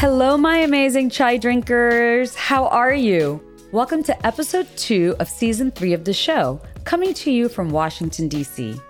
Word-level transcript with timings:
Hello, 0.00 0.38
my 0.38 0.56
amazing 0.56 1.10
chai 1.10 1.36
drinkers. 1.36 2.34
How 2.34 2.68
are 2.68 2.94
you? 2.94 3.38
Welcome 3.70 4.02
to 4.04 4.26
episode 4.26 4.66
two 4.78 5.14
of 5.20 5.28
season 5.28 5.70
three 5.70 5.92
of 5.92 6.06
the 6.06 6.14
show, 6.14 6.58
coming 6.84 7.12
to 7.12 7.30
you 7.30 7.50
from 7.50 7.68
Washington, 7.68 8.26
D.C. 8.26 8.80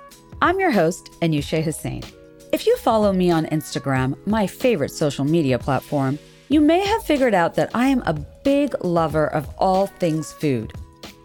I'm 0.41 0.61
your 0.61 0.71
host, 0.71 1.11
Anushay 1.21 1.65
Hossain. 1.65 2.09
If 2.53 2.65
you 2.65 2.77
follow 2.77 3.13
me 3.13 3.29
on 3.29 3.47
Instagram, 3.47 4.25
my 4.25 4.47
favorite 4.47 4.93
social 4.93 5.25
media 5.25 5.59
platform, 5.59 6.17
you 6.49 6.61
may 6.61 6.87
have 6.87 7.03
figured 7.03 7.35
out 7.35 7.57
that 7.57 7.73
I 7.75 7.89
am 7.89 8.05
a 8.07 8.13
big 8.45 8.77
lover 8.85 9.27
of 9.27 9.53
all 9.59 9.89
things 9.89 10.33
food. 10.33 10.73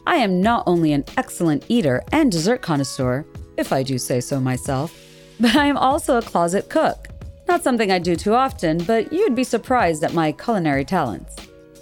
I 0.07 0.15
am 0.15 0.42
not 0.42 0.64
only 0.65 0.93
an 0.93 1.06
excellent 1.15 1.64
eater 1.70 2.02
and 2.11 2.32
dessert 2.32 2.64
connoisseur, 2.64 3.24
if 3.56 3.71
I 3.71 3.83
do 3.83 4.00
say 4.00 4.20
so 4.20 4.39
myself, 4.39 5.00
but 5.39 5.56
I 5.56 5.68
am 5.68 5.78
also 5.78 6.18
a 6.18 6.24
closet 6.24 6.71
cook. 6.71 7.07
Not 7.48 7.64
something 7.64 7.92
I 7.92 8.00
do 8.00 8.16
too 8.16 8.34
often, 8.34 8.80
but 8.80 9.14
you'd 9.14 9.36
be 9.36 9.44
surprised 9.44 10.04
at 10.04 10.14
my 10.14 10.32
culinary 10.32 10.84
talents. 10.84 11.36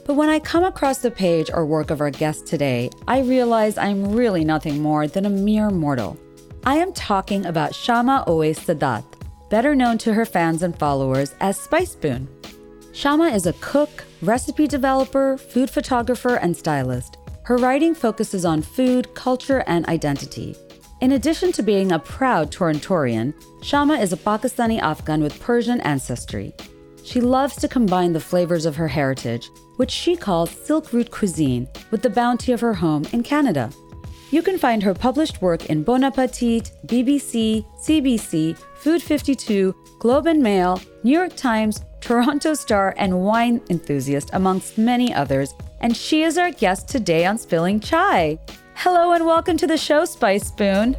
But 0.05 0.15
when 0.15 0.29
I 0.29 0.39
come 0.39 0.65
across 0.65 0.97
the 0.97 1.11
page 1.11 1.49
or 1.53 1.65
work 1.65 1.89
of 1.89 2.01
our 2.01 2.09
guest 2.09 2.45
today, 2.45 2.89
I 3.07 3.21
realize 3.21 3.77
I'm 3.77 4.11
really 4.11 4.43
nothing 4.43 4.81
more 4.81 5.07
than 5.07 5.25
a 5.25 5.29
mere 5.29 5.69
mortal. 5.69 6.17
I 6.65 6.75
am 6.75 6.91
talking 6.93 7.45
about 7.45 7.71
Shayma 7.71 8.27
Owaise 8.27 8.59
Saadat, 8.59 9.05
better 9.49 9.75
known 9.75 9.97
to 9.99 10.13
her 10.13 10.25
fans 10.25 10.63
and 10.63 10.77
followers 10.77 11.33
as 11.39 11.59
Spice 11.59 11.91
Spoon. 11.91 12.27
Shayma 12.91 13.33
is 13.33 13.45
a 13.45 13.53
cook, 13.53 14.03
recipe 14.21 14.67
developer, 14.67 15.37
food 15.37 15.69
photographer, 15.69 16.35
and 16.35 16.55
stylist. 16.55 17.17
Her 17.43 17.57
writing 17.57 17.95
focuses 17.95 18.45
on 18.45 18.61
food, 18.61 19.13
culture, 19.15 19.63
and 19.67 19.85
identity. 19.87 20.55
In 21.03 21.11
addition 21.11 21.51
to 21.51 21.63
being 21.63 21.91
a 21.91 21.99
proud 21.99 22.49
Torontonian, 22.49 23.33
Shayma 23.59 24.01
is 24.01 24.13
a 24.13 24.17
Pakistani 24.17 24.79
Afghan 24.79 25.21
with 25.21 25.37
Persian 25.41 25.81
ancestry. 25.81 26.53
She 27.03 27.19
loves 27.19 27.57
to 27.57 27.67
combine 27.67 28.13
the 28.13 28.21
flavors 28.21 28.65
of 28.65 28.77
her 28.77 28.87
heritage, 28.87 29.49
which 29.75 29.91
she 29.91 30.15
calls 30.15 30.49
Silk 30.49 30.93
Root 30.93 31.11
cuisine, 31.11 31.67
with 31.91 32.03
the 32.03 32.09
bounty 32.09 32.53
of 32.53 32.61
her 32.61 32.73
home 32.73 33.03
in 33.11 33.21
Canada. 33.21 33.69
You 34.31 34.41
can 34.41 34.57
find 34.57 34.81
her 34.81 34.93
published 34.93 35.41
work 35.41 35.65
in 35.65 35.83
Bon 35.83 36.05
Appetit, 36.05 36.71
BBC, 36.85 37.65
CBC, 37.85 38.57
Food 38.75 39.03
52, 39.03 39.75
Globe 39.99 40.27
and 40.27 40.41
Mail, 40.41 40.79
New 41.03 41.11
York 41.11 41.35
Times, 41.35 41.83
Toronto 41.99 42.53
Star, 42.53 42.95
and 42.97 43.25
Wine 43.25 43.59
Enthusiast, 43.69 44.29
amongst 44.31 44.77
many 44.77 45.13
others, 45.13 45.53
and 45.81 45.97
she 45.97 46.23
is 46.23 46.37
our 46.37 46.51
guest 46.51 46.87
today 46.87 47.25
on 47.25 47.37
Spilling 47.37 47.81
Chai. 47.81 48.39
Hello 48.75 49.13
and 49.13 49.25
welcome 49.25 49.55
to 49.57 49.67
the 49.67 49.77
show, 49.77 50.03
Spice 50.03 50.47
Spoon. 50.47 50.95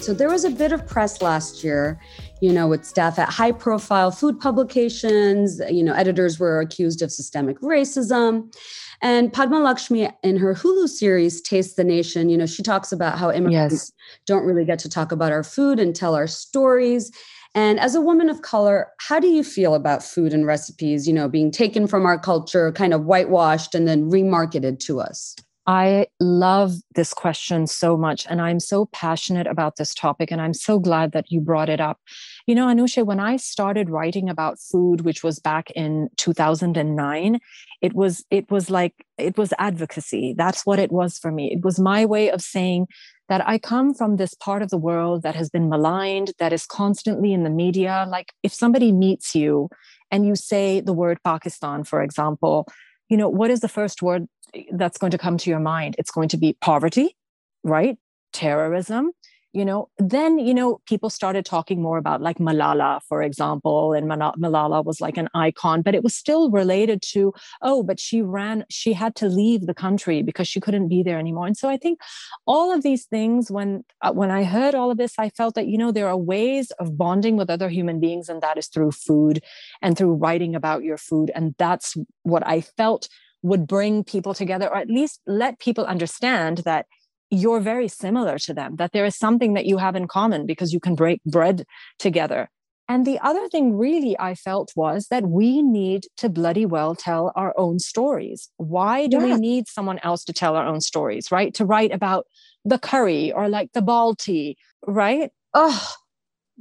So 0.00 0.12
there 0.12 0.28
was 0.28 0.44
a 0.44 0.50
bit 0.50 0.72
of 0.72 0.86
press 0.86 1.22
last 1.22 1.64
year, 1.64 1.98
you 2.40 2.52
know, 2.52 2.68
with 2.68 2.84
staff 2.84 3.18
at 3.18 3.30
high 3.30 3.52
profile 3.52 4.10
food 4.10 4.38
publications, 4.38 5.60
you 5.70 5.82
know, 5.82 5.94
editors 5.94 6.38
were 6.38 6.60
accused 6.60 7.00
of 7.00 7.10
systemic 7.10 7.58
racism. 7.60 8.54
And 9.00 9.32
Padma 9.32 9.60
Lakshmi 9.60 10.10
in 10.22 10.36
her 10.36 10.54
Hulu 10.54 10.88
series, 10.88 11.40
Taste 11.40 11.76
the 11.76 11.84
Nation, 11.84 12.28
you 12.28 12.36
know, 12.36 12.46
she 12.46 12.62
talks 12.62 12.92
about 12.92 13.18
how 13.18 13.32
immigrants 13.32 13.74
yes. 13.74 13.92
don't 14.26 14.44
really 14.44 14.64
get 14.64 14.78
to 14.80 14.88
talk 14.88 15.10
about 15.10 15.32
our 15.32 15.42
food 15.42 15.80
and 15.80 15.96
tell 15.96 16.14
our 16.14 16.26
stories. 16.26 17.10
And 17.54 17.78
as 17.78 17.94
a 17.94 18.00
woman 18.00 18.28
of 18.28 18.42
color, 18.42 18.88
how 18.98 19.20
do 19.20 19.28
you 19.28 19.44
feel 19.44 19.74
about 19.74 20.02
food 20.02 20.32
and 20.32 20.44
recipes, 20.44 21.06
you 21.06 21.14
know, 21.14 21.28
being 21.28 21.50
taken 21.50 21.86
from 21.86 22.04
our 22.04 22.18
culture, 22.18 22.72
kind 22.72 22.92
of 22.92 23.04
whitewashed 23.04 23.74
and 23.74 23.86
then 23.86 24.10
remarketed 24.10 24.80
to 24.80 25.00
us? 25.00 25.36
I 25.66 26.08
love 26.20 26.74
this 26.94 27.14
question 27.14 27.66
so 27.66 27.96
much, 27.96 28.26
and 28.28 28.42
I'm 28.42 28.60
so 28.60 28.86
passionate 28.92 29.46
about 29.46 29.76
this 29.76 29.94
topic, 29.94 30.30
and 30.30 30.38
I'm 30.38 30.52
so 30.52 30.78
glad 30.78 31.12
that 31.12 31.30
you 31.30 31.40
brought 31.40 31.70
it 31.70 31.80
up. 31.80 32.00
You 32.46 32.54
know, 32.54 32.66
Anushay, 32.66 33.06
when 33.06 33.18
I 33.18 33.38
started 33.38 33.88
writing 33.88 34.28
about 34.28 34.58
food, 34.58 35.02
which 35.02 35.24
was 35.24 35.38
back 35.38 35.70
in 35.70 36.10
2009, 36.18 37.40
it 37.80 37.94
was 37.94 38.24
it 38.30 38.50
was 38.50 38.68
like 38.68 39.06
it 39.16 39.38
was 39.38 39.54
advocacy. 39.58 40.34
That's 40.36 40.66
what 40.66 40.78
it 40.78 40.92
was 40.92 41.18
for 41.18 41.32
me. 41.32 41.50
It 41.50 41.64
was 41.64 41.78
my 41.78 42.04
way 42.04 42.30
of 42.30 42.42
saying 42.42 42.86
that 43.28 43.46
I 43.48 43.58
come 43.58 43.94
from 43.94 44.16
this 44.16 44.34
part 44.34 44.62
of 44.62 44.70
the 44.70 44.78
world 44.78 45.22
that 45.22 45.34
has 45.34 45.48
been 45.48 45.68
maligned, 45.68 46.32
that 46.38 46.52
is 46.52 46.66
constantly 46.66 47.32
in 47.32 47.42
the 47.42 47.50
media. 47.50 48.06
Like 48.08 48.32
if 48.42 48.52
somebody 48.52 48.92
meets 48.92 49.34
you 49.34 49.70
and 50.10 50.26
you 50.26 50.34
say 50.34 50.80
the 50.80 50.92
word 50.92 51.18
Pakistan, 51.24 51.84
for 51.84 52.02
example, 52.02 52.66
you 53.08 53.16
know, 53.16 53.28
what 53.28 53.50
is 53.50 53.60
the 53.60 53.68
first 53.68 54.02
word 54.02 54.26
that's 54.72 54.98
going 54.98 55.10
to 55.10 55.18
come 55.18 55.38
to 55.38 55.50
your 55.50 55.60
mind? 55.60 55.96
It's 55.98 56.10
going 56.10 56.28
to 56.30 56.36
be 56.36 56.56
poverty, 56.60 57.16
right? 57.62 57.96
Terrorism, 58.32 59.12
you 59.54 59.64
know 59.64 59.88
then 59.98 60.38
you 60.38 60.52
know 60.52 60.80
people 60.86 61.08
started 61.08 61.44
talking 61.46 61.80
more 61.80 61.96
about 61.96 62.20
like 62.20 62.38
malala 62.38 63.00
for 63.08 63.22
example 63.22 63.92
and 63.92 64.10
malala 64.10 64.84
was 64.84 65.00
like 65.00 65.16
an 65.16 65.28
icon 65.34 65.80
but 65.80 65.94
it 65.94 66.02
was 66.02 66.14
still 66.14 66.50
related 66.50 67.00
to 67.00 67.32
oh 67.62 67.82
but 67.82 68.00
she 68.00 68.20
ran 68.20 68.64
she 68.68 68.92
had 68.92 69.14
to 69.14 69.28
leave 69.28 69.66
the 69.66 69.74
country 69.74 70.22
because 70.22 70.48
she 70.48 70.60
couldn't 70.60 70.88
be 70.88 71.02
there 71.02 71.18
anymore. 71.18 71.46
And 71.46 71.56
so 71.56 71.68
i 71.68 71.76
think 71.76 72.00
all 72.46 72.72
of 72.72 72.82
these 72.82 73.04
things 73.06 73.50
when 73.50 73.84
uh, 74.02 74.12
when 74.12 74.30
i 74.30 74.42
heard 74.42 74.74
all 74.74 74.90
of 74.90 74.98
this 74.98 75.14
i 75.18 75.28
felt 75.30 75.54
that 75.54 75.68
you 75.68 75.78
know 75.78 75.92
there 75.92 76.08
are 76.08 76.16
ways 76.16 76.70
of 76.72 76.98
bonding 76.98 77.36
with 77.36 77.48
other 77.48 77.68
human 77.68 78.00
beings 78.00 78.28
and 78.28 78.42
that 78.42 78.58
is 78.58 78.66
through 78.66 78.90
food 78.90 79.40
and 79.82 79.96
through 79.96 80.14
writing 80.14 80.54
about 80.54 80.82
your 80.82 80.96
food. 80.96 81.30
And 81.34 81.54
that's 81.58 81.96
what 82.22 82.46
i 82.46 82.60
felt 82.60 83.08
would 83.42 83.66
bring 83.66 84.02
people 84.02 84.32
together 84.32 84.68
or 84.68 84.78
at 84.78 84.88
least 84.88 85.20
let 85.26 85.58
people 85.58 85.84
understand 85.84 86.58
that 86.58 86.86
you're 87.30 87.60
very 87.60 87.88
similar 87.88 88.38
to 88.38 88.54
them, 88.54 88.76
that 88.76 88.92
there 88.92 89.04
is 89.04 89.16
something 89.16 89.54
that 89.54 89.66
you 89.66 89.78
have 89.78 89.96
in 89.96 90.06
common 90.06 90.46
because 90.46 90.72
you 90.72 90.80
can 90.80 90.94
break 90.94 91.22
bread 91.24 91.64
together. 91.98 92.48
And 92.88 93.06
the 93.06 93.18
other 93.20 93.48
thing, 93.48 93.78
really, 93.78 94.18
I 94.18 94.34
felt 94.34 94.72
was 94.76 95.08
that 95.08 95.26
we 95.26 95.62
need 95.62 96.06
to 96.18 96.28
bloody 96.28 96.66
well 96.66 96.94
tell 96.94 97.32
our 97.34 97.54
own 97.56 97.78
stories. 97.78 98.50
Why 98.58 99.06
do 99.06 99.18
yeah. 99.18 99.24
we 99.24 99.34
need 99.36 99.68
someone 99.68 99.98
else 100.02 100.22
to 100.24 100.34
tell 100.34 100.54
our 100.54 100.66
own 100.66 100.82
stories, 100.82 101.32
right? 101.32 101.54
To 101.54 101.64
write 101.64 101.92
about 101.92 102.26
the 102.64 102.78
curry 102.78 103.32
or 103.32 103.48
like 103.48 103.72
the 103.72 103.80
balti, 103.80 104.56
right? 104.86 105.30
Oh, 105.54 105.94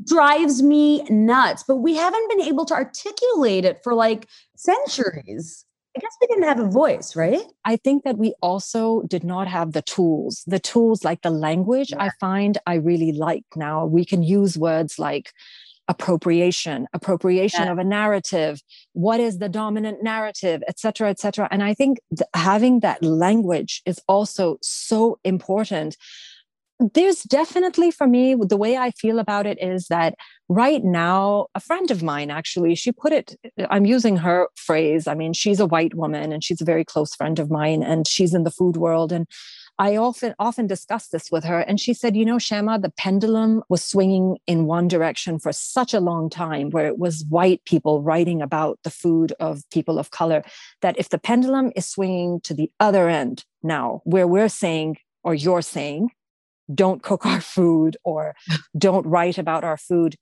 drives 0.07 0.63
me 0.63 1.03
nuts. 1.09 1.66
But 1.68 1.78
we 1.78 1.96
haven't 1.96 2.29
been 2.29 2.41
able 2.41 2.66
to 2.66 2.73
articulate 2.73 3.66
it 3.66 3.81
for 3.84 3.94
like 3.94 4.28
centuries. 4.56 5.66
I 5.96 6.00
guess 6.00 6.18
we 6.20 6.28
didn't 6.28 6.44
have 6.44 6.59
a 6.59 6.68
voice, 6.68 7.16
right? 7.16 7.44
I 7.66 7.76
think 7.76 8.04
that 8.04 8.18
we 8.18 8.34
also 8.42 9.04
did 9.04 9.24
not 9.24 9.48
have 9.48 9.74
the 9.74 9.84
tools. 9.84 10.44
The 10.48 10.59
tools 10.59 11.04
like 11.04 11.22
the 11.22 11.30
language, 11.30 11.92
yeah. 11.92 12.04
I 12.04 12.09
find 12.20 12.58
I 12.66 12.76
really 12.76 13.12
like 13.12 13.46
now. 13.56 13.86
We 13.86 14.03
can 14.03 14.24
use 14.24 14.58
words 14.58 14.98
like 14.98 15.32
appropriation, 15.88 16.88
appropriation 16.94 17.66
yeah. 17.66 17.72
of 17.72 17.78
a 17.78 17.84
narrative, 17.84 18.62
what 18.94 19.20
is 19.20 19.38
the 19.38 19.50
dominant 19.50 20.02
narrative, 20.02 20.64
et 20.68 20.80
cetera, 20.80 21.09
et 21.09 21.20
cetera. 21.20 21.48
And 21.52 21.62
I 21.62 21.74
think 21.74 22.00
th- 22.18 22.28
having 22.34 22.80
that 22.80 23.03
language 23.03 23.82
is 23.86 24.02
also 24.08 24.58
so 24.62 25.20
important 25.24 25.98
there's 26.94 27.24
definitely 27.24 27.92
for 27.92 28.08
me 28.08 28.36
the 28.36 28.58
way 28.58 28.78
i 28.78 28.92
feel 28.92 29.20
about 29.20 29.46
it 29.46 29.62
is 29.62 29.88
that 29.88 30.16
right 30.50 30.84
now 30.84 31.48
a 31.56 31.60
friend 31.60 31.92
of 31.92 32.04
mine 32.04 32.30
actually 32.30 32.76
she 32.76 32.92
put 32.92 33.14
it 33.14 33.36
i'm 33.70 33.86
using 33.86 34.18
her 34.18 34.48
phrase 34.56 35.08
i 35.08 35.14
mean 35.14 35.34
she's 35.34 35.60
a 35.60 35.66
white 35.66 35.94
woman 35.96 36.32
and 36.32 36.44
she's 36.44 36.62
a 36.62 36.66
very 36.66 36.84
close 36.84 37.16
friend 37.16 37.40
of 37.40 37.50
mine 37.50 37.82
and 37.82 38.08
she's 38.08 38.34
in 38.34 38.44
the 38.44 38.52
food 38.52 38.76
world 38.76 39.12
and 39.12 39.28
i 39.80 39.96
often 39.96 40.36
often 40.40 40.68
discuss 40.68 41.08
this 41.08 41.32
with 41.32 41.44
her 41.44 41.60
and 41.60 41.80
she 41.80 41.94
said 41.94 42.16
you 42.16 42.26
know 42.26 42.38
shayma 42.38 42.82
the 42.82 42.92
pendulum 42.98 43.64
was 43.70 43.84
swinging 43.84 44.38
in 44.46 44.66
one 44.66 44.88
direction 44.88 45.40
for 45.40 45.54
such 45.54 45.94
a 45.94 46.02
long 46.02 46.30
time 46.30 46.70
where 46.72 46.88
it 46.88 47.00
was 47.00 47.26
white 47.30 47.64
people 47.66 48.02
writing 48.02 48.42
about 48.42 48.78
the 48.84 48.90
food 48.90 49.32
of 49.40 49.62
people 49.72 49.98
of 49.98 50.12
color 50.12 50.44
that 50.82 50.98
if 50.98 51.10
the 51.10 51.20
pendulum 51.20 51.72
is 51.76 51.88
swinging 51.88 52.42
to 52.42 52.54
the 52.54 52.70
other 52.80 53.08
end 53.08 53.46
now 53.62 54.02
where 54.04 54.28
we're 54.28 54.50
saying 54.50 54.97
or 55.24 55.34
you're 55.34 55.62
saying 55.62 56.09
don't 56.74 57.04
cook 57.04 57.26
our 57.26 57.42
food 57.42 57.98
or 58.04 58.36
don't 58.78 59.06
write 59.06 59.38
about 59.38 59.64
our 59.64 59.78
food. 59.78 60.16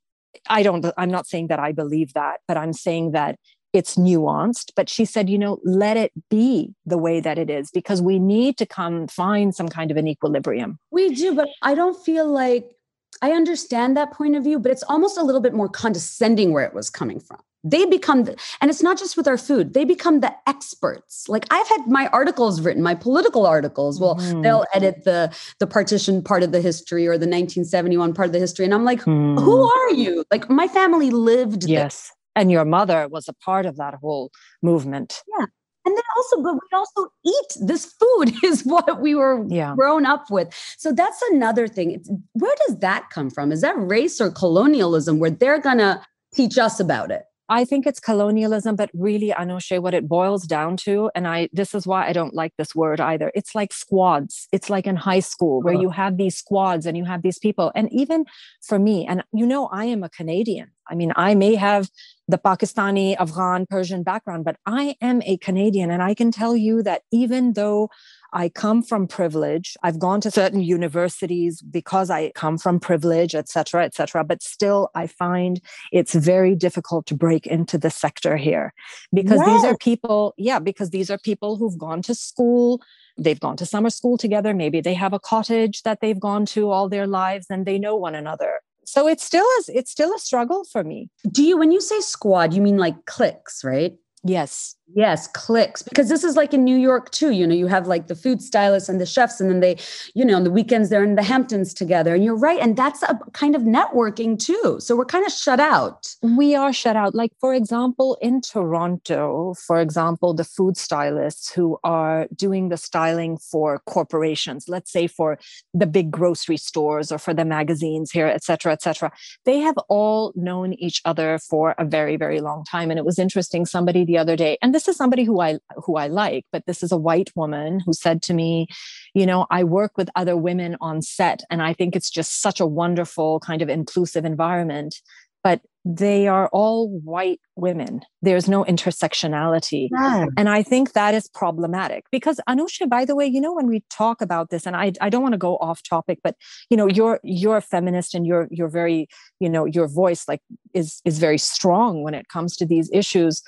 I 0.49 0.63
don't 0.63 0.85
i'm 0.97 1.11
not 1.11 1.27
saying 1.27 1.47
that 1.47 1.59
i 1.59 1.73
believe 1.73 2.13
that 2.13 2.39
but 2.47 2.55
i'm 2.55 2.71
saying 2.71 3.11
that 3.11 3.35
it's 3.73 3.95
nuanced. 3.95 4.71
But 4.75 4.89
she 4.89 5.05
said 5.05 5.29
you 5.29 5.37
know 5.37 5.59
let 5.65 5.97
it 5.97 6.11
be 6.29 6.73
the 6.85 6.97
way 6.97 7.19
that 7.19 7.37
it 7.37 7.49
is 7.49 7.69
because 7.71 8.01
we 8.01 8.17
need 8.17 8.57
to 8.57 8.65
come 8.65 9.07
find 9.07 9.53
some 9.53 9.67
kind 9.67 9.91
of 9.91 9.97
an 9.97 10.07
equilibrium. 10.07 10.79
We 10.89 11.13
do 11.13 11.35
but 11.35 11.49
i 11.61 11.75
don't 11.75 12.01
feel 12.01 12.27
like 12.31 12.71
i 13.21 13.31
understand 13.31 13.95
that 13.95 14.11
point 14.11 14.35
of 14.35 14.43
view 14.43 14.59
but 14.59 14.71
it's 14.71 14.83
almost 14.83 15.17
a 15.17 15.23
little 15.23 15.41
bit 15.41 15.53
more 15.53 15.69
condescending 15.69 16.51
where 16.51 16.65
it 16.65 16.73
was 16.73 16.89
coming 16.89 17.19
from. 17.19 17.39
They 17.63 17.85
become 17.85 18.23
the, 18.23 18.35
and 18.59 18.71
it's 18.71 18.81
not 18.81 18.97
just 18.97 19.15
with 19.15 19.27
our 19.27 19.37
food 19.37 19.75
they 19.75 19.85
become 19.85 20.19
the 20.21 20.33
experts. 20.47 21.29
Like 21.29 21.45
i've 21.51 21.67
had 21.67 21.87
my 21.87 22.07
articles 22.07 22.61
written 22.61 22.81
my 22.81 22.95
political 22.95 23.45
articles. 23.45 23.99
Well 23.99 24.15
mm. 24.15 24.41
they'll 24.41 24.65
edit 24.73 25.03
the 25.03 25.35
the 25.59 25.67
partition 25.67 26.23
part 26.23 26.43
of 26.43 26.51
the 26.51 26.61
history 26.61 27.05
or 27.05 27.17
the 27.17 27.27
1971 27.27 28.13
part 28.13 28.27
of 28.27 28.33
the 28.33 28.39
history 28.39 28.65
and 28.65 28.73
i'm 28.73 28.83
like 28.83 29.01
mm. 29.01 29.39
who 29.39 29.61
are 29.63 29.93
you? 29.93 30.23
Like 30.31 30.49
my 30.49 30.67
family 30.67 31.11
lived 31.11 31.65
yes. 31.65 32.11
And 32.33 32.49
your 32.49 32.63
mother 32.63 33.09
was 33.09 33.27
a 33.27 33.33
part 33.33 33.65
of 33.65 33.75
that 33.75 33.95
whole 33.95 34.31
movement. 34.61 35.21
Yeah 35.37 35.47
and 35.85 35.95
then 35.95 36.03
also 36.17 36.41
but 36.41 36.53
we 36.53 36.77
also 36.77 37.11
eat 37.25 37.67
this 37.67 37.85
food 37.85 38.33
is 38.43 38.63
what 38.63 39.01
we 39.01 39.15
were 39.15 39.45
yeah. 39.49 39.73
grown 39.75 40.05
up 40.05 40.29
with 40.29 40.47
so 40.77 40.91
that's 40.91 41.21
another 41.31 41.67
thing 41.67 41.91
it's, 41.91 42.09
where 42.33 42.55
does 42.67 42.79
that 42.79 43.09
come 43.09 43.29
from 43.29 43.51
is 43.51 43.61
that 43.61 43.75
race 43.77 44.19
or 44.21 44.29
colonialism 44.29 45.19
where 45.19 45.29
they're 45.29 45.59
gonna 45.59 46.05
teach 46.33 46.57
us 46.57 46.79
about 46.79 47.11
it 47.11 47.23
I 47.51 47.65
think 47.65 47.85
it's 47.85 47.99
colonialism, 47.99 48.77
but 48.77 48.89
really, 48.93 49.31
Anushay, 49.31 49.81
what 49.81 49.93
it 49.93 50.07
boils 50.07 50.47
down 50.47 50.77
to, 50.85 51.11
and 51.13 51.27
I 51.27 51.49
this 51.51 51.75
is 51.75 51.85
why 51.85 52.07
I 52.07 52.13
don't 52.13 52.33
like 52.33 52.53
this 52.57 52.73
word 52.73 53.01
either. 53.01 53.29
It's 53.35 53.53
like 53.53 53.73
squads. 53.73 54.47
It's 54.53 54.69
like 54.69 54.87
in 54.87 54.95
high 54.95 55.19
school 55.19 55.61
where 55.61 55.73
you 55.73 55.89
have 55.89 56.15
these 56.15 56.37
squads 56.37 56.85
and 56.85 56.95
you 56.95 57.03
have 57.03 57.23
these 57.23 57.37
people. 57.37 57.69
And 57.75 57.91
even 57.91 58.23
for 58.61 58.79
me, 58.79 59.05
and 59.05 59.25
you 59.33 59.45
know, 59.45 59.67
I 59.67 59.83
am 59.83 60.01
a 60.01 60.07
Canadian. 60.07 60.71
I 60.91 60.95
mean, 60.95 61.13
I 61.15 61.35
may 61.35 61.55
have 61.55 61.89
the 62.27 62.37
Pakistani, 62.37 63.15
Afghan, 63.17 63.65
Persian 63.69 64.03
background, 64.03 64.45
but 64.45 64.57
I 64.65 64.95
am 65.01 65.21
a 65.23 65.37
Canadian. 65.37 65.89
And 65.89 66.03
I 66.03 66.13
can 66.13 66.31
tell 66.31 66.55
you 66.55 66.83
that 66.83 67.03
even 67.11 67.53
though 67.53 67.89
I 68.33 68.49
come 68.49 68.81
from 68.81 69.07
privilege. 69.07 69.75
I've 69.83 69.99
gone 69.99 70.21
to 70.21 70.31
certain 70.31 70.61
universities 70.61 71.61
because 71.61 72.09
I 72.09 72.31
come 72.31 72.57
from 72.57 72.79
privilege, 72.79 73.35
et 73.35 73.49
cetera, 73.49 73.83
et 73.83 73.93
cetera. 73.93 74.23
But 74.23 74.41
still, 74.41 74.89
I 74.95 75.07
find 75.07 75.61
it's 75.91 76.15
very 76.15 76.55
difficult 76.55 77.05
to 77.07 77.15
break 77.15 77.45
into 77.45 77.77
the 77.77 77.89
sector 77.89 78.37
here 78.37 78.73
because 79.13 79.39
yes. 79.39 79.47
these 79.47 79.65
are 79.65 79.77
people, 79.77 80.33
yeah, 80.37 80.59
because 80.59 80.91
these 80.91 81.09
are 81.09 81.17
people 81.17 81.57
who've 81.57 81.77
gone 81.77 82.01
to 82.03 82.15
school. 82.15 82.81
They've 83.17 83.39
gone 83.39 83.57
to 83.57 83.65
summer 83.65 83.89
school 83.89 84.17
together. 84.17 84.53
Maybe 84.53 84.79
they 84.79 84.93
have 84.93 85.13
a 85.13 85.19
cottage 85.19 85.83
that 85.83 85.99
they've 85.99 86.19
gone 86.19 86.45
to 86.47 86.69
all 86.69 86.87
their 86.87 87.07
lives 87.07 87.47
and 87.49 87.65
they 87.65 87.77
know 87.77 87.97
one 87.97 88.15
another. 88.15 88.61
So 88.85 89.07
it's 89.07 89.23
still 89.23 89.45
a, 89.45 89.61
it's 89.69 89.91
still 89.91 90.13
a 90.13 90.19
struggle 90.19 90.63
for 90.63 90.83
me. 90.83 91.09
Do 91.29 91.43
you, 91.43 91.57
when 91.57 91.71
you 91.71 91.81
say 91.81 91.99
squad, 91.99 92.53
you 92.53 92.61
mean 92.61 92.77
like 92.77 93.05
cliques, 93.05 93.63
right? 93.63 93.93
Yes. 94.23 94.75
Yes, 94.93 95.27
cliques. 95.27 95.83
Because 95.83 96.09
this 96.09 96.23
is 96.23 96.35
like 96.35 96.53
in 96.53 96.63
New 96.63 96.75
York 96.75 97.11
too. 97.11 97.31
You 97.31 97.47
know, 97.47 97.55
you 97.55 97.67
have 97.67 97.87
like 97.87 98.07
the 98.07 98.15
food 98.15 98.41
stylists 98.41 98.89
and 98.89 98.99
the 98.99 99.05
chefs, 99.05 99.39
and 99.39 99.49
then 99.49 99.59
they, 99.59 99.77
you 100.15 100.25
know, 100.25 100.35
on 100.35 100.43
the 100.43 100.51
weekends 100.51 100.89
they're 100.89 101.03
in 101.03 101.15
the 101.15 101.23
Hamptons 101.23 101.73
together. 101.73 102.15
And 102.15 102.23
you're 102.23 102.35
right. 102.35 102.59
And 102.59 102.75
that's 102.75 103.03
a 103.03 103.19
kind 103.33 103.55
of 103.55 103.61
networking 103.61 104.37
too. 104.37 104.77
So 104.79 104.95
we're 104.95 105.05
kind 105.05 105.25
of 105.25 105.31
shut 105.31 105.59
out. 105.59 106.13
We 106.21 106.55
are 106.55 106.73
shut 106.73 106.95
out. 106.95 107.15
Like, 107.15 107.31
for 107.39 107.53
example, 107.53 108.17
in 108.21 108.41
Toronto, 108.41 109.53
for 109.65 109.79
example, 109.79 110.33
the 110.33 110.43
food 110.43 110.77
stylists 110.77 111.53
who 111.53 111.77
are 111.83 112.27
doing 112.35 112.69
the 112.69 112.77
styling 112.77 113.37
for 113.37 113.79
corporations, 113.85 114.65
let's 114.67 114.91
say 114.91 115.07
for 115.07 115.39
the 115.73 115.87
big 115.87 116.11
grocery 116.11 116.57
stores 116.57 117.11
or 117.11 117.17
for 117.17 117.33
the 117.33 117.45
magazines 117.45 118.11
here, 118.11 118.27
et 118.27 118.43
cetera, 118.43 118.73
et 118.73 118.81
cetera, 118.81 119.11
they 119.45 119.59
have 119.59 119.77
all 119.89 120.33
known 120.35 120.73
each 120.73 121.01
other 121.05 121.39
for 121.39 121.75
a 121.77 121.85
very, 121.85 122.17
very 122.17 122.41
long 122.41 122.65
time. 122.65 122.89
And 122.89 122.97
it 122.97 123.05
was 123.05 123.19
interesting. 123.19 123.65
Somebody 123.65 124.03
the 124.03 124.17
other 124.17 124.35
day, 124.35 124.57
and 124.61 124.73
this 124.73 124.80
is 124.87 124.95
somebody 124.95 125.23
who 125.23 125.41
I 125.41 125.59
who 125.75 125.95
I 125.95 126.07
like, 126.07 126.45
but 126.51 126.65
this 126.65 126.83
is 126.83 126.91
a 126.91 126.97
white 126.97 127.31
woman 127.35 127.81
who 127.85 127.93
said 127.93 128.21
to 128.23 128.33
me, 128.33 128.67
you 129.13 129.25
know, 129.25 129.47
I 129.49 129.63
work 129.63 129.97
with 129.97 130.09
other 130.15 130.37
women 130.37 130.77
on 130.81 131.01
set, 131.01 131.41
and 131.49 131.61
I 131.61 131.73
think 131.73 131.95
it's 131.95 132.09
just 132.09 132.41
such 132.41 132.59
a 132.59 132.65
wonderful 132.65 133.39
kind 133.39 133.61
of 133.61 133.69
inclusive 133.69 134.25
environment. 134.25 134.95
But 135.43 135.61
they 135.83 136.27
are 136.27 136.47
all 136.53 136.89
white 136.99 137.39
women. 137.55 138.01
There's 138.21 138.47
no 138.47 138.63
intersectionality. 138.65 139.89
Yeah. 139.91 140.27
And 140.37 140.47
I 140.47 140.61
think 140.61 140.93
that 140.93 141.15
is 141.15 141.27
problematic 141.27 142.05
because 142.11 142.39
Anushay, 142.47 142.87
by 142.87 143.03
the 143.03 143.15
way, 143.15 143.25
you 143.25 143.41
know, 143.41 143.53
when 143.53 143.67
we 143.67 143.83
talk 143.89 144.21
about 144.21 144.51
this, 144.51 144.67
and 144.67 144.75
I, 144.75 144.91
I 145.01 145.09
don't 145.09 145.23
want 145.23 145.33
to 145.33 145.39
go 145.39 145.57
off 145.57 145.81
topic, 145.81 146.19
but 146.23 146.35
you 146.69 146.77
know, 146.77 146.87
you're 146.87 147.19
you're 147.23 147.57
a 147.57 147.61
feminist 147.61 148.13
and 148.13 148.27
you're 148.27 148.47
you're 148.51 148.69
very, 148.69 149.07
you 149.39 149.49
know, 149.49 149.65
your 149.65 149.87
voice 149.87 150.27
like 150.27 150.41
is 150.73 151.01
is 151.03 151.17
very 151.17 151.39
strong 151.39 152.03
when 152.03 152.13
it 152.13 152.27
comes 152.27 152.55
to 152.57 152.65
these 152.65 152.89
issues. 152.93 153.41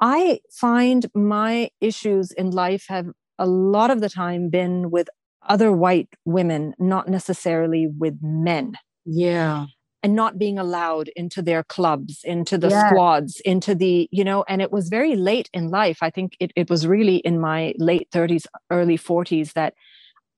I 0.00 0.40
find 0.50 1.06
my 1.14 1.70
issues 1.80 2.32
in 2.32 2.50
life 2.50 2.86
have 2.88 3.08
a 3.38 3.46
lot 3.46 3.90
of 3.90 4.00
the 4.00 4.08
time 4.08 4.48
been 4.48 4.90
with 4.90 5.08
other 5.48 5.72
white 5.72 6.08
women, 6.24 6.74
not 6.78 7.08
necessarily 7.08 7.86
with 7.86 8.18
men. 8.22 8.74
Yeah. 9.04 9.66
And 10.02 10.14
not 10.14 10.38
being 10.38 10.58
allowed 10.58 11.08
into 11.14 11.42
their 11.42 11.62
clubs, 11.62 12.20
into 12.24 12.56
the 12.56 12.68
yeah. 12.68 12.88
squads, 12.88 13.40
into 13.44 13.74
the, 13.74 14.08
you 14.10 14.24
know, 14.24 14.44
and 14.48 14.62
it 14.62 14.72
was 14.72 14.88
very 14.88 15.16
late 15.16 15.50
in 15.52 15.68
life. 15.68 15.98
I 16.00 16.08
think 16.08 16.36
it, 16.40 16.52
it 16.56 16.70
was 16.70 16.86
really 16.86 17.16
in 17.16 17.38
my 17.38 17.74
late 17.76 18.08
30s, 18.10 18.46
early 18.70 18.96
40s 18.96 19.52
that 19.52 19.74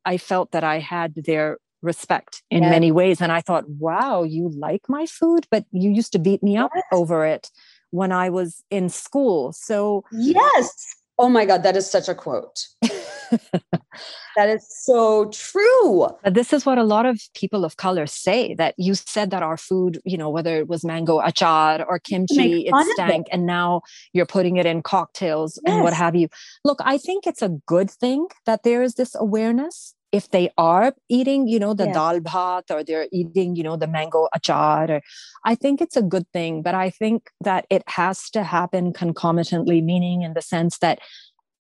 I 0.04 0.16
felt 0.16 0.50
that 0.50 0.64
I 0.64 0.80
had 0.80 1.14
their 1.14 1.58
respect 1.80 2.42
in 2.50 2.62
many 2.62 2.90
ways. 2.90 3.20
And 3.20 3.30
I 3.30 3.40
thought, 3.40 3.68
wow, 3.68 4.22
you 4.22 4.50
like 4.56 4.82
my 4.88 5.06
food, 5.06 5.46
but 5.50 5.64
you 5.72 5.90
used 5.90 6.12
to 6.12 6.18
beat 6.18 6.42
me 6.42 6.56
up 6.56 6.70
yes. 6.74 6.84
over 6.92 7.24
it 7.24 7.50
when 7.92 8.10
I 8.10 8.28
was 8.28 8.64
in 8.70 8.88
school. 8.88 9.52
So, 9.52 10.04
yes. 10.10 10.96
Oh 11.18 11.28
my 11.28 11.44
God, 11.44 11.62
that 11.62 11.76
is 11.76 11.88
such 11.88 12.08
a 12.08 12.14
quote. 12.14 12.66
that 12.80 14.48
is 14.48 14.66
so 14.68 15.26
true. 15.26 16.08
But 16.24 16.34
this 16.34 16.52
is 16.52 16.64
what 16.66 16.78
a 16.78 16.84
lot 16.84 17.06
of 17.06 17.20
people 17.34 17.64
of 17.64 17.76
color 17.76 18.06
say 18.06 18.54
that 18.54 18.74
you 18.78 18.94
said 18.94 19.30
that 19.30 19.42
our 19.42 19.58
food, 19.58 20.00
you 20.04 20.16
know, 20.16 20.30
whether 20.30 20.56
it 20.56 20.68
was 20.68 20.84
mango 20.84 21.20
achar 21.20 21.84
or 21.86 21.98
kimchi, 21.98 22.66
it 22.66 22.74
stank. 22.94 23.28
It. 23.28 23.30
And 23.32 23.46
now 23.46 23.82
you're 24.12 24.26
putting 24.26 24.56
it 24.56 24.66
in 24.66 24.82
cocktails 24.82 25.60
yes. 25.64 25.74
and 25.74 25.84
what 25.84 25.92
have 25.92 26.16
you. 26.16 26.28
Look, 26.64 26.80
I 26.82 26.98
think 26.98 27.26
it's 27.26 27.42
a 27.42 27.50
good 27.66 27.90
thing 27.90 28.26
that 28.46 28.62
there 28.62 28.82
is 28.82 28.94
this 28.94 29.14
awareness 29.14 29.94
if 30.12 30.30
they 30.30 30.50
are 30.58 30.94
eating, 31.08 31.48
you 31.48 31.58
know, 31.58 31.74
the 31.74 31.86
yeah. 31.86 31.92
dal 31.92 32.20
bhat 32.20 32.70
or 32.70 32.84
they're 32.84 33.08
eating, 33.12 33.56
you 33.56 33.62
know, 33.62 33.76
the 33.76 33.86
mango 33.86 34.28
achar, 34.36 34.90
or, 34.90 35.00
I 35.44 35.54
think 35.54 35.80
it's 35.80 35.96
a 35.96 36.02
good 36.02 36.26
thing. 36.32 36.62
But 36.62 36.74
I 36.74 36.90
think 36.90 37.30
that 37.40 37.66
it 37.70 37.82
has 37.88 38.30
to 38.30 38.44
happen 38.44 38.92
concomitantly, 38.92 39.80
meaning 39.80 40.22
in 40.22 40.34
the 40.34 40.42
sense 40.42 40.78
that 40.78 41.00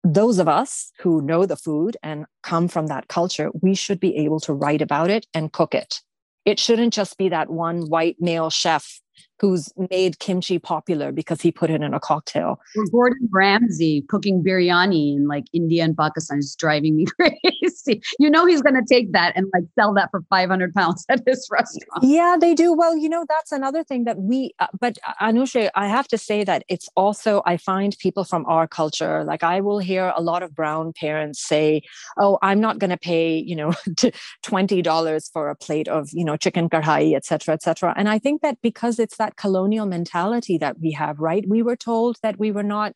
those 0.05 0.39
of 0.39 0.47
us 0.49 0.93
who 1.01 1.21
know 1.23 1.47
the 1.47 1.57
food 1.57 1.97
and 2.03 2.27
come 2.43 2.69
from 2.69 2.87
that 2.87 3.09
culture, 3.09 3.51
we 3.61 3.75
should 3.75 3.99
be 3.99 4.17
able 4.17 4.39
to 4.41 4.53
write 4.53 4.83
about 4.83 5.11
it 5.11 5.27
and 5.35 5.53
cook 5.53 5.75
it. 5.75 6.01
It 6.45 6.61
shouldn't 6.61 6.95
just 6.95 7.19
be 7.19 7.29
that 7.31 7.51
one 7.51 7.89
white 7.89 8.17
male 8.21 8.51
chef 8.51 9.01
who's 9.41 9.73
made 9.91 10.19
kimchi 10.19 10.59
popular 10.59 11.13
because 11.13 11.41
he 11.43 11.53
put 11.53 11.71
it 11.71 11.83
in 11.83 11.93
a 11.95 12.01
cocktail. 12.01 12.59
Or 12.77 12.87
Gordon 12.91 13.29
Ramsay 13.31 14.03
cooking 14.09 14.43
biryani 14.43 15.17
in 15.17 15.29
like 15.29 15.45
India 15.53 15.85
and 15.85 15.97
Pakistan 15.97 16.39
is 16.39 16.57
driving 16.57 16.97
me 16.97 17.07
crazy. 17.21 18.01
You 18.19 18.31
know 18.31 18.47
he's 18.47 18.63
going 18.63 18.75
to 18.75 18.85
take 18.89 19.13
that 19.13 19.37
and 19.37 19.47
like 19.53 19.65
sell 19.79 19.93
that 19.95 20.11
for 20.11 20.23
500 20.31 20.75
pounds 20.75 21.05
at 21.09 21.23
his 21.27 21.47
restaurant. 21.51 22.03
Yeah, 22.03 22.37
they 22.41 22.55
do. 22.55 22.73
Well, 22.73 22.97
you 22.97 23.09
know, 23.09 23.25
that's 23.29 23.53
another 23.53 23.85
thing 23.85 24.05
that 24.05 24.19
we, 24.19 24.53
uh, 24.59 24.69
but 24.81 24.99
uh, 25.07 25.13
Anushay, 25.21 25.71
I 25.75 25.89
have 25.89 26.09
to 26.09 26.19
say 26.19 26.45
that 26.45 26.65
it's 26.69 26.89
also, 26.97 27.43
I 27.47 27.57
find 27.57 27.97
people 27.99 28.25
from 28.25 28.45
our 28.47 28.67
culture, 28.67 29.25
like 29.25 29.43
I 29.43 29.61
will 29.61 29.79
hear 29.79 30.13
a 30.17 30.23
lot 30.23 30.43
of 30.43 30.55
brown 30.55 30.93
parents 30.93 31.47
say, 31.47 31.83
oh, 32.19 32.39
I'm 32.43 32.61
not 32.61 32.79
going 32.79 32.91
to 32.91 32.97
pay, 32.97 33.37
you 33.39 33.57
know, 33.57 33.71
$20 34.45 35.33
for 35.33 35.51
a 35.51 35.57
plate 35.57 35.89
of, 35.89 36.09
you 36.13 36.25
know, 36.25 36.37
chicken 36.37 36.69
kadhai, 36.69 37.15
et 37.15 37.25
cetera, 37.25 37.55
et 37.55 37.63
cetera. 37.63 37.93
And 37.97 38.09
I 38.09 38.19
think 38.19 38.43
that 38.43 38.59
because 38.63 38.99
it's 39.07 39.19
that 39.19 39.37
colonial 39.37 39.87
mentality 39.87 40.59
that 40.59 40.81
we 40.81 40.91
have, 40.91 41.21
right? 41.21 41.45
We 41.49 41.63
were 41.63 41.77
told 41.77 42.17
that 42.25 42.41
we 42.41 42.51
were 42.51 42.65
not 42.65 42.93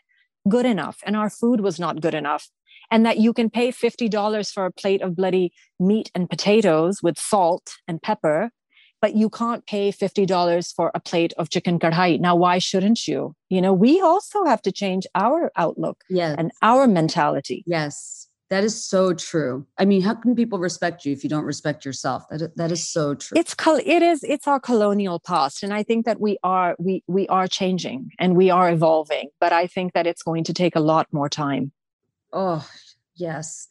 good 0.49 0.67
enough 0.67 0.99
and 1.07 1.15
our 1.17 1.31
food 1.31 1.61
was 1.61 1.79
not 1.79 2.01
good 2.01 2.15
enough. 2.15 2.51
And 2.91 3.07
that 3.07 3.19
you 3.19 3.33
can 3.33 3.49
pay 3.49 3.71
$50 3.71 4.53
for 4.53 4.67
a 4.67 4.73
plate 4.73 5.03
of 5.03 5.15
bloody 5.15 5.53
meat 5.79 6.11
and 6.13 6.29
potatoes 6.29 7.01
with 7.01 7.17
salt 7.17 7.75
and 7.87 8.03
pepper, 8.03 8.51
but 9.01 9.15
you 9.15 9.31
can't 9.31 9.65
pay 9.65 9.93
$50 9.93 10.75
for 10.75 10.91
a 10.93 10.99
plate 10.99 11.33
of 11.39 11.51
chicken 11.51 11.79
kadhai. 11.79 12.19
Now, 12.19 12.35
why 12.35 12.59
shouldn't 12.59 13.07
you? 13.07 13.37
You 13.49 13.61
know, 13.61 13.73
we 13.73 14.01
also 14.01 14.45
have 14.45 14.63
to 14.63 14.73
change 14.73 15.07
our 15.15 15.53
outlook 15.55 16.03
yes. 16.09 16.35
and 16.37 16.51
our 16.63 16.89
mentality. 16.89 17.63
Yes. 17.65 18.27
That 18.51 18.65
is 18.65 18.85
so 18.85 19.15
true. 19.15 19.65
I 19.79 19.85
mean, 19.85 20.03
how 20.03 20.15
can 20.15 20.35
people 20.35 20.59
respect 20.59 21.05
you 21.05 21.13
if 21.13 21.23
you 21.23 21.31
don't 21.31 21.45
respect 21.45 21.85
yourself? 21.85 22.25
That 22.31 22.57
that 22.57 22.73
is 22.73 22.87
so 22.87 23.15
true. 23.15 23.39
It's 23.39 23.55
it 23.87 24.03
is 24.03 24.25
it's 24.25 24.49
our 24.49 24.59
colonial 24.59 25.21
past, 25.21 25.63
and 25.63 25.73
I 25.73 25.85
think 25.85 26.05
that 26.07 26.21
we 26.21 26.37
are 26.43 26.75
we 26.81 27.05
we 27.07 27.29
are 27.29 27.47
changing 27.47 28.11
and 28.19 28.37
we 28.37 28.51
are 28.51 28.69
evolving. 28.69 29.29
But 29.39 29.53
I 29.53 29.69
think 29.69 29.93
that 29.93 30.07
it's 30.07 30.25
going 30.25 30.43
to 30.45 30.53
take 30.53 30.75
a 30.75 30.81
lot 30.81 31.07
more 31.13 31.29
time. 31.29 31.71
Oh 32.33 32.69
yes, 33.15 33.69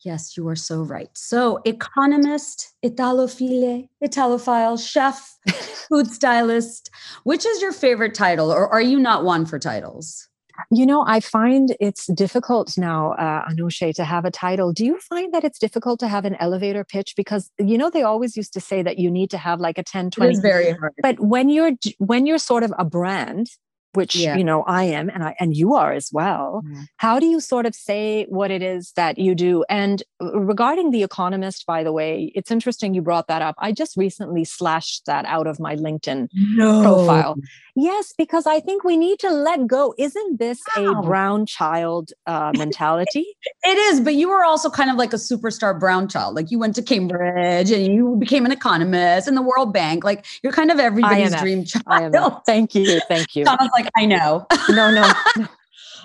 yes, 0.00 0.38
you 0.38 0.48
are 0.48 0.56
so 0.56 0.80
right. 0.80 1.10
So, 1.12 1.60
economist, 1.66 2.72
Italophile, 2.82 3.90
Italophile, 4.02 4.78
chef, 4.78 5.36
food 5.88 6.10
stylist. 6.10 6.88
Which 7.24 7.44
is 7.44 7.60
your 7.60 7.72
favorite 7.72 8.14
title, 8.14 8.50
or 8.50 8.68
are 8.68 8.80
you 8.80 8.98
not 8.98 9.22
one 9.22 9.44
for 9.44 9.58
titles? 9.58 10.30
You 10.70 10.86
know, 10.86 11.04
I 11.06 11.20
find 11.20 11.74
it's 11.80 12.06
difficult 12.06 12.76
now, 12.78 13.12
uh, 13.12 13.48
Anushay, 13.48 13.94
to 13.94 14.04
have 14.04 14.24
a 14.24 14.30
title. 14.30 14.72
Do 14.72 14.84
you 14.84 14.98
find 15.00 15.32
that 15.34 15.44
it's 15.44 15.58
difficult 15.58 16.00
to 16.00 16.08
have 16.08 16.24
an 16.24 16.36
elevator 16.36 16.84
pitch? 16.84 17.14
Because 17.16 17.50
you 17.58 17.76
know 17.76 17.90
they 17.90 18.02
always 18.02 18.36
used 18.36 18.52
to 18.54 18.60
say 18.60 18.82
that 18.82 18.98
you 18.98 19.10
need 19.10 19.30
to 19.30 19.38
have 19.38 19.60
like 19.60 19.78
a 19.78 19.82
10, 19.82 20.10
20. 20.10 20.30
It's 20.30 20.40
very 20.40 20.72
hard. 20.72 20.92
But 21.02 21.20
when 21.20 21.48
you're 21.48 21.72
when 21.98 22.26
you're 22.26 22.38
sort 22.38 22.62
of 22.62 22.72
a 22.78 22.84
brand, 22.84 23.50
which 23.94 24.16
yeah. 24.16 24.36
you 24.36 24.44
know 24.44 24.62
I 24.62 24.84
am 24.84 25.08
and 25.08 25.22
I 25.22 25.34
and 25.40 25.56
you 25.56 25.74
are 25.74 25.92
as 25.92 26.10
well. 26.12 26.62
How 26.96 27.18
do 27.18 27.26
you 27.26 27.40
sort 27.40 27.66
of 27.66 27.74
say 27.74 28.26
what 28.28 28.50
it 28.50 28.62
is 28.62 28.92
that 28.96 29.18
you 29.18 29.34
do? 29.34 29.64
And 29.68 30.02
uh, 30.20 30.38
regarding 30.38 30.90
the 30.90 31.02
economist 31.02 31.66
by 31.66 31.82
the 31.82 31.92
way, 31.92 32.32
it's 32.34 32.50
interesting 32.50 32.94
you 32.94 33.02
brought 33.02 33.28
that 33.28 33.42
up. 33.42 33.54
I 33.58 33.72
just 33.72 33.96
recently 33.96 34.44
slashed 34.44 35.06
that 35.06 35.24
out 35.26 35.46
of 35.46 35.60
my 35.60 35.76
LinkedIn 35.76 36.28
no. 36.32 36.82
profile. 36.82 37.36
Yes, 37.76 38.14
because 38.16 38.46
I 38.46 38.60
think 38.60 38.84
we 38.84 38.96
need 38.96 39.18
to 39.20 39.30
let 39.30 39.66
go. 39.66 39.94
Isn't 39.98 40.38
this 40.38 40.60
wow. 40.76 40.92
a 40.92 41.02
brown 41.02 41.44
child 41.44 42.12
uh, 42.26 42.52
mentality? 42.56 43.26
it 43.64 43.78
is, 43.78 44.00
but 44.00 44.14
you 44.14 44.28
were 44.28 44.44
also 44.44 44.70
kind 44.70 44.90
of 44.90 44.96
like 44.96 45.12
a 45.12 45.16
superstar 45.16 45.78
brown 45.78 46.08
child. 46.08 46.36
Like 46.36 46.50
you 46.50 46.58
went 46.58 46.76
to 46.76 46.82
Cambridge 46.82 47.72
and 47.72 47.86
you 47.86 48.16
became 48.16 48.46
an 48.46 48.52
economist 48.52 49.26
in 49.26 49.34
the 49.34 49.42
World 49.42 49.72
Bank. 49.72 50.04
Like 50.04 50.24
you're 50.42 50.52
kind 50.52 50.70
of 50.70 50.78
everybody's 50.78 51.34
dream 51.36 51.64
child. 51.64 52.14
Thank 52.46 52.74
you. 52.74 53.00
Thank 53.08 53.34
you. 53.34 53.44
Sounds 53.44 53.70
like 53.76 53.83
I 53.96 54.06
know. 54.06 54.46
no, 54.70 54.90
no. 54.90 55.12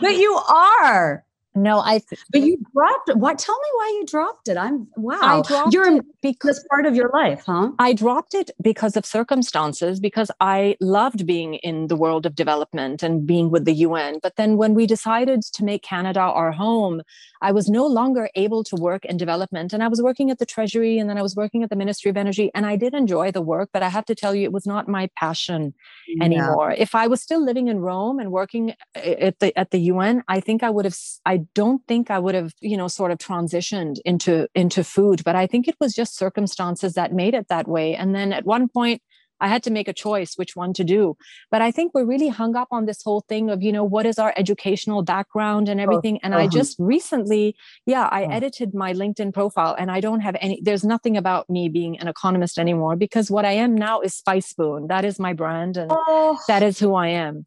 but 0.01 0.15
you 0.15 0.33
are. 0.49 1.23
No, 1.55 1.79
I. 1.79 2.01
But 2.31 2.41
you 2.41 2.57
dropped. 2.73 3.15
What? 3.15 3.39
Tell 3.39 3.55
me 3.55 3.69
why 3.75 3.87
you 3.99 4.05
dropped 4.05 4.47
it. 4.47 4.55
I'm 4.55 4.87
wow. 4.95 5.19
I 5.21 5.41
dropped 5.41 5.73
You're 5.73 5.97
it 5.97 6.05
because 6.21 6.63
part 6.69 6.85
of 6.85 6.95
your 6.95 7.09
life, 7.13 7.43
huh? 7.45 7.71
I 7.79 7.93
dropped 7.93 8.33
it 8.33 8.51
because 8.61 8.95
of 8.95 9.05
circumstances. 9.05 9.99
Because 9.99 10.29
I 10.39 10.77
loved 10.79 11.25
being 11.25 11.55
in 11.55 11.87
the 11.87 11.95
world 11.95 12.25
of 12.25 12.35
development 12.35 13.01
and 13.01 13.25
being 13.25 13.49
with 13.49 13.65
the 13.65 13.73
UN. 13.73 14.19
But 14.21 14.35
then 14.35 14.57
when 14.57 14.73
we 14.73 14.85
decided 14.85 15.41
to 15.41 15.65
make 15.65 15.81
Canada 15.81 16.21
our 16.21 16.51
home, 16.51 17.01
I 17.41 17.51
was 17.51 17.69
no 17.69 17.85
longer 17.85 18.29
able 18.35 18.63
to 18.65 18.75
work 18.75 19.05
in 19.05 19.17
development. 19.17 19.73
And 19.73 19.83
I 19.83 19.87
was 19.87 20.01
working 20.01 20.29
at 20.31 20.39
the 20.39 20.45
Treasury, 20.45 20.99
and 20.99 21.09
then 21.09 21.17
I 21.17 21.21
was 21.21 21.35
working 21.35 21.63
at 21.63 21.69
the 21.69 21.75
Ministry 21.75 22.09
of 22.09 22.17
Energy, 22.17 22.51
and 22.53 22.65
I 22.65 22.75
did 22.75 22.93
enjoy 22.93 23.31
the 23.31 23.41
work. 23.41 23.69
But 23.71 23.83
I 23.83 23.89
have 23.89 24.05
to 24.05 24.15
tell 24.15 24.35
you, 24.35 24.43
it 24.43 24.51
was 24.51 24.65
not 24.65 24.87
my 24.87 25.09
passion 25.15 25.73
yeah. 26.07 26.23
anymore. 26.23 26.71
If 26.77 26.95
I 26.95 27.07
was 27.07 27.21
still 27.21 27.43
living 27.43 27.67
in 27.67 27.79
Rome 27.79 28.19
and 28.19 28.31
working 28.31 28.73
eh, 28.95 29.15
at 29.19 29.39
the 29.39 29.57
at 29.57 29.71
the 29.71 29.79
UN, 29.79 30.23
I 30.27 30.39
think 30.39 30.63
I 30.63 30.69
would 30.69 30.85
have. 30.85 30.97
I 31.25 31.41
don't 31.55 31.81
think 31.87 32.11
I 32.11 32.19
would 32.19 32.35
have, 32.35 32.53
you 32.61 32.77
know, 32.77 32.87
sort 32.87 33.11
of 33.11 33.17
transitioned 33.17 33.97
into 34.05 34.47
into 34.55 34.83
food, 34.83 35.23
but 35.23 35.35
I 35.35 35.47
think 35.47 35.67
it 35.67 35.75
was 35.79 35.93
just 35.93 36.17
circumstances 36.17 36.93
that 36.93 37.13
made 37.13 37.33
it 37.33 37.47
that 37.49 37.67
way. 37.67 37.95
And 37.95 38.13
then 38.13 38.33
at 38.33 38.45
one 38.45 38.67
point 38.67 39.01
I 39.41 39.47
had 39.47 39.63
to 39.63 39.71
make 39.71 39.87
a 39.87 39.93
choice 39.93 40.35
which 40.35 40.55
one 40.55 40.73
to 40.73 40.83
do. 40.83 41.17
But 41.51 41.61
I 41.61 41.71
think 41.71 41.93
we're 41.93 42.05
really 42.05 42.27
hung 42.27 42.55
up 42.55 42.67
on 42.71 42.85
this 42.85 43.01
whole 43.03 43.21
thing 43.21 43.49
of, 43.49 43.61
you 43.61 43.71
know, 43.71 43.83
what 43.83 44.05
is 44.05 44.19
our 44.19 44.33
educational 44.37 45.03
background 45.03 45.69
and 45.69 45.79
oh, 45.79 45.83
everything. 45.83 46.19
And 46.23 46.33
uh-huh. 46.33 46.43
I 46.43 46.47
just 46.47 46.75
recently, 46.79 47.55
yeah, 47.85 48.07
I 48.11 48.23
edited 48.23 48.73
my 48.73 48.93
LinkedIn 48.93 49.33
profile 49.33 49.75
and 49.77 49.91
I 49.91 49.99
don't 49.99 50.21
have 50.21 50.35
any, 50.39 50.59
there's 50.61 50.83
nothing 50.83 51.17
about 51.17 51.49
me 51.49 51.69
being 51.69 51.99
an 51.99 52.07
economist 52.07 52.57
anymore 52.57 52.95
because 52.95 53.31
what 53.31 53.45
I 53.45 53.51
am 53.51 53.75
now 53.75 54.01
is 54.01 54.13
Spice 54.13 54.47
Spoon. 54.47 54.87
That 54.87 55.05
is 55.05 55.19
my 55.19 55.33
brand 55.33 55.77
and 55.77 55.91
oh. 55.93 56.39
that 56.47 56.63
is 56.63 56.79
who 56.79 56.95
I 56.95 57.07
am. 57.07 57.45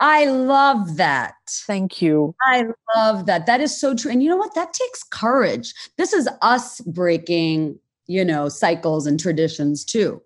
I 0.00 0.26
love 0.26 0.96
that. 0.96 1.34
Thank 1.48 2.02
you. 2.02 2.34
I 2.42 2.66
love 2.94 3.26
that. 3.26 3.46
That 3.46 3.60
is 3.60 3.78
so 3.78 3.94
true. 3.94 4.10
And 4.10 4.22
you 4.22 4.28
know 4.28 4.36
what? 4.36 4.54
That 4.54 4.72
takes 4.72 5.02
courage. 5.02 5.72
This 5.96 6.12
is 6.12 6.28
us 6.42 6.80
breaking, 6.82 7.78
you 8.06 8.24
know, 8.24 8.48
cycles 8.48 9.06
and 9.06 9.18
traditions 9.18 9.84
too. 9.84 10.20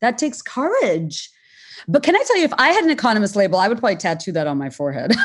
That 0.00 0.18
takes 0.18 0.42
courage. 0.42 1.30
But 1.88 2.02
can 2.02 2.16
I 2.16 2.22
tell 2.26 2.38
you, 2.38 2.44
if 2.44 2.52
I 2.58 2.70
had 2.70 2.84
an 2.84 2.90
economist 2.90 3.36
label, 3.36 3.58
I 3.58 3.68
would 3.68 3.78
probably 3.78 3.96
tattoo 3.96 4.32
that 4.32 4.46
on 4.46 4.58
my 4.58 4.70
forehead. 4.70 5.14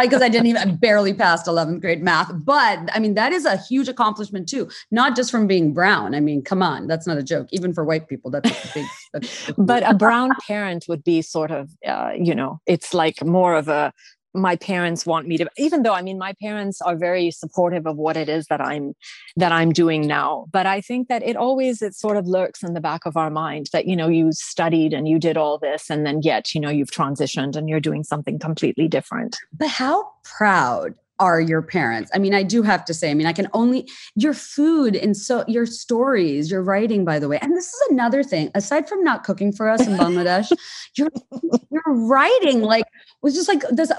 Because 0.00 0.22
I 0.22 0.28
didn't 0.28 0.46
even, 0.46 0.62
I 0.62 0.72
barely 0.72 1.12
passed 1.12 1.46
11th 1.46 1.80
grade 1.80 2.02
math. 2.02 2.32
But 2.44 2.88
I 2.94 2.98
mean, 2.98 3.14
that 3.14 3.32
is 3.32 3.44
a 3.44 3.56
huge 3.56 3.88
accomplishment 3.88 4.48
too, 4.48 4.68
not 4.90 5.14
just 5.14 5.30
from 5.30 5.46
being 5.46 5.72
brown. 5.72 6.14
I 6.14 6.20
mean, 6.20 6.42
come 6.42 6.62
on, 6.62 6.86
that's 6.86 7.06
not 7.06 7.18
a 7.18 7.22
joke. 7.22 7.48
Even 7.52 7.72
for 7.72 7.84
white 7.84 8.08
people, 8.08 8.30
that's 8.30 8.48
a 8.48 8.74
big. 8.74 8.86
That's, 9.12 9.52
but 9.58 9.88
a 9.88 9.94
brown 9.94 10.30
parent 10.46 10.86
would 10.88 11.04
be 11.04 11.22
sort 11.22 11.50
of, 11.50 11.70
uh, 11.86 12.12
you 12.18 12.34
know, 12.34 12.60
it's 12.66 12.94
like 12.94 13.24
more 13.24 13.54
of 13.54 13.68
a 13.68 13.92
my 14.34 14.56
parents 14.56 15.04
want 15.04 15.26
me 15.26 15.36
to 15.36 15.48
even 15.58 15.82
though 15.82 15.94
i 15.94 16.02
mean 16.02 16.18
my 16.18 16.32
parents 16.40 16.80
are 16.82 16.96
very 16.96 17.30
supportive 17.30 17.86
of 17.86 17.96
what 17.96 18.16
it 18.16 18.28
is 18.28 18.46
that 18.46 18.60
i'm 18.60 18.94
that 19.36 19.52
i'm 19.52 19.72
doing 19.72 20.06
now. 20.06 20.46
But 20.52 20.66
i 20.66 20.80
think 20.80 21.08
that 21.08 21.22
it 21.22 21.36
always 21.36 21.82
it 21.82 21.94
sort 21.94 22.16
of 22.16 22.26
lurks 22.26 22.62
in 22.62 22.74
the 22.74 22.80
back 22.80 23.06
of 23.06 23.16
our 23.16 23.30
mind 23.30 23.68
that 23.72 23.86
you 23.86 23.96
know 23.96 24.08
you 24.08 24.32
studied 24.32 24.92
and 24.92 25.08
you 25.08 25.18
did 25.18 25.36
all 25.36 25.58
this 25.58 25.90
and 25.90 26.06
then 26.06 26.20
yet 26.22 26.54
you 26.54 26.60
know 26.60 26.70
you've 26.70 26.90
transitioned 26.90 27.56
and 27.56 27.68
you're 27.68 27.80
doing 27.80 28.04
something 28.04 28.38
completely 28.38 28.88
different. 28.88 29.36
But 29.52 29.68
how 29.68 30.10
proud 30.24 30.94
are 31.20 31.40
your 31.40 31.62
parents. 31.62 32.10
I 32.14 32.18
mean, 32.18 32.34
I 32.34 32.42
do 32.42 32.62
have 32.62 32.84
to 32.86 32.94
say, 32.94 33.10
I 33.10 33.14
mean, 33.14 33.26
I 33.26 33.32
can 33.32 33.46
only 33.52 33.88
your 34.16 34.34
food 34.34 34.96
and 34.96 35.16
so 35.16 35.44
your 35.46 35.66
stories, 35.66 36.50
your 36.50 36.62
writing, 36.62 37.04
by 37.04 37.18
the 37.18 37.28
way. 37.28 37.38
And 37.40 37.56
this 37.56 37.68
is 37.68 37.80
another 37.90 38.24
thing, 38.24 38.50
aside 38.54 38.88
from 38.88 39.04
not 39.04 39.22
cooking 39.22 39.52
for 39.52 39.68
us 39.68 39.86
in 39.86 39.96
Bangladesh, 39.96 40.50
your 40.96 41.10
your 41.70 41.82
writing 41.86 42.62
like 42.62 42.86
was 43.22 43.34
just 43.34 43.48
like 43.48 43.62
this 43.70 43.92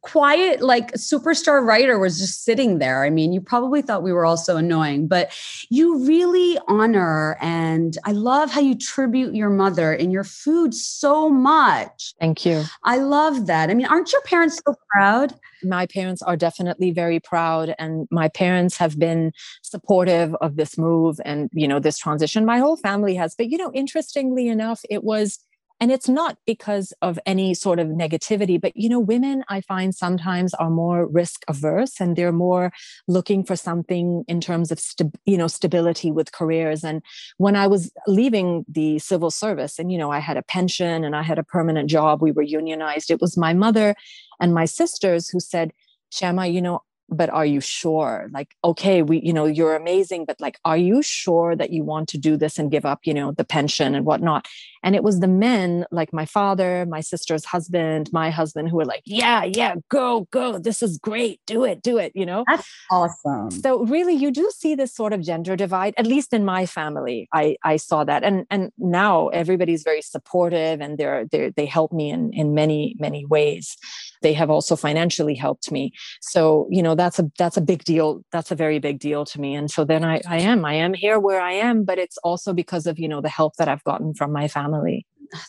quiet, 0.00 0.60
like 0.60 0.92
superstar 0.92 1.64
writer 1.64 1.98
was 1.98 2.18
just 2.18 2.44
sitting 2.44 2.78
there. 2.78 3.04
I 3.04 3.10
mean, 3.10 3.32
you 3.32 3.40
probably 3.40 3.82
thought 3.82 4.02
we 4.02 4.12
were 4.12 4.24
all 4.24 4.36
so 4.36 4.56
annoying, 4.56 5.08
but 5.08 5.32
you 5.70 6.04
really 6.06 6.58
honor 6.68 7.36
and 7.40 7.98
I 8.04 8.12
love 8.12 8.50
how 8.50 8.60
you 8.60 8.76
tribute 8.76 9.34
your 9.34 9.50
mother 9.50 9.92
in 9.92 10.10
your 10.10 10.24
food 10.24 10.74
so 10.74 11.28
much. 11.28 12.14
Thank 12.20 12.44
you. 12.44 12.64
I 12.84 12.98
love 12.98 13.46
that. 13.46 13.70
I 13.70 13.74
mean, 13.74 13.86
aren't 13.86 14.12
your 14.12 14.22
parents 14.22 14.60
so 14.66 14.74
proud? 14.90 15.34
my 15.64 15.86
parents 15.86 16.22
are 16.22 16.36
definitely 16.36 16.90
very 16.90 17.20
proud 17.20 17.74
and 17.78 18.06
my 18.10 18.28
parents 18.28 18.76
have 18.76 18.98
been 18.98 19.32
supportive 19.62 20.34
of 20.40 20.56
this 20.56 20.76
move 20.76 21.20
and 21.24 21.50
you 21.52 21.68
know 21.68 21.78
this 21.78 21.98
transition 21.98 22.44
my 22.44 22.58
whole 22.58 22.76
family 22.76 23.14
has 23.14 23.34
but 23.34 23.48
you 23.48 23.58
know 23.58 23.70
interestingly 23.72 24.48
enough 24.48 24.80
it 24.90 25.04
was 25.04 25.38
and 25.82 25.90
it's 25.90 26.08
not 26.08 26.38
because 26.46 26.92
of 27.02 27.18
any 27.26 27.52
sort 27.54 27.78
of 27.80 27.88
negativity 27.88 28.60
but 28.60 28.72
you 28.76 28.88
know 28.88 29.00
women 29.00 29.44
i 29.48 29.60
find 29.60 29.94
sometimes 29.94 30.54
are 30.54 30.70
more 30.70 31.06
risk 31.06 31.42
averse 31.48 32.00
and 32.00 32.16
they're 32.16 32.32
more 32.32 32.72
looking 33.08 33.44
for 33.44 33.56
something 33.56 34.24
in 34.28 34.40
terms 34.40 34.70
of 34.70 34.78
st- 34.78 35.14
you 35.26 35.36
know 35.36 35.48
stability 35.48 36.10
with 36.10 36.32
careers. 36.32 36.84
And 36.84 37.02
when 37.36 37.56
i 37.56 37.66
was 37.66 37.90
leaving 38.06 38.64
the 38.68 38.98
civil 39.00 39.30
service 39.30 39.78
and 39.78 39.90
you 39.90 39.98
know 39.98 40.10
i 40.10 40.20
had 40.20 40.36
a 40.36 40.42
pension 40.42 41.04
and 41.04 41.16
i 41.16 41.22
had 41.22 41.38
a 41.38 41.44
permanent 41.44 41.90
job 41.90 42.22
we 42.22 42.32
were 42.32 42.42
unionized 42.42 43.10
it 43.10 43.20
was 43.20 43.36
my 43.36 43.52
mother 43.52 43.94
and 44.42 44.52
my 44.52 44.64
sisters 44.64 45.28
who 45.28 45.40
said, 45.40 45.72
Shayma, 46.12 46.52
you 46.52 46.60
know, 46.60 46.82
but 47.08 47.30
are 47.30 47.46
you 47.46 47.60
sure? 47.60 48.28
Like 48.32 48.54
okay 48.64 49.02
we 49.02 49.20
you 49.20 49.32
know 49.32 49.44
you're 49.44 49.76
amazing 49.76 50.24
but 50.24 50.40
like 50.40 50.58
are 50.64 50.76
you 50.76 51.02
sure 51.02 51.54
that 51.56 51.70
you 51.70 51.84
want 51.84 52.08
to 52.10 52.18
do 52.18 52.36
this 52.36 52.58
and 52.58 52.70
give 52.70 52.84
up 52.84 53.00
you 53.04 53.14
know 53.14 53.32
the 53.32 53.44
pension 53.44 53.94
and 53.94 54.04
whatnot? 54.06 54.46
And 54.84 54.96
it 54.96 55.04
was 55.04 55.20
the 55.20 55.28
men 55.28 55.86
like 55.90 56.12
my 56.12 56.26
father 56.26 56.86
my 56.88 57.00
sister's 57.00 57.44
husband 57.44 58.10
my 58.12 58.30
husband 58.30 58.68
who 58.68 58.76
were 58.76 58.84
like 58.84 59.02
yeah 59.04 59.44
yeah 59.44 59.74
go 59.88 60.26
go 60.30 60.58
this 60.58 60.82
is 60.82 60.98
great 60.98 61.40
do 61.46 61.64
it 61.64 61.82
do 61.82 61.98
it 61.98 62.12
you 62.14 62.26
know? 62.26 62.44
That's 62.48 62.68
awesome. 62.90 63.50
So 63.50 63.84
really 63.84 64.14
you 64.14 64.30
do 64.30 64.50
see 64.54 64.74
this 64.74 64.94
sort 64.94 65.12
of 65.12 65.20
gender 65.20 65.56
divide 65.56 65.94
at 65.96 66.06
least 66.06 66.32
in 66.32 66.44
my 66.44 66.66
family 66.66 67.28
i 67.32 67.56
i 67.62 67.76
saw 67.76 68.04
that. 68.04 68.24
And 68.24 68.46
and 68.50 68.70
now 68.78 69.28
everybody's 69.28 69.82
very 69.82 70.02
supportive 70.02 70.80
and 70.80 70.98
they're 70.98 71.26
they 71.26 71.50
they 71.56 71.66
help 71.66 71.92
me 71.92 72.10
in 72.10 72.32
in 72.32 72.54
many 72.54 72.96
many 72.98 73.24
ways 73.26 73.76
they 74.22 74.32
have 74.32 74.50
also 74.50 74.76
financially 74.76 75.34
helped 75.34 75.70
me. 75.70 75.92
So 76.20 76.66
you 76.70 76.82
know 76.82 76.94
that's 76.94 77.18
a 77.18 77.30
that's 77.38 77.56
a 77.56 77.60
big 77.60 77.84
deal. 77.84 78.24
That's 78.32 78.50
a 78.50 78.54
very 78.54 78.78
big 78.78 78.98
deal 78.98 79.24
to 79.26 79.40
me. 79.40 79.54
And 79.54 79.70
so 79.70 79.84
then 79.84 80.04
i 80.04 80.20
i 80.28 80.38
am 80.38 80.64
i 80.64 80.74
am 80.74 80.94
here 80.94 81.18
where 81.18 81.40
i 81.40 81.52
am 81.52 81.84
but 81.84 81.98
it's 81.98 82.18
also 82.18 82.52
because 82.52 82.86
of 82.86 82.98
you 82.98 83.08
know 83.08 83.20
the 83.20 83.28
help 83.28 83.56
that 83.56 83.68
i've 83.68 83.84
gotten 83.84 84.14
from 84.14 84.32
my 84.32 84.48
family. 84.48 85.06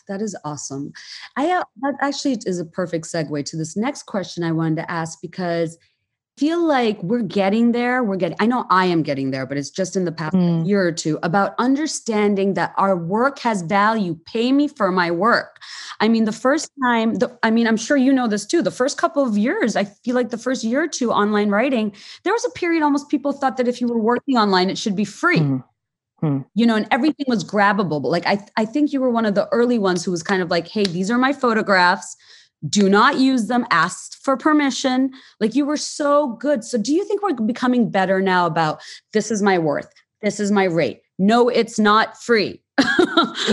That 0.08 0.22
is 0.22 0.36
awesome. 0.44 0.92
I 1.36 1.50
uh, 1.50 1.64
that 1.82 1.94
actually 2.00 2.38
is 2.46 2.58
a 2.58 2.64
perfect 2.64 3.06
segue 3.06 3.44
to 3.44 3.56
this 3.56 3.76
next 3.76 4.04
question 4.04 4.42
i 4.42 4.52
wanted 4.52 4.76
to 4.76 4.90
ask 4.90 5.20
because 5.20 5.78
feel 6.36 6.66
like 6.66 7.00
we're 7.02 7.22
getting 7.22 7.72
there. 7.72 8.02
We're 8.02 8.16
getting, 8.16 8.36
I 8.40 8.46
know 8.46 8.66
I 8.70 8.86
am 8.86 9.02
getting 9.02 9.30
there, 9.30 9.46
but 9.46 9.56
it's 9.56 9.70
just 9.70 9.94
in 9.94 10.04
the 10.04 10.12
past 10.12 10.34
mm. 10.34 10.66
year 10.66 10.86
or 10.86 10.90
two 10.90 11.18
about 11.22 11.54
understanding 11.58 12.54
that 12.54 12.74
our 12.76 12.96
work 12.96 13.38
has 13.40 13.62
value. 13.62 14.18
Pay 14.26 14.50
me 14.50 14.66
for 14.66 14.90
my 14.90 15.10
work. 15.10 15.60
I 16.00 16.08
mean, 16.08 16.24
the 16.24 16.32
first 16.32 16.70
time, 16.82 17.14
the, 17.14 17.38
I 17.42 17.50
mean, 17.50 17.68
I'm 17.68 17.76
sure 17.76 17.96
you 17.96 18.12
know 18.12 18.26
this 18.26 18.46
too. 18.46 18.62
The 18.62 18.72
first 18.72 18.98
couple 18.98 19.24
of 19.24 19.38
years, 19.38 19.76
I 19.76 19.84
feel 19.84 20.16
like 20.16 20.30
the 20.30 20.38
first 20.38 20.64
year 20.64 20.82
or 20.82 20.88
two 20.88 21.12
online 21.12 21.50
writing, 21.50 21.94
there 22.24 22.32
was 22.32 22.44
a 22.44 22.50
period 22.50 22.82
almost 22.82 23.08
people 23.08 23.32
thought 23.32 23.56
that 23.58 23.68
if 23.68 23.80
you 23.80 23.86
were 23.86 24.00
working 24.00 24.36
online, 24.36 24.70
it 24.70 24.78
should 24.78 24.96
be 24.96 25.04
free. 25.04 25.38
Mm. 25.38 25.64
Mm. 26.22 26.44
You 26.54 26.66
know, 26.66 26.74
and 26.74 26.88
everything 26.90 27.26
was 27.28 27.44
grabbable. 27.44 28.02
But 28.02 28.08
like, 28.08 28.26
I, 28.26 28.44
I 28.56 28.64
think 28.64 28.92
you 28.92 29.00
were 29.00 29.10
one 29.10 29.26
of 29.26 29.34
the 29.34 29.48
early 29.52 29.78
ones 29.78 30.04
who 30.04 30.10
was 30.10 30.22
kind 30.22 30.42
of 30.42 30.50
like, 30.50 30.66
hey, 30.66 30.84
these 30.84 31.10
are 31.10 31.18
my 31.18 31.32
photographs 31.32 32.16
do 32.68 32.88
not 32.88 33.18
use 33.18 33.46
them 33.46 33.66
ask 33.70 34.18
for 34.22 34.36
permission. 34.36 35.10
Like 35.40 35.54
you 35.54 35.66
were 35.66 35.76
so 35.76 36.28
good. 36.34 36.64
So 36.64 36.78
do 36.78 36.94
you 36.94 37.04
think 37.04 37.22
we're 37.22 37.34
becoming 37.34 37.90
better 37.90 38.20
now 38.20 38.46
about 38.46 38.80
this 39.12 39.30
is 39.30 39.42
my 39.42 39.58
worth. 39.58 39.88
This 40.22 40.40
is 40.40 40.50
my 40.50 40.64
rate. 40.64 41.02
No 41.18 41.48
it's 41.48 41.78
not 41.78 42.20
free. 42.20 42.60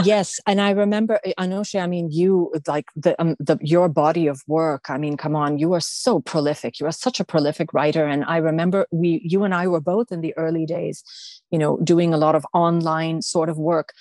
Yes 0.04 0.40
and 0.48 0.60
i 0.60 0.72
remember 0.72 1.20
eh, 1.24 1.34
Anushay 1.38 1.82
i 1.82 1.86
mean 1.86 2.10
you 2.12 2.52
like 2.68 2.86
the, 2.96 3.20
um, 3.22 3.36
the 3.40 3.58
your 3.62 3.88
body 3.88 4.26
of 4.26 4.42
work 4.48 4.90
i 4.90 4.98
mean 4.98 5.16
come 5.16 5.36
on 5.36 5.60
you 5.60 5.74
are 5.74 5.82
so 5.82 6.20
prolific. 6.20 6.80
You 6.80 6.88
are 6.88 6.92
such 6.92 7.20
a 7.20 7.24
prolific 7.24 7.72
writer 7.74 8.06
and 8.06 8.26
i 8.26 8.38
remember 8.38 8.88
we 8.92 9.22
you 9.24 9.44
and 9.44 9.54
i 9.54 9.68
were 9.68 9.80
both 9.80 10.12
in 10.12 10.22
the 10.22 10.36
early 10.38 10.66
days 10.66 11.04
you 11.52 11.60
know 11.60 11.78
doing 11.84 12.14
a 12.14 12.18
lot 12.18 12.36
of 12.36 12.46
online 12.54 13.22
sort 13.22 13.50
of 13.50 13.58
work. 13.58 13.94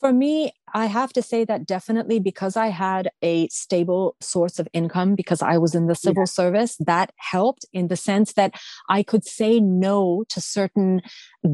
For 0.00 0.12
me, 0.12 0.52
I 0.74 0.86
have 0.86 1.12
to 1.14 1.22
say 1.22 1.44
that 1.44 1.66
definitely 1.66 2.18
because 2.18 2.56
I 2.56 2.68
had 2.68 3.10
a 3.22 3.48
stable 3.48 4.16
source 4.20 4.58
of 4.58 4.68
income 4.72 5.14
because 5.14 5.42
I 5.42 5.58
was 5.58 5.74
in 5.74 5.86
the 5.86 5.94
civil 5.94 6.22
yeah. 6.22 6.26
service, 6.26 6.76
that 6.80 7.12
helped 7.16 7.64
in 7.72 7.88
the 7.88 7.96
sense 7.96 8.34
that 8.34 8.54
I 8.88 9.02
could 9.02 9.24
say 9.24 9.60
no 9.60 10.24
to 10.28 10.40
certain 10.40 11.02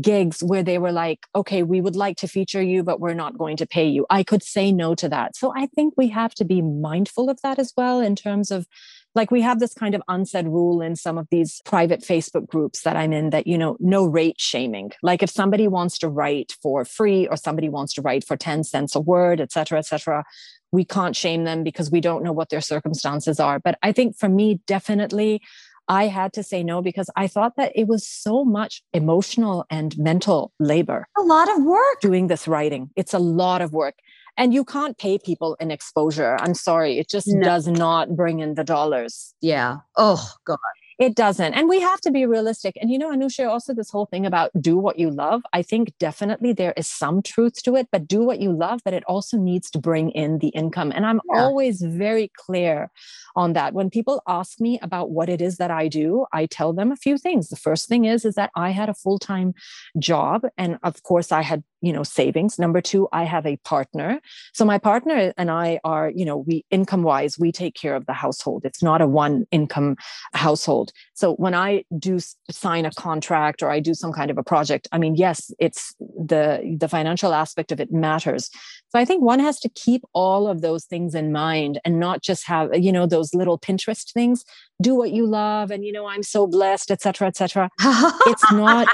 gigs 0.00 0.42
where 0.42 0.62
they 0.62 0.78
were 0.78 0.92
like, 0.92 1.26
okay, 1.34 1.62
we 1.62 1.80
would 1.80 1.96
like 1.96 2.16
to 2.18 2.28
feature 2.28 2.62
you, 2.62 2.82
but 2.82 3.00
we're 3.00 3.14
not 3.14 3.38
going 3.38 3.56
to 3.56 3.66
pay 3.66 3.88
you. 3.88 4.06
I 4.10 4.22
could 4.22 4.42
say 4.42 4.70
no 4.72 4.94
to 4.94 5.08
that. 5.08 5.36
So 5.36 5.52
I 5.56 5.66
think 5.66 5.94
we 5.96 6.08
have 6.08 6.34
to 6.34 6.44
be 6.44 6.62
mindful 6.62 7.30
of 7.30 7.40
that 7.42 7.58
as 7.58 7.72
well 7.76 8.00
in 8.00 8.14
terms 8.14 8.50
of 8.50 8.66
like 9.14 9.30
we 9.30 9.40
have 9.40 9.58
this 9.58 9.74
kind 9.74 9.94
of 9.94 10.02
unsaid 10.08 10.46
rule 10.46 10.80
in 10.80 10.94
some 10.94 11.18
of 11.18 11.26
these 11.30 11.60
private 11.64 12.02
Facebook 12.02 12.46
groups 12.46 12.82
that 12.82 12.94
I'm 12.94 13.12
in 13.12 13.30
that, 13.30 13.46
you 13.46 13.58
know, 13.58 13.76
no 13.80 14.04
rate 14.04 14.36
shaming. 14.38 14.92
Like 15.02 15.22
if 15.22 15.30
somebody 15.30 15.66
wants 15.66 15.98
to 15.98 16.08
write 16.08 16.56
for 16.62 16.84
free 16.84 17.26
or 17.26 17.36
somebody 17.36 17.68
wants 17.68 17.94
to 17.94 18.02
write 18.02 18.24
for 18.24 18.36
10 18.36 18.64
cents 18.64 18.94
a 18.94 19.00
word, 19.08 19.40
et 19.40 19.50
cetera, 19.50 19.78
et 19.78 19.86
cetera, 19.86 20.24
we 20.70 20.84
can't 20.84 21.16
shame 21.16 21.44
them 21.44 21.64
because 21.64 21.90
we 21.90 22.00
don't 22.00 22.22
know 22.22 22.32
what 22.32 22.50
their 22.50 22.60
circumstances 22.60 23.40
are. 23.40 23.58
But 23.58 23.78
I 23.82 23.90
think 23.92 24.16
for 24.16 24.28
me, 24.28 24.60
definitely, 24.66 25.42
I 25.88 26.06
had 26.06 26.32
to 26.34 26.42
say 26.42 26.62
no 26.62 26.82
because 26.82 27.10
I 27.16 27.26
thought 27.26 27.56
that 27.56 27.72
it 27.74 27.88
was 27.88 28.06
so 28.06 28.44
much 28.44 28.82
emotional 28.92 29.64
and 29.70 29.96
mental 29.98 30.52
labor. 30.60 31.08
A 31.16 31.22
lot 31.22 31.50
of 31.50 31.64
work 31.64 32.00
doing 32.00 32.28
this 32.28 32.46
writing. 32.46 32.90
It's 32.94 33.14
a 33.14 33.18
lot 33.18 33.62
of 33.62 33.72
work 33.72 33.94
and 34.38 34.54
you 34.54 34.64
can't 34.64 34.96
pay 34.96 35.18
people 35.18 35.56
in 35.60 35.70
exposure 35.70 36.36
i'm 36.40 36.54
sorry 36.54 36.98
it 36.98 37.10
just 37.10 37.28
no. 37.28 37.42
does 37.42 37.66
not 37.66 38.16
bring 38.16 38.38
in 38.38 38.54
the 38.54 38.64
dollars 38.64 39.34
yeah 39.42 39.78
oh 39.96 40.30
god 40.46 40.58
it 40.98 41.14
doesn't. 41.14 41.54
And 41.54 41.68
we 41.68 41.80
have 41.80 42.00
to 42.00 42.10
be 42.10 42.26
realistic. 42.26 42.76
And 42.80 42.90
you 42.90 42.98
know, 42.98 43.14
Anushay, 43.14 43.48
also 43.48 43.72
this 43.72 43.90
whole 43.90 44.06
thing 44.06 44.26
about 44.26 44.50
do 44.60 44.76
what 44.76 44.98
you 44.98 45.10
love. 45.10 45.42
I 45.52 45.62
think 45.62 45.92
definitely 45.98 46.52
there 46.52 46.74
is 46.76 46.88
some 46.88 47.22
truth 47.22 47.62
to 47.62 47.76
it, 47.76 47.88
but 47.92 48.08
do 48.08 48.22
what 48.22 48.40
you 48.40 48.52
love, 48.52 48.80
but 48.84 48.94
it 48.94 49.04
also 49.04 49.36
needs 49.36 49.70
to 49.70 49.78
bring 49.78 50.10
in 50.10 50.38
the 50.38 50.48
income. 50.48 50.92
And 50.92 51.06
I'm 51.06 51.20
yeah. 51.32 51.40
always 51.40 51.82
very 51.82 52.32
clear 52.36 52.90
on 53.36 53.52
that. 53.52 53.74
When 53.74 53.90
people 53.90 54.22
ask 54.26 54.60
me 54.60 54.80
about 54.82 55.10
what 55.10 55.28
it 55.28 55.40
is 55.40 55.58
that 55.58 55.70
I 55.70 55.86
do, 55.86 56.26
I 56.32 56.46
tell 56.46 56.72
them 56.72 56.90
a 56.90 56.96
few 56.96 57.16
things. 57.16 57.48
The 57.48 57.56
first 57.56 57.88
thing 57.88 58.04
is, 58.04 58.24
is 58.24 58.34
that 58.34 58.50
I 58.56 58.70
had 58.70 58.88
a 58.88 58.94
full-time 58.94 59.54
job. 60.00 60.46
And 60.56 60.78
of 60.82 61.04
course 61.04 61.30
I 61.30 61.42
had 61.42 61.62
you 61.80 61.92
know 61.92 62.02
savings 62.02 62.58
number 62.58 62.80
two 62.80 63.08
i 63.12 63.24
have 63.24 63.46
a 63.46 63.56
partner 63.58 64.20
so 64.52 64.64
my 64.64 64.78
partner 64.78 65.32
and 65.36 65.50
i 65.50 65.78
are 65.84 66.10
you 66.14 66.24
know 66.24 66.38
we 66.38 66.64
income 66.70 67.02
wise 67.02 67.38
we 67.38 67.52
take 67.52 67.74
care 67.74 67.94
of 67.94 68.06
the 68.06 68.12
household 68.12 68.64
it's 68.64 68.82
not 68.82 69.00
a 69.00 69.06
one 69.06 69.46
income 69.50 69.96
household 70.32 70.87
so 71.14 71.34
when 71.34 71.54
i 71.54 71.82
do 71.98 72.18
sign 72.50 72.84
a 72.84 72.90
contract 72.92 73.62
or 73.62 73.70
i 73.70 73.80
do 73.80 73.94
some 73.94 74.12
kind 74.12 74.30
of 74.30 74.38
a 74.38 74.42
project 74.42 74.88
i 74.92 74.98
mean 74.98 75.14
yes 75.14 75.50
it's 75.58 75.94
the 76.18 76.76
the 76.78 76.88
financial 76.88 77.32
aspect 77.32 77.72
of 77.72 77.80
it 77.80 77.92
matters. 77.92 78.50
So 78.90 78.98
i 78.98 79.04
think 79.04 79.22
one 79.22 79.40
has 79.40 79.60
to 79.60 79.68
keep 79.70 80.02
all 80.12 80.48
of 80.48 80.60
those 80.60 80.84
things 80.84 81.14
in 81.14 81.32
mind 81.32 81.80
and 81.84 81.98
not 81.98 82.22
just 82.22 82.46
have 82.46 82.74
you 82.74 82.92
know 82.92 83.06
those 83.06 83.34
little 83.34 83.58
pinterest 83.58 84.12
things. 84.12 84.44
Do 84.80 84.94
what 84.94 85.10
you 85.10 85.26
love 85.26 85.70
and 85.70 85.84
you 85.84 85.92
know 85.92 86.06
i'm 86.06 86.22
so 86.22 86.46
blessed 86.46 86.90
etc 86.90 87.28
etc 87.28 87.70
it's 87.80 88.52
not 88.52 88.88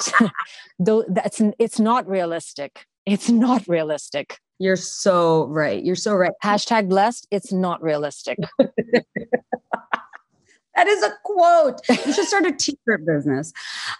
though 0.78 1.04
that's 1.08 1.40
it's 1.58 1.78
not 1.78 2.08
realistic. 2.08 2.86
It's 3.06 3.28
not 3.28 3.66
realistic. 3.68 4.38
You're 4.58 4.76
so 4.76 5.46
right. 5.46 5.84
You're 5.84 5.96
so 5.96 6.14
right. 6.14 6.32
Hashtag 6.42 6.88
blessed 6.88 7.26
it's 7.30 7.52
not 7.52 7.82
realistic 7.82 8.38
that 10.76 10.86
is 10.86 11.02
a 11.02 11.12
quote 11.22 11.80
you 11.88 12.12
should 12.12 12.26
start 12.26 12.46
a 12.46 12.52
t-shirt 12.58 13.04
business 13.06 13.52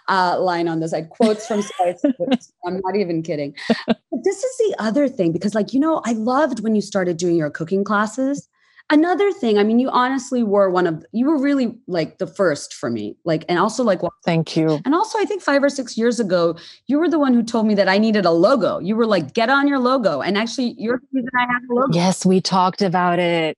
uh, 0.07 0.39
line 0.39 0.67
on 0.67 0.79
this 0.79 0.93
i 0.93 1.01
quotes 1.01 1.47
from 1.47 1.61
sites 1.61 2.03
i'm 2.65 2.81
not 2.83 2.95
even 2.95 3.21
kidding 3.21 3.53
but 3.87 3.99
this 4.23 4.43
is 4.43 4.57
the 4.57 4.75
other 4.79 5.07
thing 5.07 5.31
because 5.31 5.55
like 5.55 5.73
you 5.73 5.79
know 5.79 6.01
i 6.05 6.13
loved 6.13 6.61
when 6.61 6.75
you 6.75 6.81
started 6.81 7.17
doing 7.17 7.35
your 7.35 7.49
cooking 7.49 7.83
classes 7.83 8.47
Another 8.91 9.31
thing, 9.31 9.57
I 9.57 9.63
mean, 9.63 9.79
you 9.79 9.89
honestly 9.89 10.43
were 10.43 10.69
one 10.69 10.85
of 10.85 11.03
you 11.11 11.25
were 11.25 11.41
really 11.41 11.75
like 11.87 12.19
the 12.19 12.27
first 12.27 12.71
for 12.71 12.91
me. 12.91 13.17
Like, 13.25 13.43
and 13.49 13.57
also 13.57 13.83
like 13.83 13.99
thank 14.23 14.55
you. 14.55 14.79
And 14.85 14.93
also, 14.93 15.17
I 15.17 15.25
think 15.25 15.41
five 15.41 15.63
or 15.63 15.69
six 15.69 15.97
years 15.97 16.19
ago, 16.19 16.55
you 16.85 16.99
were 16.99 17.09
the 17.09 17.17
one 17.17 17.33
who 17.33 17.41
told 17.41 17.65
me 17.65 17.73
that 17.73 17.89
I 17.89 17.97
needed 17.97 18.25
a 18.25 18.31
logo. 18.31 18.77
You 18.77 18.95
were 18.95 19.07
like, 19.07 19.33
get 19.33 19.49
on 19.49 19.67
your 19.67 19.79
logo. 19.79 20.21
And 20.21 20.37
actually, 20.37 20.75
you're 20.77 20.99
the 20.99 21.07
reason 21.13 21.29
I 21.35 21.51
have 21.51 21.63
a 21.67 21.73
logo. 21.73 21.93
Yes, 21.93 22.27
we 22.27 22.39
talked 22.39 22.83
about 22.83 23.17
it. 23.17 23.57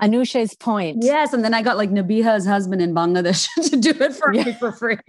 Anushay's 0.00 0.54
point. 0.54 0.98
Yes, 1.00 1.32
and 1.32 1.42
then 1.42 1.54
I 1.54 1.62
got 1.62 1.76
like 1.76 1.90
Nabiha's 1.90 2.46
husband 2.46 2.82
in 2.82 2.94
Bangladesh 2.94 3.48
to 3.70 3.76
do 3.76 3.90
it 3.90 4.14
for 4.14 4.32
yeah. 4.32 4.44
me 4.44 4.52
for 4.54 4.72
free. 4.72 4.98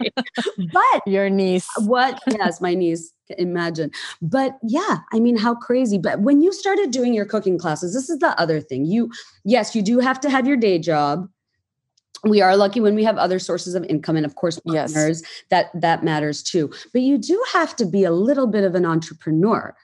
but 0.72 1.02
your 1.06 1.28
niece. 1.28 1.68
What? 1.78 2.20
Yes, 2.26 2.60
my 2.60 2.74
niece. 2.74 3.12
Imagine. 3.36 3.90
But 4.22 4.58
yeah, 4.62 4.98
I 5.12 5.20
mean, 5.20 5.36
how 5.36 5.54
crazy. 5.54 5.98
But 5.98 6.20
when 6.20 6.40
you 6.40 6.52
started 6.52 6.90
doing 6.90 7.12
your 7.12 7.26
cooking 7.26 7.58
classes, 7.58 7.92
this 7.92 8.08
is 8.08 8.18
the 8.20 8.38
other 8.40 8.60
thing. 8.60 8.86
You, 8.86 9.10
yes, 9.44 9.76
you 9.76 9.82
do 9.82 9.98
have 9.98 10.18
to 10.20 10.30
have 10.30 10.46
your 10.46 10.56
day 10.56 10.78
job. 10.78 11.28
We 12.24 12.40
are 12.40 12.56
lucky 12.56 12.80
when 12.80 12.94
we 12.94 13.04
have 13.04 13.18
other 13.18 13.38
sources 13.38 13.74
of 13.74 13.84
income, 13.84 14.16
and 14.16 14.26
of 14.26 14.34
course, 14.34 14.58
partners. 14.60 15.20
Yes. 15.22 15.42
That 15.50 15.80
that 15.80 16.02
matters 16.02 16.42
too. 16.42 16.72
But 16.92 17.02
you 17.02 17.18
do 17.18 17.40
have 17.52 17.76
to 17.76 17.84
be 17.84 18.04
a 18.04 18.10
little 18.10 18.46
bit 18.46 18.64
of 18.64 18.74
an 18.74 18.86
entrepreneur, 18.86 19.76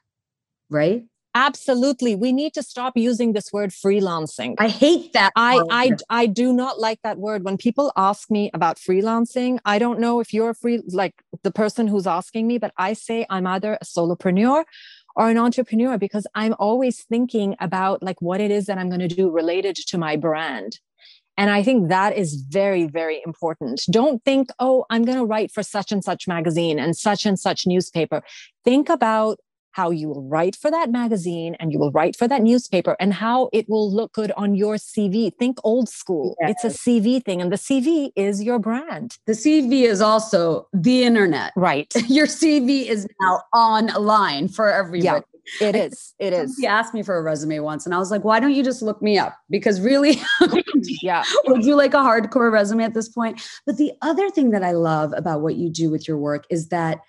right? 0.71 1.05
Absolutely. 1.35 2.15
We 2.15 2.33
need 2.33 2.55
to 2.55 2.63
stop 2.63 2.97
using 2.97 3.33
this 3.33 3.53
word 3.53 3.71
freelancing. 3.71 4.55
I 4.59 4.69
hate 4.69 5.13
that 5.13 5.33
I, 5.37 5.61
I 5.71 5.91
i 6.11 6.27
do 6.27 6.53
not 6.53 6.81
like 6.81 7.01
that 7.03 7.19
word. 7.19 7.45
When 7.45 7.57
people 7.57 7.93
ask 7.97 8.31
me 8.31 8.51
about 8.55 8.77
freelancing 8.79 9.59
i 9.65 9.79
don't 9.79 10.01
know 10.01 10.21
if 10.21 10.33
you're 10.33 10.55
free 10.55 10.83
like 10.89 11.15
the 11.43 11.51
person 11.51 11.87
who's 11.87 12.07
asking 12.07 12.47
me 12.47 12.59
but 12.59 12.73
i 12.77 12.93
say 12.93 13.27
i'm 13.31 13.47
either 13.47 13.75
a 13.81 13.85
solopreneur 13.85 14.65
or 15.17 15.31
an 15.31 15.39
entrepreneur 15.39 15.99
because 15.99 16.27
i'm 16.35 16.55
always 16.59 17.05
thinking 17.05 17.57
about 17.61 18.03
like 18.03 18.21
what 18.21 18.41
it 18.41 18.51
is 18.51 18.67
that 18.67 18.79
i'm 18.79 18.89
going 18.89 19.07
to 19.09 19.09
do 19.09 19.31
related 19.31 19.77
to 19.77 19.99
my 19.99 20.17
brand. 20.17 20.79
And 21.37 21.51
I 21.51 21.65
think 21.65 21.89
that 21.89 22.17
is 22.17 22.45
very, 22.49 22.87
very 22.87 23.21
important. 23.27 23.83
Don't 23.91 24.23
think, 24.25 24.51
oh, 24.61 24.85
I'm 24.89 25.05
going 25.05 25.19
to 25.19 25.25
write 25.25 25.51
for 25.51 25.65
such 25.65 25.91
and 25.91 26.05
such 26.05 26.29
magazine 26.29 26.79
and 26.79 26.97
such 26.97 27.27
and 27.27 27.37
such 27.37 27.67
newspaper. 27.67 28.23
Think 28.65 28.89
about 28.89 29.39
how 29.75 29.91
you 29.91 30.09
will 30.09 30.23
write 30.23 30.55
for 30.55 30.71
that 30.71 30.91
magazine 30.91 31.57
and 31.59 31.73
you 31.73 31.79
will 31.81 31.91
write 31.91 32.15
for 32.15 32.29
that 32.29 32.43
newspaper 32.43 32.97
and 33.01 33.13
how 33.13 33.51
it 33.53 33.69
will 33.69 33.93
look 33.93 34.13
good 34.13 34.31
on 34.37 34.55
your 34.55 34.77
CV. 34.77 35.35
Think 35.37 35.59
old 35.65 35.89
school. 35.89 36.37
Yes. 36.41 36.55
It's 36.65 36.65
a 36.65 36.79
CV 36.79 37.23
thing, 37.23 37.43
and 37.43 37.51
the 37.51 37.57
CV 37.57 38.11
is 38.15 38.43
your 38.43 38.61
brand. 38.61 39.19
The 39.27 39.33
CV 39.33 39.83
is 39.83 40.01
also 40.01 40.69
the 40.73 41.03
internet. 41.03 41.53
Right. 41.57 41.93
Your 42.09 42.27
CV 42.27 42.87
is 42.87 43.09
now 43.21 43.43
online 43.53 44.47
for 44.49 44.71
everybody. 44.71 45.05
Yeah. 45.05 45.21
It 45.61 45.75
is. 45.75 46.15
It 46.19 46.33
is. 46.33 46.57
He 46.57 46.67
asked 46.67 46.95
me 46.95 47.03
for 47.03 47.19
a 47.19 47.23
resume 47.23 47.59
once, 47.59 47.85
and 47.85 47.95
I 47.95 47.99
was 47.99 48.11
like, 48.11 48.25
"Why 48.25 48.41
don't 48.41 48.55
you 48.55 48.63
just 48.63 48.81
look 48.81 49.03
me 49.03 49.19
up?" 49.19 49.37
Because 49.51 49.81
really, 49.81 50.19
yeah, 51.03 51.23
would 51.47 51.65
you 51.65 51.75
like 51.75 51.93
a 51.93 51.99
hardcore 51.99 52.51
resume 52.51 52.85
at 52.85 52.95
this 52.95 53.09
point? 53.09 53.43
But 53.67 53.77
the 53.77 53.93
other 54.01 54.31
thing 54.31 54.51
that 54.51 54.63
I 54.63 54.73
love 54.73 55.13
about 55.15 55.43
what 55.43 55.57
you 55.57 55.69
do 55.69 55.91
with 55.91 56.09
your 56.09 56.17
work 56.17 56.45
is 56.49 56.69
that 56.69 57.01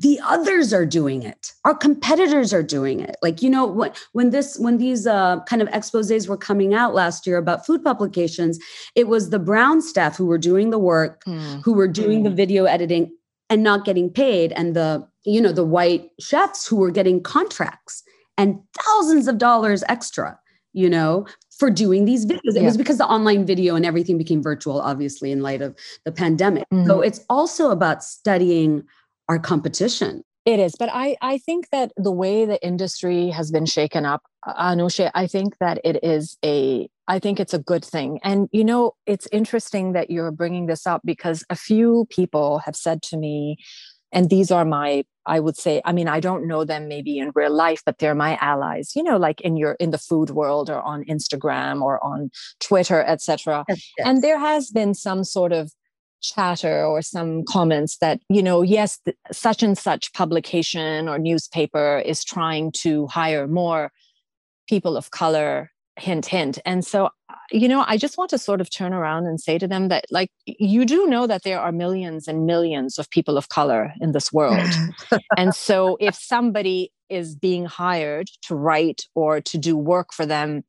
the 0.00 0.18
others 0.24 0.72
are 0.72 0.86
doing 0.86 1.22
it 1.22 1.52
our 1.64 1.74
competitors 1.74 2.54
are 2.54 2.62
doing 2.62 3.00
it 3.00 3.16
like 3.22 3.42
you 3.42 3.50
know 3.50 3.66
when 3.66 3.92
when 4.12 4.30
this 4.30 4.58
when 4.58 4.78
these 4.78 5.06
uh, 5.06 5.40
kind 5.44 5.60
of 5.60 5.68
exposés 5.68 6.28
were 6.28 6.36
coming 6.36 6.72
out 6.74 6.94
last 6.94 7.26
year 7.26 7.36
about 7.36 7.66
food 7.66 7.84
publications 7.84 8.58
it 8.94 9.08
was 9.08 9.30
the 9.30 9.38
brown 9.38 9.82
staff 9.82 10.16
who 10.16 10.26
were 10.26 10.38
doing 10.38 10.70
the 10.70 10.78
work 10.78 11.22
mm. 11.26 11.62
who 11.64 11.74
were 11.74 11.88
doing 11.88 12.20
mm. 12.20 12.24
the 12.24 12.30
video 12.30 12.64
editing 12.64 13.14
and 13.50 13.62
not 13.62 13.84
getting 13.84 14.08
paid 14.08 14.52
and 14.52 14.74
the 14.74 15.06
you 15.24 15.40
know 15.40 15.52
the 15.52 15.64
white 15.64 16.10
chefs 16.18 16.66
who 16.66 16.76
were 16.76 16.90
getting 16.90 17.22
contracts 17.22 18.02
and 18.38 18.58
thousands 18.78 19.28
of 19.28 19.36
dollars 19.38 19.84
extra 19.88 20.38
you 20.72 20.88
know 20.88 21.26
for 21.50 21.68
doing 21.68 22.06
these 22.06 22.24
videos 22.24 22.54
it 22.54 22.62
yeah. 22.62 22.62
was 22.62 22.78
because 22.78 22.96
the 22.96 23.06
online 23.06 23.44
video 23.44 23.74
and 23.74 23.84
everything 23.84 24.16
became 24.16 24.42
virtual 24.42 24.80
obviously 24.80 25.30
in 25.30 25.42
light 25.42 25.60
of 25.60 25.76
the 26.04 26.12
pandemic 26.12 26.64
mm. 26.72 26.86
so 26.86 27.02
it's 27.02 27.20
also 27.28 27.70
about 27.70 28.02
studying 28.02 28.82
our 29.30 29.38
competition. 29.38 30.22
It 30.44 30.58
is, 30.58 30.74
but 30.78 30.88
I 30.92 31.16
I 31.20 31.38
think 31.38 31.68
that 31.70 31.92
the 31.96 32.10
way 32.10 32.44
the 32.44 32.60
industry 32.66 33.30
has 33.30 33.50
been 33.50 33.66
shaken 33.66 34.04
up, 34.04 34.22
Anushay, 34.46 35.10
I 35.14 35.26
think 35.26 35.58
that 35.60 35.78
it 35.84 36.02
is 36.02 36.36
a 36.44 36.88
I 37.06 37.18
think 37.18 37.38
it's 37.38 37.54
a 37.54 37.58
good 37.58 37.84
thing. 37.84 38.18
And 38.24 38.48
you 38.50 38.64
know, 38.64 38.94
it's 39.06 39.28
interesting 39.30 39.92
that 39.92 40.10
you're 40.10 40.32
bringing 40.32 40.66
this 40.66 40.86
up 40.86 41.02
because 41.04 41.44
a 41.50 41.56
few 41.56 42.06
people 42.10 42.58
have 42.60 42.74
said 42.74 43.02
to 43.02 43.18
me, 43.18 43.58
and 44.12 44.30
these 44.30 44.50
are 44.50 44.64
my 44.64 45.04
i 45.26 45.38
would 45.38 45.56
say 45.56 45.80
i 45.84 45.92
mean 45.92 46.08
i 46.08 46.20
don't 46.20 46.46
know 46.46 46.64
them 46.64 46.88
maybe 46.88 47.18
in 47.18 47.30
real 47.34 47.52
life 47.52 47.82
but 47.84 47.98
they're 47.98 48.14
my 48.14 48.36
allies 48.40 48.92
you 48.96 49.02
know 49.02 49.16
like 49.16 49.40
in 49.42 49.56
your 49.56 49.72
in 49.72 49.90
the 49.90 49.98
food 49.98 50.30
world 50.30 50.70
or 50.70 50.80
on 50.82 51.04
instagram 51.04 51.82
or 51.82 52.02
on 52.04 52.30
twitter 52.58 53.02
etc 53.02 53.64
yes, 53.68 53.92
yes. 53.98 54.06
and 54.06 54.22
there 54.22 54.38
has 54.38 54.70
been 54.70 54.94
some 54.94 55.24
sort 55.24 55.52
of 55.52 55.72
chatter 56.20 56.84
or 56.84 57.02
some 57.02 57.44
comments 57.44 57.98
that 57.98 58.20
you 58.28 58.42
know 58.42 58.62
yes 58.62 58.98
the, 59.04 59.14
such 59.32 59.62
and 59.62 59.76
such 59.76 60.12
publication 60.12 61.08
or 61.08 61.18
newspaper 61.18 62.02
is 62.04 62.24
trying 62.24 62.72
to 62.72 63.06
hire 63.06 63.46
more 63.46 63.90
people 64.68 64.96
of 64.96 65.10
color 65.10 65.70
hint 65.98 66.26
hint. 66.26 66.58
And 66.64 66.84
so 66.84 67.06
uh, 67.06 67.34
you 67.50 67.68
know 67.68 67.84
i 67.86 67.96
just 67.96 68.16
want 68.16 68.30
to 68.30 68.38
sort 68.38 68.60
of 68.60 68.70
turn 68.70 68.92
around 68.92 69.26
and 69.26 69.40
say 69.40 69.58
to 69.58 69.68
them 69.68 69.88
that 69.88 70.04
like 70.10 70.30
you 70.46 70.84
do 70.84 71.06
know 71.06 71.26
that 71.26 71.42
there 71.42 71.60
are 71.60 71.72
millions 71.72 72.28
and 72.28 72.46
millions 72.46 72.98
of 72.98 73.10
people 73.10 73.36
of 73.36 73.48
color 73.48 73.92
in 74.00 74.12
this 74.12 74.32
world. 74.32 74.68
And 75.36 75.54
so 75.54 75.96
if 76.00 76.14
somebody 76.14 76.92
is 77.08 77.34
being 77.34 77.66
hired 77.66 78.28
to 78.42 78.54
write 78.54 79.02
or 79.14 79.40
to 79.40 79.58
do 79.58 79.76
work 79.76 80.12
for 80.12 80.26
them 80.26 80.62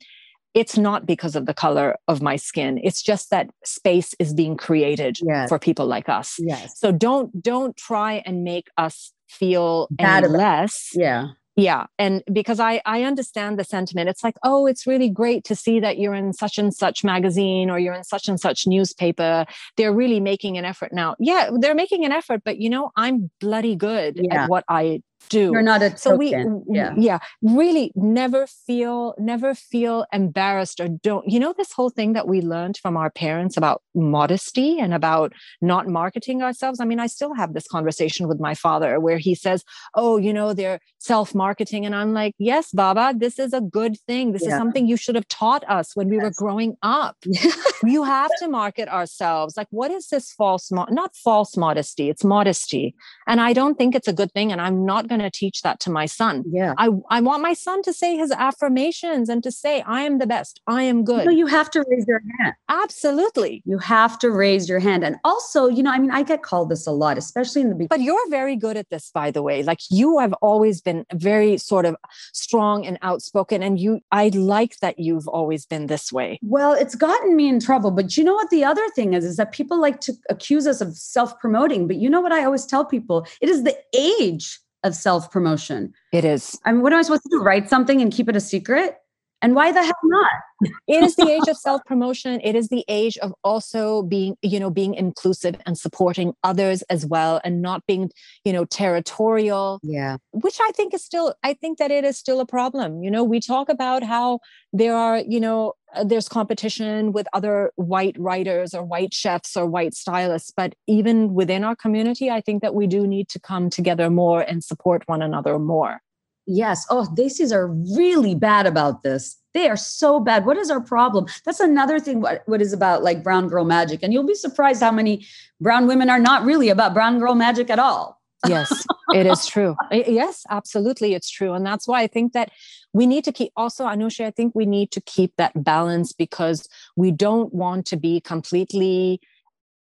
it's 0.53 0.77
not 0.77 1.05
because 1.05 1.35
of 1.35 1.45
the 1.45 1.53
color 1.53 1.95
of 2.07 2.21
my 2.21 2.35
skin. 2.35 2.79
It's 2.83 3.01
just 3.01 3.29
that 3.29 3.49
space 3.63 4.13
is 4.19 4.33
being 4.33 4.57
created 4.57 5.17
yes. 5.21 5.49
for 5.49 5.59
people 5.59 5.85
like 5.85 6.09
us. 6.09 6.35
Yes. 6.39 6.79
So 6.79 6.91
don't 6.91 7.41
don't 7.41 7.75
try 7.77 8.21
and 8.25 8.43
make 8.43 8.67
us 8.77 9.13
feel 9.29 9.87
Bad 9.91 10.25
any 10.25 10.33
less. 10.33 10.89
Yeah. 10.93 11.29
Yeah. 11.57 11.87
And 11.99 12.23
because 12.31 12.59
i 12.59 12.81
i 12.85 13.03
understand 13.03 13.59
the 13.59 13.63
sentiment. 13.63 14.09
It's 14.09 14.23
like 14.23 14.35
oh 14.43 14.67
it's 14.67 14.85
really 14.85 15.09
great 15.09 15.43
to 15.45 15.55
see 15.55 15.79
that 15.79 15.97
you're 15.99 16.13
in 16.13 16.33
such 16.33 16.57
and 16.57 16.73
such 16.73 17.03
magazine 17.03 17.69
or 17.69 17.79
you're 17.79 17.93
in 17.93 18.03
such 18.03 18.27
and 18.27 18.39
such 18.39 18.67
newspaper. 18.67 19.45
They're 19.77 19.93
really 19.93 20.19
making 20.19 20.57
an 20.57 20.65
effort 20.65 20.91
now. 20.91 21.15
Yeah 21.19 21.49
they're 21.59 21.75
making 21.75 22.03
an 22.05 22.11
effort 22.11 22.41
but 22.43 22.59
you 22.59 22.69
know 22.69 22.91
i'm 22.95 23.29
bloody 23.39 23.75
good 23.75 24.19
yeah. 24.21 24.43
at 24.43 24.49
what 24.49 24.63
i 24.69 25.01
do. 25.29 25.51
You're 25.51 25.61
not 25.61 25.81
a 25.81 25.97
so 25.97 26.15
we 26.15 26.35
yeah 26.67 26.93
yeah 26.97 27.19
really 27.41 27.91
never 27.95 28.47
feel 28.47 29.15
never 29.17 29.53
feel 29.55 30.05
embarrassed 30.11 30.79
or 30.79 30.87
don't 30.87 31.27
you 31.27 31.39
know 31.39 31.53
this 31.57 31.71
whole 31.73 31.89
thing 31.89 32.13
that 32.13 32.27
we 32.27 32.41
learned 32.41 32.77
from 32.77 32.97
our 32.97 33.09
parents 33.09 33.57
about 33.57 33.81
modesty 33.93 34.79
and 34.79 34.93
about 34.93 35.33
not 35.61 35.87
marketing 35.87 36.41
ourselves. 36.41 36.79
I 36.79 36.85
mean, 36.85 36.99
I 36.99 37.07
still 37.07 37.33
have 37.33 37.53
this 37.53 37.67
conversation 37.67 38.27
with 38.27 38.39
my 38.39 38.53
father 38.53 38.99
where 38.99 39.17
he 39.17 39.35
says, 39.35 39.63
"Oh, 39.95 40.17
you 40.17 40.33
know, 40.33 40.53
they're 40.53 40.79
self-marketing," 40.99 41.85
and 41.85 41.95
I'm 41.95 42.13
like, 42.13 42.33
"Yes, 42.37 42.71
Baba, 42.71 43.13
this 43.15 43.39
is 43.39 43.53
a 43.53 43.61
good 43.61 43.97
thing. 44.07 44.31
This 44.31 44.43
yeah. 44.43 44.49
is 44.49 44.55
something 44.55 44.87
you 44.87 44.97
should 44.97 45.15
have 45.15 45.27
taught 45.27 45.63
us 45.69 45.95
when 45.95 46.09
we 46.09 46.17
yes. 46.17 46.23
were 46.23 46.31
growing 46.31 46.77
up. 46.81 47.17
you 47.83 48.03
have 48.03 48.31
to 48.39 48.47
market 48.47 48.87
ourselves. 48.89 49.57
Like, 49.57 49.67
what 49.71 49.91
is 49.91 50.07
this 50.07 50.31
false 50.31 50.71
mo- 50.71 50.87
not 50.89 51.15
false 51.15 51.57
modesty? 51.57 52.09
It's 52.09 52.23
modesty, 52.23 52.95
and 53.27 53.41
I 53.41 53.53
don't 53.53 53.77
think 53.77 53.95
it's 53.95 54.07
a 54.07 54.13
good 54.13 54.31
thing. 54.31 54.51
And 54.51 54.61
I'm 54.61 54.85
not 54.85 55.07
going 55.11 55.21
to 55.21 55.29
teach 55.29 55.61
that 55.61 55.81
to 55.81 55.91
my 55.91 56.05
son. 56.05 56.43
Yeah. 56.49 56.73
I, 56.77 56.89
I 57.09 57.19
want 57.19 57.41
my 57.41 57.53
son 57.53 57.81
to 57.83 57.91
say 57.91 58.15
his 58.15 58.31
affirmations 58.31 59.27
and 59.27 59.43
to 59.43 59.51
say, 59.51 59.81
I 59.81 60.03
am 60.03 60.19
the 60.19 60.25
best. 60.25 60.61
I 60.67 60.83
am 60.83 61.03
good. 61.03 61.25
No, 61.25 61.31
you 61.31 61.47
have 61.47 61.69
to 61.71 61.83
raise 61.89 62.05
your 62.07 62.21
hand. 62.39 62.53
Absolutely. 62.69 63.61
You 63.65 63.77
have 63.79 64.17
to 64.19 64.31
raise 64.31 64.69
your 64.69 64.79
hand. 64.79 65.03
And 65.03 65.17
also, 65.25 65.67
you 65.67 65.83
know, 65.83 65.91
I 65.91 65.99
mean, 65.99 66.11
I 66.11 66.23
get 66.23 66.43
called 66.43 66.69
this 66.69 66.87
a 66.87 66.91
lot, 66.91 67.17
especially 67.17 67.61
in 67.61 67.67
the 67.67 67.75
beginning. 67.75 67.89
But 67.89 68.01
you're 68.01 68.29
very 68.29 68.55
good 68.55 68.77
at 68.77 68.89
this, 68.89 69.11
by 69.13 69.31
the 69.31 69.43
way. 69.43 69.63
Like 69.63 69.79
you 69.89 70.17
have 70.19 70.33
always 70.41 70.79
been 70.79 71.05
very 71.13 71.57
sort 71.57 71.85
of 71.85 71.97
strong 72.33 72.85
and 72.85 72.97
outspoken. 73.01 73.61
And 73.61 73.77
you, 73.77 73.99
I 74.13 74.29
like 74.29 74.77
that 74.79 74.97
you've 74.97 75.27
always 75.27 75.65
been 75.65 75.87
this 75.87 76.13
way. 76.13 76.39
Well, 76.41 76.71
it's 76.71 76.95
gotten 76.95 77.35
me 77.35 77.49
in 77.49 77.59
trouble. 77.59 77.91
But 77.91 78.15
you 78.15 78.23
know 78.23 78.33
what 78.33 78.49
the 78.49 78.63
other 78.63 78.87
thing 78.95 79.13
is, 79.13 79.25
is 79.25 79.35
that 79.35 79.51
people 79.51 79.79
like 79.79 79.99
to 80.01 80.13
accuse 80.29 80.67
us 80.67 80.79
of 80.79 80.95
self 80.95 81.37
promoting. 81.39 81.85
But 81.87 81.97
you 81.97 82.09
know 82.09 82.21
what 82.21 82.31
I 82.31 82.45
always 82.45 82.65
tell 82.65 82.85
people? 82.85 83.27
It 83.41 83.49
is 83.49 83.63
the 83.63 83.77
age 83.93 84.61
of 84.83 84.95
self 84.95 85.31
promotion. 85.31 85.93
It 86.11 86.25
is. 86.25 86.59
I 86.65 86.71
mean, 86.71 86.81
what 86.81 86.93
am 86.93 86.99
I 86.99 87.01
supposed 87.03 87.23
to 87.23 87.29
do? 87.29 87.41
Write 87.41 87.69
something 87.69 88.01
and 88.01 88.11
keep 88.11 88.29
it 88.29 88.35
a 88.35 88.41
secret? 88.41 88.97
And 89.43 89.55
why 89.55 89.71
the 89.71 89.83
hell 89.83 89.93
not? 90.03 90.31
it 90.87 91.03
is 91.03 91.15
the 91.15 91.27
age 91.27 91.47
of 91.47 91.57
self 91.57 91.83
promotion. 91.85 92.39
It 92.43 92.55
is 92.55 92.69
the 92.69 92.85
age 92.87 93.17
of 93.17 93.33
also 93.43 94.03
being, 94.03 94.37
you 94.41 94.59
know, 94.59 94.69
being 94.69 94.93
inclusive 94.93 95.55
and 95.65 95.77
supporting 95.77 96.33
others 96.43 96.83
as 96.83 97.05
well 97.05 97.41
and 97.43 97.61
not 97.61 97.85
being, 97.87 98.11
you 98.45 98.53
know, 98.53 98.65
territorial. 98.65 99.79
Yeah. 99.81 100.17
Which 100.31 100.57
I 100.61 100.71
think 100.75 100.93
is 100.93 101.03
still, 101.03 101.33
I 101.43 101.53
think 101.53 101.79
that 101.79 101.89
it 101.89 102.03
is 102.03 102.17
still 102.17 102.39
a 102.39 102.45
problem. 102.45 103.01
You 103.01 103.09
know, 103.09 103.23
we 103.23 103.39
talk 103.39 103.69
about 103.69 104.03
how 104.03 104.39
there 104.71 104.95
are, 104.95 105.17
you 105.17 105.39
know, 105.39 105.73
uh, 105.95 106.03
there's 106.03 106.29
competition 106.29 107.11
with 107.11 107.27
other 107.33 107.71
white 107.75 108.15
writers 108.17 108.73
or 108.73 108.83
white 108.83 109.13
chefs 109.13 109.57
or 109.57 109.65
white 109.65 109.93
stylists. 109.93 110.51
But 110.55 110.75
even 110.87 111.33
within 111.33 111.63
our 111.63 111.75
community, 111.75 112.29
I 112.29 112.41
think 112.41 112.61
that 112.61 112.75
we 112.75 112.87
do 112.87 113.07
need 113.07 113.29
to 113.29 113.39
come 113.39 113.69
together 113.69 114.09
more 114.09 114.41
and 114.41 114.63
support 114.63 115.03
one 115.07 115.21
another 115.21 115.59
more. 115.59 116.01
Yes. 116.47 116.85
Oh, 116.89 117.07
Desis 117.15 117.53
are 117.53 117.67
really 117.95 118.35
bad 118.35 118.65
about 118.65 119.03
this. 119.03 119.37
They 119.53 119.69
are 119.69 119.77
so 119.77 120.19
bad. 120.19 120.45
What 120.45 120.57
is 120.57 120.71
our 120.71 120.81
problem? 120.81 121.27
That's 121.45 121.59
another 121.59 121.99
thing. 121.99 122.21
What, 122.21 122.43
what 122.45 122.61
is 122.61 122.73
about 122.73 123.03
like 123.03 123.23
brown 123.23 123.47
girl 123.47 123.65
magic. 123.65 124.01
And 124.01 124.13
you'll 124.13 124.25
be 124.25 124.33
surprised 124.33 124.81
how 124.81 124.91
many 124.91 125.25
brown 125.59 125.87
women 125.87 126.09
are 126.09 126.19
not 126.19 126.43
really 126.43 126.69
about 126.69 126.93
brown 126.93 127.19
girl 127.19 127.35
magic 127.35 127.69
at 127.69 127.79
all. 127.79 128.19
yes, 128.47 128.85
it 129.13 129.27
is 129.27 129.45
true. 129.45 129.75
Yes, 129.91 130.45
absolutely. 130.49 131.13
It's 131.13 131.29
true. 131.29 131.53
And 131.53 131.65
that's 131.65 131.87
why 131.87 132.01
I 132.01 132.07
think 132.07 132.33
that 132.33 132.51
we 132.93 133.05
need 133.05 133.23
to 133.23 133.31
keep 133.31 133.51
also, 133.55 133.85
Anushay, 133.85 134.25
I 134.25 134.31
think 134.31 134.53
we 134.53 134.65
need 134.65 134.91
to 134.91 135.01
keep 135.01 135.33
that 135.37 135.63
balance 135.63 136.13
because 136.13 136.67
we 136.95 137.11
don't 137.11 137.53
want 137.53 137.85
to 137.87 137.97
be 137.97 138.19
completely 138.19 139.21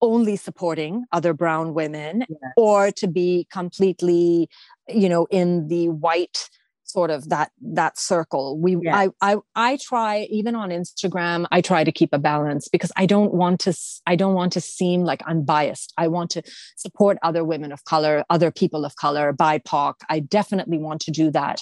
only 0.01 0.35
supporting 0.35 1.05
other 1.11 1.33
brown 1.33 1.73
women 1.73 2.25
yes. 2.27 2.53
or 2.57 2.91
to 2.91 3.07
be 3.07 3.47
completely 3.51 4.49
you 4.89 5.07
know 5.07 5.27
in 5.29 5.67
the 5.67 5.89
white 5.89 6.49
sort 6.83 7.09
of 7.09 7.29
that 7.29 7.51
that 7.61 7.97
circle 7.97 8.59
we 8.59 8.77
yes. 8.81 9.09
I, 9.21 9.33
I 9.33 9.37
i 9.55 9.77
try 9.77 10.27
even 10.29 10.55
on 10.55 10.71
instagram 10.71 11.45
i 11.51 11.61
try 11.61 11.83
to 11.83 11.91
keep 11.91 12.09
a 12.11 12.17
balance 12.17 12.67
because 12.67 12.91
i 12.97 13.05
don't 13.05 13.33
want 13.33 13.61
to 13.61 13.73
i 14.07 14.15
don't 14.15 14.33
want 14.33 14.51
to 14.53 14.61
seem 14.61 15.03
like 15.03 15.21
i'm 15.25 15.43
biased 15.43 15.93
i 15.97 16.07
want 16.07 16.31
to 16.31 16.41
support 16.75 17.17
other 17.23 17.45
women 17.45 17.71
of 17.71 17.85
color 17.85 18.25
other 18.29 18.51
people 18.51 18.83
of 18.83 18.95
color 18.97 19.31
bipoc 19.31 19.93
i 20.09 20.19
definitely 20.19 20.79
want 20.79 20.99
to 21.01 21.11
do 21.11 21.31
that 21.31 21.61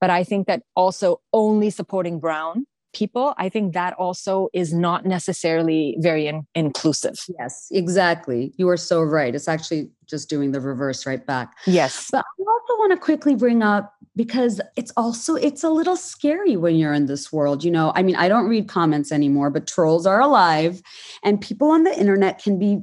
but 0.00 0.10
i 0.10 0.22
think 0.24 0.46
that 0.46 0.62
also 0.74 1.20
only 1.32 1.70
supporting 1.70 2.18
brown 2.18 2.64
people, 2.96 3.34
I 3.36 3.50
think 3.50 3.74
that 3.74 3.92
also 3.94 4.48
is 4.54 4.72
not 4.72 5.04
necessarily 5.04 5.96
very 5.98 6.26
in- 6.26 6.46
inclusive. 6.54 7.14
Yes, 7.38 7.68
exactly. 7.70 8.54
You 8.56 8.68
are 8.70 8.78
so 8.78 9.02
right. 9.02 9.34
It's 9.34 9.48
actually 9.48 9.90
just 10.06 10.30
doing 10.30 10.52
the 10.52 10.60
reverse 10.60 11.04
right 11.04 11.24
back. 11.24 11.52
Yes. 11.66 12.08
But 12.10 12.24
I 12.24 12.42
also 12.42 12.72
want 12.78 12.92
to 12.92 12.96
quickly 12.98 13.34
bring 13.34 13.62
up 13.62 13.92
because 14.16 14.62
it's 14.76 14.92
also 14.96 15.34
it's 15.34 15.62
a 15.62 15.68
little 15.68 15.96
scary 15.96 16.56
when 16.56 16.76
you're 16.76 16.94
in 16.94 17.04
this 17.04 17.30
world 17.30 17.62
you 17.62 17.70
know 17.70 17.92
i 17.94 18.02
mean 18.02 18.16
i 18.16 18.28
don't 18.28 18.48
read 18.48 18.66
comments 18.66 19.12
anymore 19.12 19.50
but 19.50 19.66
trolls 19.66 20.06
are 20.06 20.22
alive 20.22 20.80
and 21.22 21.38
people 21.38 21.70
on 21.70 21.82
the 21.82 22.00
internet 22.00 22.42
can 22.42 22.58
be 22.58 22.80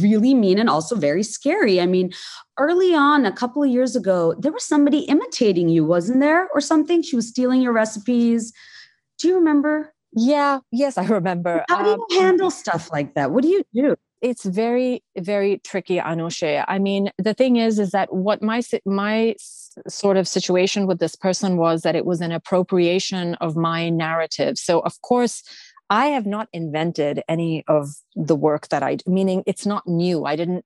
really 0.00 0.34
mean 0.34 0.58
and 0.58 0.68
also 0.68 0.94
very 0.94 1.22
scary. 1.22 1.80
I 1.80 1.86
mean, 1.86 2.12
early 2.58 2.94
on, 2.94 3.24
a 3.24 3.32
couple 3.32 3.62
of 3.62 3.70
years 3.70 3.96
ago, 3.96 4.34
there 4.38 4.52
was 4.52 4.64
somebody 4.64 5.00
imitating 5.00 5.68
you, 5.68 5.84
wasn't 5.84 6.20
there? 6.20 6.48
Or 6.54 6.60
something? 6.60 7.02
She 7.02 7.16
was 7.16 7.28
stealing 7.28 7.62
your 7.62 7.72
recipes. 7.72 8.52
Do 9.18 9.28
you 9.28 9.34
remember? 9.36 9.94
Yeah, 10.12 10.60
yes, 10.72 10.98
I 10.98 11.06
remember. 11.06 11.64
How 11.68 11.82
do 11.82 11.90
you 11.90 12.18
um, 12.18 12.22
handle 12.22 12.50
stuff 12.50 12.90
like 12.90 13.14
that? 13.14 13.30
What 13.30 13.42
do 13.42 13.48
you 13.48 13.64
do? 13.72 13.96
It's 14.20 14.44
very, 14.44 15.02
very 15.16 15.58
tricky, 15.64 15.96
Anushay. 15.96 16.62
I 16.68 16.78
mean, 16.78 17.10
the 17.16 17.32
thing 17.32 17.56
is, 17.56 17.78
is 17.78 17.92
that 17.92 18.12
what 18.12 18.42
my 18.42 18.60
my 18.84 19.34
sort 19.88 20.16
of 20.18 20.28
situation 20.28 20.86
with 20.86 20.98
this 20.98 21.16
person 21.16 21.56
was 21.56 21.82
that 21.82 21.96
it 21.96 22.04
was 22.04 22.20
an 22.20 22.32
appropriation 22.32 23.34
of 23.36 23.56
my 23.56 23.88
narrative. 23.88 24.58
So, 24.58 24.80
of 24.80 25.00
course, 25.00 25.42
I 25.90 26.06
have 26.06 26.24
not 26.24 26.48
invented 26.52 27.22
any 27.28 27.64
of 27.66 27.88
the 28.14 28.36
work 28.36 28.68
that 28.68 28.82
I, 28.82 28.98
meaning 29.06 29.42
it's 29.44 29.66
not 29.66 29.86
new. 29.88 30.24
I 30.24 30.36
didn't 30.36 30.64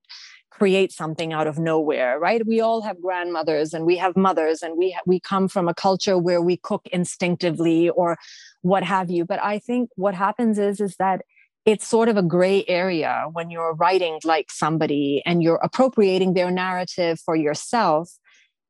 create 0.51 0.93
something 0.93 1.33
out 1.33 1.49
of 1.49 1.59
nowhere 1.59 2.19
right? 2.21 2.47
We 2.47 2.61
all 2.61 2.83
have 2.83 3.01
grandmothers 3.01 3.75
and 3.75 3.85
we 3.85 3.97
have 3.97 4.17
mothers 4.17 4.63
and 4.63 4.79
we 4.79 4.93
ha- 4.93 5.03
we 5.05 5.19
come 5.19 5.49
from 5.49 5.67
a 5.67 5.75
culture 5.75 6.17
where 6.17 6.41
we 6.41 6.57
cook 6.57 6.87
instinctively 6.93 7.89
or 7.91 8.17
what 8.63 8.85
have 8.85 9.11
you. 9.11 9.25
But 9.25 9.43
i 9.43 9.59
think 9.59 9.91
what 9.97 10.15
happens 10.15 10.59
is 10.59 10.81
is 10.81 10.95
that 10.97 11.23
it's 11.65 11.87
sort 11.89 12.09
of 12.09 12.17
a 12.17 12.23
gray 12.23 12.65
area 12.69 13.27
when 13.33 13.51
you're 13.51 13.75
writing 13.75 14.21
like 14.23 14.53
somebody 14.53 15.23
and 15.27 15.43
you're 15.43 15.61
appropriating 15.63 16.35
their 16.35 16.51
narrative 16.51 17.19
for 17.25 17.35
yourself. 17.35 18.11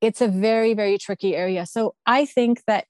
It's 0.00 0.22
a 0.22 0.28
very 0.28 0.72
very 0.74 0.96
tricky 0.96 1.36
area. 1.36 1.66
So 1.66 1.94
i 2.06 2.24
think 2.24 2.62
that 2.66 2.86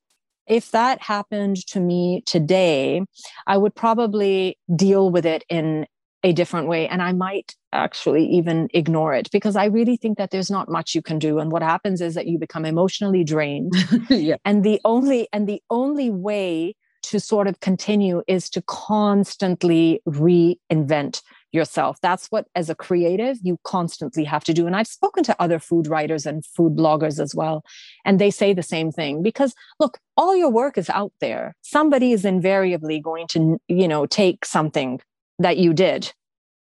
if 0.47 0.71
that 0.73 1.01
happened 1.03 1.67
to 1.69 1.81
me 1.81 2.23
today, 2.27 3.03
I 3.47 3.57
would 3.57 3.75
probably 3.75 4.59
deal 4.75 5.11
with 5.11 5.27
it 5.27 5.45
in 5.49 5.87
a 6.25 6.33
different 6.33 6.67
way 6.67 6.89
and 6.89 7.03
i 7.03 7.13
might 7.13 7.55
actually 7.73 8.25
even 8.25 8.67
ignore 8.73 9.15
it 9.15 9.31
because 9.31 9.57
i 9.57 9.67
really 9.67 9.97
think 9.97 10.17
that 10.17 10.31
there's 10.31 10.51
not 10.51 10.71
much 10.71 10.95
you 10.95 11.03
can 11.03 11.19
do 11.19 11.39
and 11.39 11.53
what 11.53 11.63
happens 11.63 12.01
is 12.01 12.15
that 12.15 12.27
you 12.27 12.39
become 12.39 12.65
emotionally 12.65 13.23
drained 13.23 13.75
yeah. 14.09 14.37
and 14.45 14.65
the 14.65 14.81
only 14.87 15.29
and 15.33 15.47
the 15.47 15.63
only 15.71 16.11
way 16.11 16.75
to 17.03 17.21
sort 17.21 17.47
of 17.47 17.61
continue 17.61 18.23
is 18.27 18.49
to 18.49 18.63
constantly 18.63 20.01
reinvent 20.09 21.21
yourself 21.55 21.99
that's 22.03 22.27
what 22.27 22.47
as 22.55 22.69
a 22.69 22.75
creative 22.75 23.39
you 23.43 23.59
constantly 23.65 24.25
have 24.25 24.43
to 24.43 24.53
do 24.53 24.67
and 24.67 24.75
i've 24.75 24.87
spoken 24.87 25.23
to 25.23 25.37
other 25.41 25.59
food 25.59 25.87
writers 25.87 26.27
and 26.27 26.45
food 26.45 26.77
bloggers 26.77 27.21
as 27.21 27.35
well 27.35 27.65
and 28.05 28.19
they 28.19 28.31
say 28.31 28.53
the 28.53 28.63
same 28.63 28.91
thing 28.91 29.23
because 29.23 29.55
look 29.79 29.99
all 30.17 30.37
your 30.37 30.51
work 30.51 30.77
is 30.77 30.91
out 30.91 31.13
there 31.21 31.55
somebody 31.63 32.13
is 32.13 32.25
invariably 32.25 33.01
going 33.01 33.27
to 33.29 33.57
you 33.69 33.87
know 33.87 34.05
take 34.05 34.45
something 34.45 35.01
that 35.39 35.57
you 35.57 35.73
did 35.73 36.13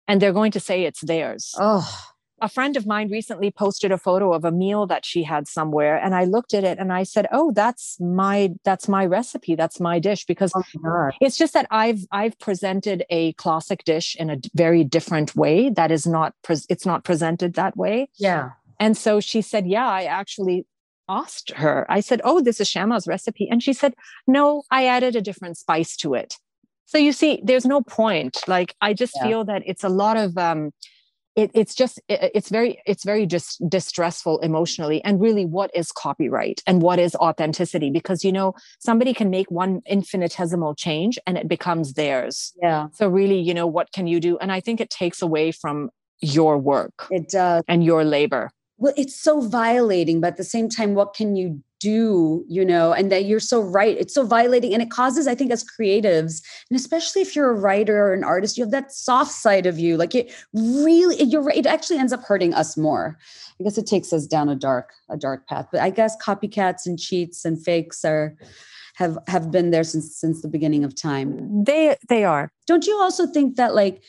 and 0.07 0.21
they're 0.21 0.33
going 0.33 0.51
to 0.51 0.59
say 0.59 0.83
it's 0.83 1.01
theirs. 1.01 1.53
Oh. 1.59 1.87
A 2.39 2.49
friend 2.49 2.77
of 2.77 2.85
mine 2.85 3.09
recently 3.09 3.49
posted 3.49 3.91
a 3.91 3.97
photo 3.97 4.33
of 4.33 4.45
a 4.45 4.51
meal 4.51 4.85
that 4.87 5.05
she 5.05 5.23
had 5.23 5.47
somewhere 5.47 5.97
and 5.97 6.13
I 6.13 6.25
looked 6.25 6.53
at 6.53 6.63
it 6.63 6.77
and 6.77 6.93
I 6.93 7.03
said, 7.03 7.27
"Oh, 7.31 7.51
that's 7.51 7.99
my 7.99 8.51
that's 8.63 8.87
my 8.87 9.05
recipe, 9.05 9.55
that's 9.55 9.79
my 9.79 9.99
dish 9.99 10.25
because 10.25 10.51
oh 10.55 11.09
it's 11.19 11.37
just 11.37 11.53
that 11.53 11.67
I've 11.71 12.05
I've 12.11 12.37
presented 12.39 13.03
a 13.09 13.33
classic 13.33 13.83
dish 13.85 14.15
in 14.19 14.29
a 14.29 14.37
very 14.53 14.83
different 14.83 15.35
way 15.35 15.69
that 15.71 15.91
is 15.91 16.05
not 16.05 16.33
pre- 16.43 16.67
it's 16.69 16.85
not 16.85 17.03
presented 17.03 17.55
that 17.55 17.75
way." 17.75 18.09
Yeah. 18.17 18.51
And 18.79 18.95
so 18.95 19.19
she 19.19 19.41
said, 19.41 19.65
"Yeah, 19.65 19.87
I 19.87 20.03
actually 20.03 20.65
asked 21.09 21.51
her, 21.51 21.85
I 21.89 22.01
said, 22.01 22.21
Oh, 22.23 22.41
this 22.41 22.59
is 22.59 22.69
Shayma's 22.69 23.07
recipe. 23.07 23.47
And 23.49 23.63
she 23.63 23.73
said, 23.73 23.93
No, 24.27 24.63
I 24.71 24.85
added 24.85 25.15
a 25.15 25.21
different 25.21 25.57
spice 25.57 25.95
to 25.97 26.13
it. 26.13 26.35
So 26.85 26.97
you 26.97 27.11
see, 27.11 27.41
there's 27.43 27.65
no 27.65 27.81
point. 27.81 28.39
Like, 28.47 28.75
I 28.81 28.93
just 28.93 29.13
yeah. 29.17 29.27
feel 29.27 29.45
that 29.45 29.63
it's 29.65 29.83
a 29.83 29.89
lot 29.89 30.17
of, 30.17 30.37
um, 30.37 30.71
it, 31.37 31.51
it's 31.53 31.75
just 31.75 32.01
it, 32.09 32.31
it's 32.33 32.49
very 32.49 32.81
it's 32.85 33.05
very 33.05 33.25
just 33.25 33.61
distressful 33.69 34.39
emotionally 34.39 35.01
and 35.03 35.21
really 35.21 35.45
what 35.45 35.69
is 35.73 35.91
copyright 35.91 36.61
and 36.67 36.81
what 36.81 36.99
is 36.99 37.15
authenticity? 37.15 37.91
Because 37.91 38.25
you 38.25 38.31
know 38.33 38.55
somebody 38.79 39.13
can 39.13 39.29
make 39.29 39.49
one 39.49 39.81
infinitesimal 39.85 40.75
change 40.75 41.17
and 41.25 41.37
it 41.37 41.47
becomes 41.47 41.93
theirs. 41.93 42.53
Yeah. 42.61 42.87
So 42.93 43.07
really 43.07 43.39
you 43.39 43.53
know 43.53 43.67
what 43.67 43.91
can 43.93 44.07
you 44.07 44.19
do? 44.19 44.37
And 44.39 44.51
i 44.51 44.59
think 44.59 44.81
it 44.81 44.89
takes 44.89 45.21
away 45.21 45.51
from 45.51 45.89
your 46.19 46.57
work 46.57 47.07
it 47.11 47.29
does. 47.29 47.63
and 47.67 47.83
your 47.83 48.03
labor. 48.03 48.49
Well 48.77 48.93
it's 48.97 49.19
so 49.19 49.41
violating 49.41 50.19
but 50.21 50.29
at 50.29 50.37
the 50.37 50.43
same 50.43 50.69
time 50.69 50.95
what 50.95 51.13
can 51.13 51.35
you 51.35 51.61
do 51.79 52.43
you 52.47 52.65
know 52.65 52.91
and 52.91 53.11
that 53.11 53.25
you're 53.25 53.39
so 53.39 53.61
right 53.61 53.97
it's 53.97 54.13
so 54.13 54.25
violating 54.25 54.73
and 54.73 54.81
it 54.81 54.89
causes 54.89 55.27
i 55.27 55.35
think 55.35 55.51
as 55.51 55.63
creatives 55.63 56.41
and 56.69 56.79
especially 56.79 57.21
if 57.21 57.35
you're 57.35 57.51
a 57.51 57.59
writer 57.59 58.07
or 58.07 58.13
an 58.13 58.23
artist 58.23 58.57
you 58.57 58.63
have 58.63 58.71
that 58.71 58.91
soft 58.91 59.31
side 59.31 59.65
of 59.65 59.77
you 59.77 59.95
like 59.95 60.15
it 60.15 60.33
really 60.53 61.21
you're 61.23 61.41
right 61.41 61.57
it 61.57 61.65
actually 61.65 61.97
ends 61.97 62.13
up 62.13 62.23
hurting 62.23 62.53
us 62.53 62.77
more. 62.77 63.17
I 63.59 63.63
guess 63.63 63.77
it 63.77 63.87
takes 63.87 64.13
us 64.13 64.27
down 64.27 64.49
a 64.49 64.55
dark 64.55 64.93
a 65.09 65.17
dark 65.17 65.47
path 65.47 65.67
but 65.71 65.81
i 65.81 65.89
guess 65.89 66.15
copycats 66.17 66.85
and 66.85 66.99
cheats 66.99 67.45
and 67.45 67.63
fakes 67.63 68.03
are 68.05 68.35
have 68.97 69.17
have 69.27 69.51
been 69.51 69.69
there 69.69 69.83
since 69.83 70.15
since 70.17 70.41
the 70.41 70.47
beginning 70.47 70.83
of 70.83 70.95
time. 70.95 71.63
They 71.63 71.95
they 72.09 72.23
are. 72.23 72.51
Don't 72.65 72.87
you 72.87 72.97
also 72.97 73.27
think 73.27 73.55
that 73.55 73.75
like 73.75 74.01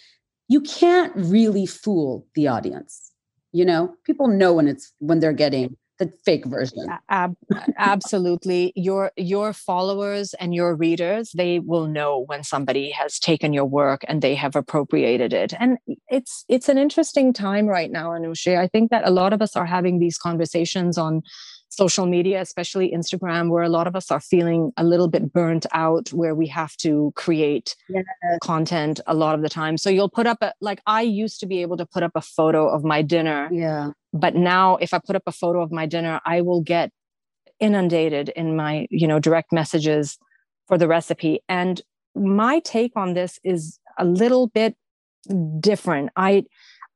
you 0.49 0.63
can't 0.63 1.13
really 1.15 1.67
fool 1.67 2.27
the 2.35 2.49
audience? 2.49 3.13
You 3.53 3.67
know 3.67 3.95
people 4.05 4.29
know 4.29 4.55
when 4.55 4.67
it's 4.67 4.93
when 4.99 5.21
they're 5.21 5.35
getting 5.35 5.77
the 5.99 6.13
fake 6.25 6.47
version. 6.47 6.87
Ab- 7.09 7.37
absolutely. 7.77 8.73
Your 8.77 9.13
your 9.17 9.53
followers 9.53 10.35
and 10.35 10.55
your 10.55 10.75
readers 10.75 11.33
they 11.33 11.59
will 11.59 11.87
know 11.87 12.25
when 12.27 12.45
somebody 12.45 12.91
has 12.91 13.19
taken 13.19 13.53
your 13.53 13.65
work 13.65 14.05
and 14.09 14.23
they 14.23 14.35
have 14.35 14.57
appropriated 14.57 15.33
it. 15.33 15.53
And 15.59 15.79
it's 16.09 16.45
it's 16.49 16.69
an 16.69 16.79
interesting 16.79 17.33
time 17.33 17.67
right 17.67 17.91
now 17.91 18.11
anushay. 18.11 18.59
I 18.59 18.69
think 18.69 18.91
that 18.91 19.07
a 19.07 19.11
lot 19.11 19.33
of 19.33 19.43
us 19.43 19.57
are 19.57 19.67
having 19.67 19.99
these 19.99 20.19
conversations 20.19 20.99
on 20.99 21.23
social 21.69 22.07
media, 22.07 22.41
especially 22.41 22.91
Instagram, 22.91 23.51
where 23.51 23.63
a 23.63 23.69
lot 23.69 23.87
of 23.87 23.95
us 23.95 24.11
are 24.11 24.21
feeling 24.21 24.73
a 24.77 24.85
little 24.85 25.09
bit 25.09 25.33
burnt 25.33 25.67
out, 25.73 26.09
where 26.13 26.35
we 26.35 26.47
have 26.47 26.77
to 26.79 27.13
create 27.15 27.77
content 28.43 29.01
a 29.07 29.15
lot 29.15 29.35
of 29.35 29.43
the 29.43 29.49
time. 29.49 29.77
So 29.77 29.91
you'll 29.91 30.09
put 30.09 30.27
up 30.27 30.39
a, 30.41 30.53
like 30.61 30.81
I 30.87 31.03
used 31.03 31.41
to 31.41 31.47
be 31.47 31.63
able 31.63 31.77
to 31.77 31.87
put 31.87 32.03
up 32.03 32.13
a 32.15 32.21
photo 32.21 32.69
of 32.69 32.85
my 32.85 33.03
dinner. 33.03 33.49
Yeah. 33.53 33.91
But 34.13 34.35
now 34.35 34.77
if 34.77 34.95
I 34.95 34.99
put 34.99 35.17
up 35.17 35.25
a 35.27 35.33
photo 35.33 35.63
of 35.63 35.71
my 35.71 35.87
dinner, 35.87 36.21
I 36.25 36.41
will 36.41 36.63
get 36.63 36.91
inundated 37.61 38.31
in 38.31 38.57
my, 38.57 38.87
you 38.91 39.07
know, 39.07 39.19
direct 39.19 39.53
messages 39.53 40.19
for 40.67 40.79
the 40.79 40.89
recipe. 40.89 41.41
And 41.49 41.81
my 42.15 42.61
take 42.61 42.93
on 42.97 43.15
this 43.15 43.39
is 43.45 43.79
a 43.99 44.05
little 44.05 44.49
bit 44.49 44.77
different. 45.61 46.11
I, 46.17 46.45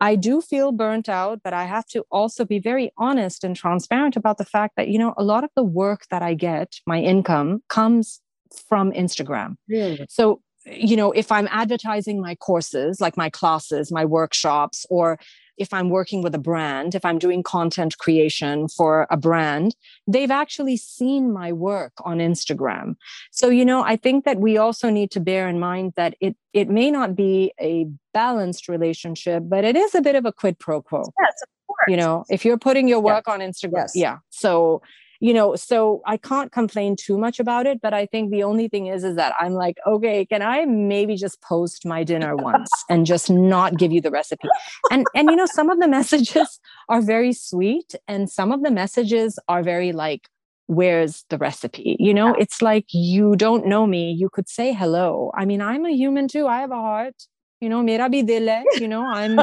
I 0.02 0.16
do 0.16 0.40
feel 0.40 0.72
burnt 0.72 1.08
out, 1.08 1.42
but 1.44 1.52
I 1.52 1.64
have 1.64 1.86
to 1.94 2.04
also 2.10 2.44
be 2.44 2.58
very 2.58 2.92
honest 2.98 3.44
and 3.44 3.54
transparent 3.54 4.16
about 4.16 4.36
the 4.36 4.44
fact 4.44 4.74
that, 4.76 4.88
you 4.88 4.98
know, 4.98 5.14
a 5.16 5.22
lot 5.22 5.44
of 5.44 5.50
the 5.54 5.62
work 5.62 6.06
that 6.10 6.22
I 6.22 6.34
get, 6.34 6.74
my 6.88 7.00
income 7.00 7.62
comes 7.68 8.20
from 8.68 8.90
Instagram. 8.90 9.54
Really? 9.68 10.04
So, 10.10 10.42
you 10.66 10.96
know, 10.96 11.12
if 11.12 11.30
I'm 11.30 11.46
advertising 11.52 12.20
my 12.20 12.34
courses, 12.34 13.00
like 13.00 13.16
my 13.16 13.30
classes, 13.30 13.92
my 13.92 14.04
workshops, 14.04 14.84
or 14.90 15.20
if 15.56 15.72
I'm 15.72 15.90
working 15.90 16.22
with 16.22 16.34
a 16.34 16.38
brand, 16.38 16.94
if 16.94 17.04
I'm 17.04 17.18
doing 17.18 17.42
content 17.42 17.98
creation 17.98 18.68
for 18.68 19.06
a 19.10 19.16
brand, 19.16 19.74
they've 20.06 20.30
actually 20.30 20.76
seen 20.76 21.32
my 21.32 21.52
work 21.52 21.92
on 22.04 22.18
Instagram. 22.18 22.96
So, 23.30 23.48
you 23.48 23.64
know, 23.64 23.82
I 23.82 23.96
think 23.96 24.24
that 24.24 24.38
we 24.38 24.56
also 24.56 24.90
need 24.90 25.10
to 25.12 25.20
bear 25.20 25.48
in 25.48 25.58
mind 25.60 25.92
that 25.96 26.14
it 26.20 26.36
it 26.52 26.68
may 26.68 26.90
not 26.90 27.16
be 27.16 27.52
a 27.60 27.86
balanced 28.12 28.68
relationship, 28.68 29.44
but 29.46 29.64
it 29.64 29.76
is 29.76 29.94
a 29.94 30.02
bit 30.02 30.16
of 30.16 30.26
a 30.26 30.32
quid 30.32 30.58
pro 30.58 30.82
quo. 30.82 31.00
Yes, 31.00 31.42
of 31.42 31.48
course. 31.66 31.78
You 31.88 31.96
know, 31.96 32.24
if 32.28 32.44
you're 32.44 32.58
putting 32.58 32.88
your 32.88 33.00
work 33.00 33.24
yeah. 33.26 33.34
on 33.34 33.40
Instagram, 33.40 33.72
yes. 33.74 33.92
yeah. 33.94 34.18
So 34.30 34.82
you 35.22 35.32
know 35.32 35.54
so 35.54 36.02
i 36.04 36.16
can't 36.16 36.52
complain 36.52 36.96
too 36.96 37.16
much 37.16 37.38
about 37.38 37.66
it 37.66 37.80
but 37.80 37.94
i 37.94 38.04
think 38.06 38.30
the 38.30 38.42
only 38.42 38.68
thing 38.68 38.88
is 38.88 39.04
is 39.04 39.16
that 39.16 39.32
i'm 39.38 39.52
like 39.54 39.78
okay 39.86 40.26
can 40.26 40.42
i 40.42 40.64
maybe 40.64 41.16
just 41.16 41.40
post 41.40 41.86
my 41.86 42.02
dinner 42.02 42.34
once 42.50 42.70
and 42.88 43.06
just 43.06 43.30
not 43.30 43.78
give 43.78 43.92
you 43.92 44.00
the 44.00 44.10
recipe? 44.10 44.48
And 44.90 45.06
and 45.14 45.30
you 45.30 45.36
know 45.36 45.46
some 45.46 45.70
of 45.70 45.80
the 45.80 45.88
messages 45.88 46.60
are 46.88 47.00
very 47.00 47.32
sweet 47.32 47.94
and 48.08 48.30
some 48.30 48.52
of 48.52 48.62
the 48.62 48.70
messages 48.70 49.38
are 49.48 49.62
very 49.62 49.92
like 49.92 50.28
where's 50.66 51.24
the 51.28 51.38
recipe? 51.38 51.96
You 51.98 52.14
know 52.14 52.34
it's 52.34 52.62
like 52.62 52.86
you 52.92 53.36
don't 53.36 53.66
know 53.66 53.86
me. 53.86 54.12
You 54.12 54.28
could 54.30 54.48
say 54.48 54.72
hello. 54.72 55.32
I 55.34 55.44
mean 55.44 55.60
i'm 55.60 55.86
a 55.86 55.90
human 55.90 56.28
too. 56.28 56.46
I 56.46 56.60
have 56.60 56.70
a 56.70 56.82
heart. 56.90 57.28
You 57.60 57.68
know 57.68 57.82
mera 57.82 58.08
bhi 58.10 58.26
dil 58.26 58.48
hai 58.48 58.64
you 58.84 58.88
know 58.88 59.02
i'm 59.16 59.40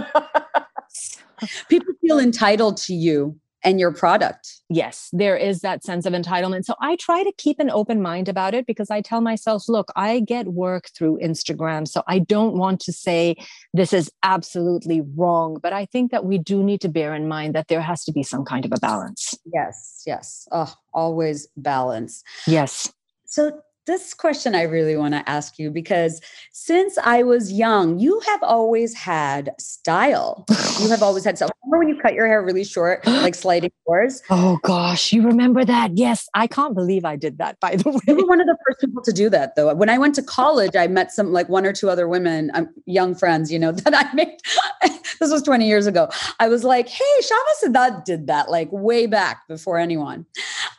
people 1.69 1.93
feel 2.01 2.19
entitled 2.19 2.75
to 2.85 2.93
you 2.93 3.19
and 3.63 3.79
your 3.79 3.91
product. 3.91 4.61
Yes, 4.69 5.09
there 5.11 5.35
is 5.35 5.61
that 5.61 5.83
sense 5.83 6.05
of 6.05 6.13
entitlement. 6.13 6.65
So 6.65 6.75
I 6.81 6.95
try 6.95 7.23
to 7.23 7.31
keep 7.37 7.59
an 7.59 7.69
open 7.69 8.01
mind 8.01 8.29
about 8.29 8.53
it 8.53 8.65
because 8.65 8.89
I 8.89 9.01
tell 9.01 9.21
myself, 9.21 9.67
look, 9.67 9.89
I 9.95 10.21
get 10.21 10.47
work 10.47 10.89
through 10.95 11.19
Instagram. 11.21 11.87
So 11.87 12.03
I 12.07 12.19
don't 12.19 12.55
want 12.55 12.79
to 12.81 12.93
say 12.93 13.35
this 13.73 13.93
is 13.93 14.11
absolutely 14.23 15.01
wrong. 15.01 15.59
But 15.61 15.73
I 15.73 15.85
think 15.85 16.11
that 16.11 16.25
we 16.25 16.37
do 16.37 16.63
need 16.63 16.81
to 16.81 16.89
bear 16.89 17.13
in 17.13 17.27
mind 17.27 17.55
that 17.55 17.67
there 17.67 17.81
has 17.81 18.03
to 18.05 18.11
be 18.11 18.23
some 18.23 18.45
kind 18.45 18.65
of 18.65 18.71
a 18.73 18.79
balance. 18.79 19.37
Yes, 19.51 20.03
yes. 20.05 20.47
Oh, 20.51 20.73
always 20.93 21.47
balance. 21.57 22.23
Yes. 22.47 22.91
So 23.25 23.61
this 23.89 24.13
question 24.13 24.53
I 24.53 24.61
really 24.63 24.95
want 24.95 25.15
to 25.15 25.27
ask 25.27 25.57
you 25.57 25.71
because 25.71 26.21
since 26.51 26.95
I 26.99 27.23
was 27.23 27.51
young, 27.51 27.97
you 27.97 28.19
have 28.27 28.43
always 28.43 28.93
had 28.93 29.49
style. 29.59 30.45
you 30.79 30.89
have 30.89 31.01
always 31.01 31.25
had 31.25 31.37
style. 31.37 31.49
Remember 31.65 31.79
when 31.85 31.95
you 31.95 31.99
cut 31.99 32.13
your 32.13 32.27
hair 32.27 32.43
really 32.43 32.63
short, 32.63 33.03
like 33.07 33.33
sliding 33.33 33.71
doors? 33.87 34.21
Oh 34.29 34.59
gosh, 34.61 35.11
you 35.11 35.23
remember 35.23 35.65
that? 35.65 35.97
Yes, 35.97 36.29
I 36.35 36.45
can't 36.45 36.75
believe 36.75 37.03
I 37.03 37.15
did 37.15 37.39
that. 37.39 37.59
By 37.59 37.77
the 37.77 37.89
way, 37.89 37.99
you 38.07 38.15
were 38.15 38.27
one 38.27 38.39
of 38.39 38.45
the 38.45 38.57
first 38.67 38.79
people 38.79 39.01
to 39.01 39.11
do 39.11 39.27
that, 39.31 39.55
though. 39.55 39.73
When 39.73 39.89
I 39.89 39.97
went 39.97 40.13
to 40.15 40.23
college, 40.23 40.75
I 40.75 40.85
met 40.85 41.11
some 41.11 41.33
like 41.33 41.49
one 41.49 41.65
or 41.65 41.73
two 41.73 41.89
other 41.89 42.07
women, 42.07 42.51
um, 42.53 42.69
young 42.85 43.15
friends, 43.15 43.51
you 43.51 43.57
know, 43.57 43.71
that 43.85 43.95
I 43.95 44.13
made. 44.13 44.37
this 45.19 45.31
was 45.31 45.41
20 45.41 45.67
years 45.67 45.87
ago. 45.87 46.09
I 46.39 46.47
was 46.47 46.63
like, 46.63 46.87
hey, 46.87 47.03
Shayma 47.21 47.73
Saadat 47.73 48.05
did 48.05 48.27
that 48.27 48.51
like 48.51 48.69
way 48.71 49.07
back 49.07 49.47
before 49.47 49.79
anyone. 49.79 50.27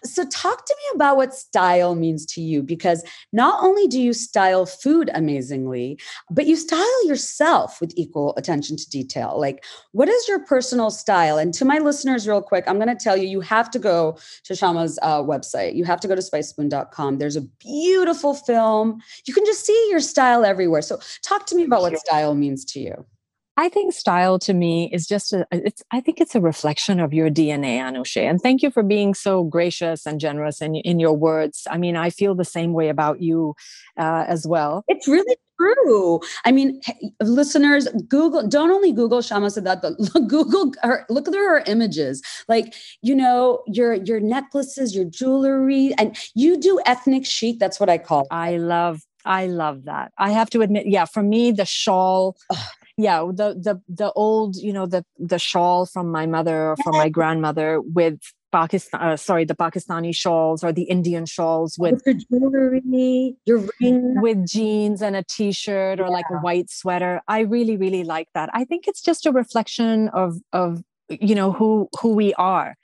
So 0.05 0.25
talk 0.27 0.65
to 0.65 0.77
me 0.77 0.97
about 0.97 1.17
what 1.17 1.35
style 1.35 1.95
means 1.95 2.25
to 2.27 2.41
you 2.41 2.63
because 2.63 3.00
because 3.01 3.13
not 3.33 3.63
only 3.63 3.87
do 3.87 4.01
you 4.01 4.13
style 4.13 4.67
food 4.67 5.11
amazingly, 5.15 5.99
but 6.31 6.47
you 6.47 6.57
style 6.57 7.07
yourself 7.07 7.81
with 7.81 7.93
equal 7.97 8.35
attention 8.37 8.77
to 8.77 8.91
detail. 8.91 9.39
Like, 9.39 9.65
what 9.93 10.09
is 10.09 10.29
your 10.29 10.41
personal 10.45 10.91
style? 10.91 11.39
And 11.39 11.55
to 11.55 11.65
my 11.65 11.79
listeners, 11.79 12.27
real 12.27 12.43
quick, 12.43 12.65
I'm 12.67 12.79
going 12.79 12.95
to 12.95 13.03
tell 13.03 13.17
you, 13.17 13.27
you 13.27 13.41
have 13.41 13.71
to 13.73 13.79
go 13.79 14.19
to 14.45 14.53
Shayma's 14.53 14.99
uh, 15.03 15.23
website. 15.23 15.75
You 15.75 15.85
have 15.85 16.01
to 16.01 16.09
go 16.09 16.15
to 16.15 16.23
spicespoon.com. 16.23 17.19
There's 17.19 17.37
a 17.37 17.43
beautiful 17.43 18.35
film. 18.35 19.01
You 19.27 19.35
can 19.35 19.45
just 19.45 19.65
see 19.65 19.89
your 19.91 20.01
style 20.01 20.45
everywhere. 20.45 20.83
So, 20.83 21.01
talk 21.23 21.47
to 21.47 21.55
me 21.55 21.65
about 21.65 21.83
what 21.83 21.99
style 21.99 22.35
means 22.35 22.65
to 22.67 22.81
you. 22.81 23.07
I 23.57 23.69
think 23.69 23.93
style 23.93 24.39
to 24.41 24.55
me 24.55 24.91
is 24.93 25.07
just 25.07 25.33
a 25.33 25.47
it's 25.51 25.83
I 25.91 26.01
think 26.01 26.21
it's 26.21 26.35
a 26.35 26.41
reflection 26.41 26.99
of 27.01 27.13
your 27.13 27.29
DNA, 27.29 27.79
Anushay. 27.79 28.29
And 28.29 28.41
thank 28.41 28.63
you 28.63 28.71
for 28.71 28.83
being 28.83 29.13
so 29.13 29.45
gracious 29.45 30.07
and 30.07 30.19
generous 30.21 30.63
in, 30.63 30.77
in 30.77 30.99
your 30.99 31.13
words. 31.13 31.67
I 31.71 31.77
mean, 31.77 31.97
I 31.97 32.11
feel 32.11 32.35
the 32.35 32.45
same 32.45 32.73
way 32.73 32.89
about 32.89 33.21
you 33.21 33.55
uh, 33.99 34.25
as 34.27 34.47
well. 34.47 34.85
It's 34.89 35.07
really 35.07 35.37
true. 35.61 36.21
I 36.45 36.53
mean, 36.53 36.81
listeners, 37.21 37.87
Google, 38.09 38.47
don't 38.49 38.71
only 38.71 38.93
Google 38.93 39.19
Shayma 39.19 39.51
Saadat, 39.51 39.83
but 39.83 39.99
look, 40.15 40.29
Google 40.29 40.73
her, 40.83 41.05
look 41.11 41.29
at 41.29 41.35
her 41.35 41.59
images. 41.67 42.23
Like, 42.49 42.75
you 43.03 43.15
know, 43.15 43.63
your 43.67 43.95
your 43.95 44.21
necklaces, 44.21 44.95
your 44.95 45.05
jewelry, 45.05 45.93
and 45.99 46.17
you 46.35 46.59
do 46.59 46.81
ethnic 46.87 47.27
chic. 47.27 47.59
That's 47.59 47.79
what 47.79 47.91
I 47.91 47.99
call. 47.99 48.23
It. 48.23 48.29
I 48.31 48.57
love 48.57 49.03
I 49.25 49.47
love 49.47 49.85
that. 49.85 50.13
I 50.19 50.31
have 50.31 50.51
to 50.51 50.63
admit, 50.63 50.87
yeah, 50.87 51.05
for 51.05 51.23
me, 51.23 51.53
the 51.53 51.67
shawl, 51.67 52.37
yeah 53.03 53.21
the 53.21 53.55
the 53.55 53.81
the 53.89 54.13
old 54.13 54.57
you 54.57 54.73
know 54.73 54.87
the 54.87 55.05
the 55.19 55.39
shawl 55.39 55.87
from 55.87 56.11
my 56.11 56.27
mother 56.27 56.71
or 56.71 56.77
from 56.85 56.97
my 56.97 57.09
grandmother 57.09 57.81
with 57.81 58.21
Pakistan, 58.53 59.01
uh, 59.01 59.17
sorry, 59.17 59.45
the 59.45 59.55
Pakistani 59.55 60.15
shawls 60.15 60.65
or 60.65 60.73
the 60.73 60.83
Indian 60.83 61.25
shawls 61.25 61.79
with, 61.79 62.03
with 62.05 62.25
your 62.29 62.41
jewelry, 62.41 63.37
your 63.47 63.65
ring, 63.81 64.21
with 64.21 64.47
jeans 64.47 65.03
and 65.03 65.15
a 65.15 65.23
t-shirt 65.23 66.01
or 66.01 66.07
yeah. 66.07 66.09
like 66.09 66.25
a 66.33 66.39
white 66.39 66.69
sweater. 66.69 67.21
I 67.29 67.41
really, 67.41 67.77
really 67.77 68.05
like 68.05 68.29
that. 68.35 68.51
I 68.53 68.65
think 68.65 68.89
it's 68.89 69.03
just 69.03 69.27
a 69.27 69.33
reflection 69.33 70.09
of 70.09 70.39
of 70.53 70.83
you 71.09 71.35
know 71.35 71.53
who 71.53 71.89
who 72.01 72.15
we 72.15 72.35
are 72.35 72.77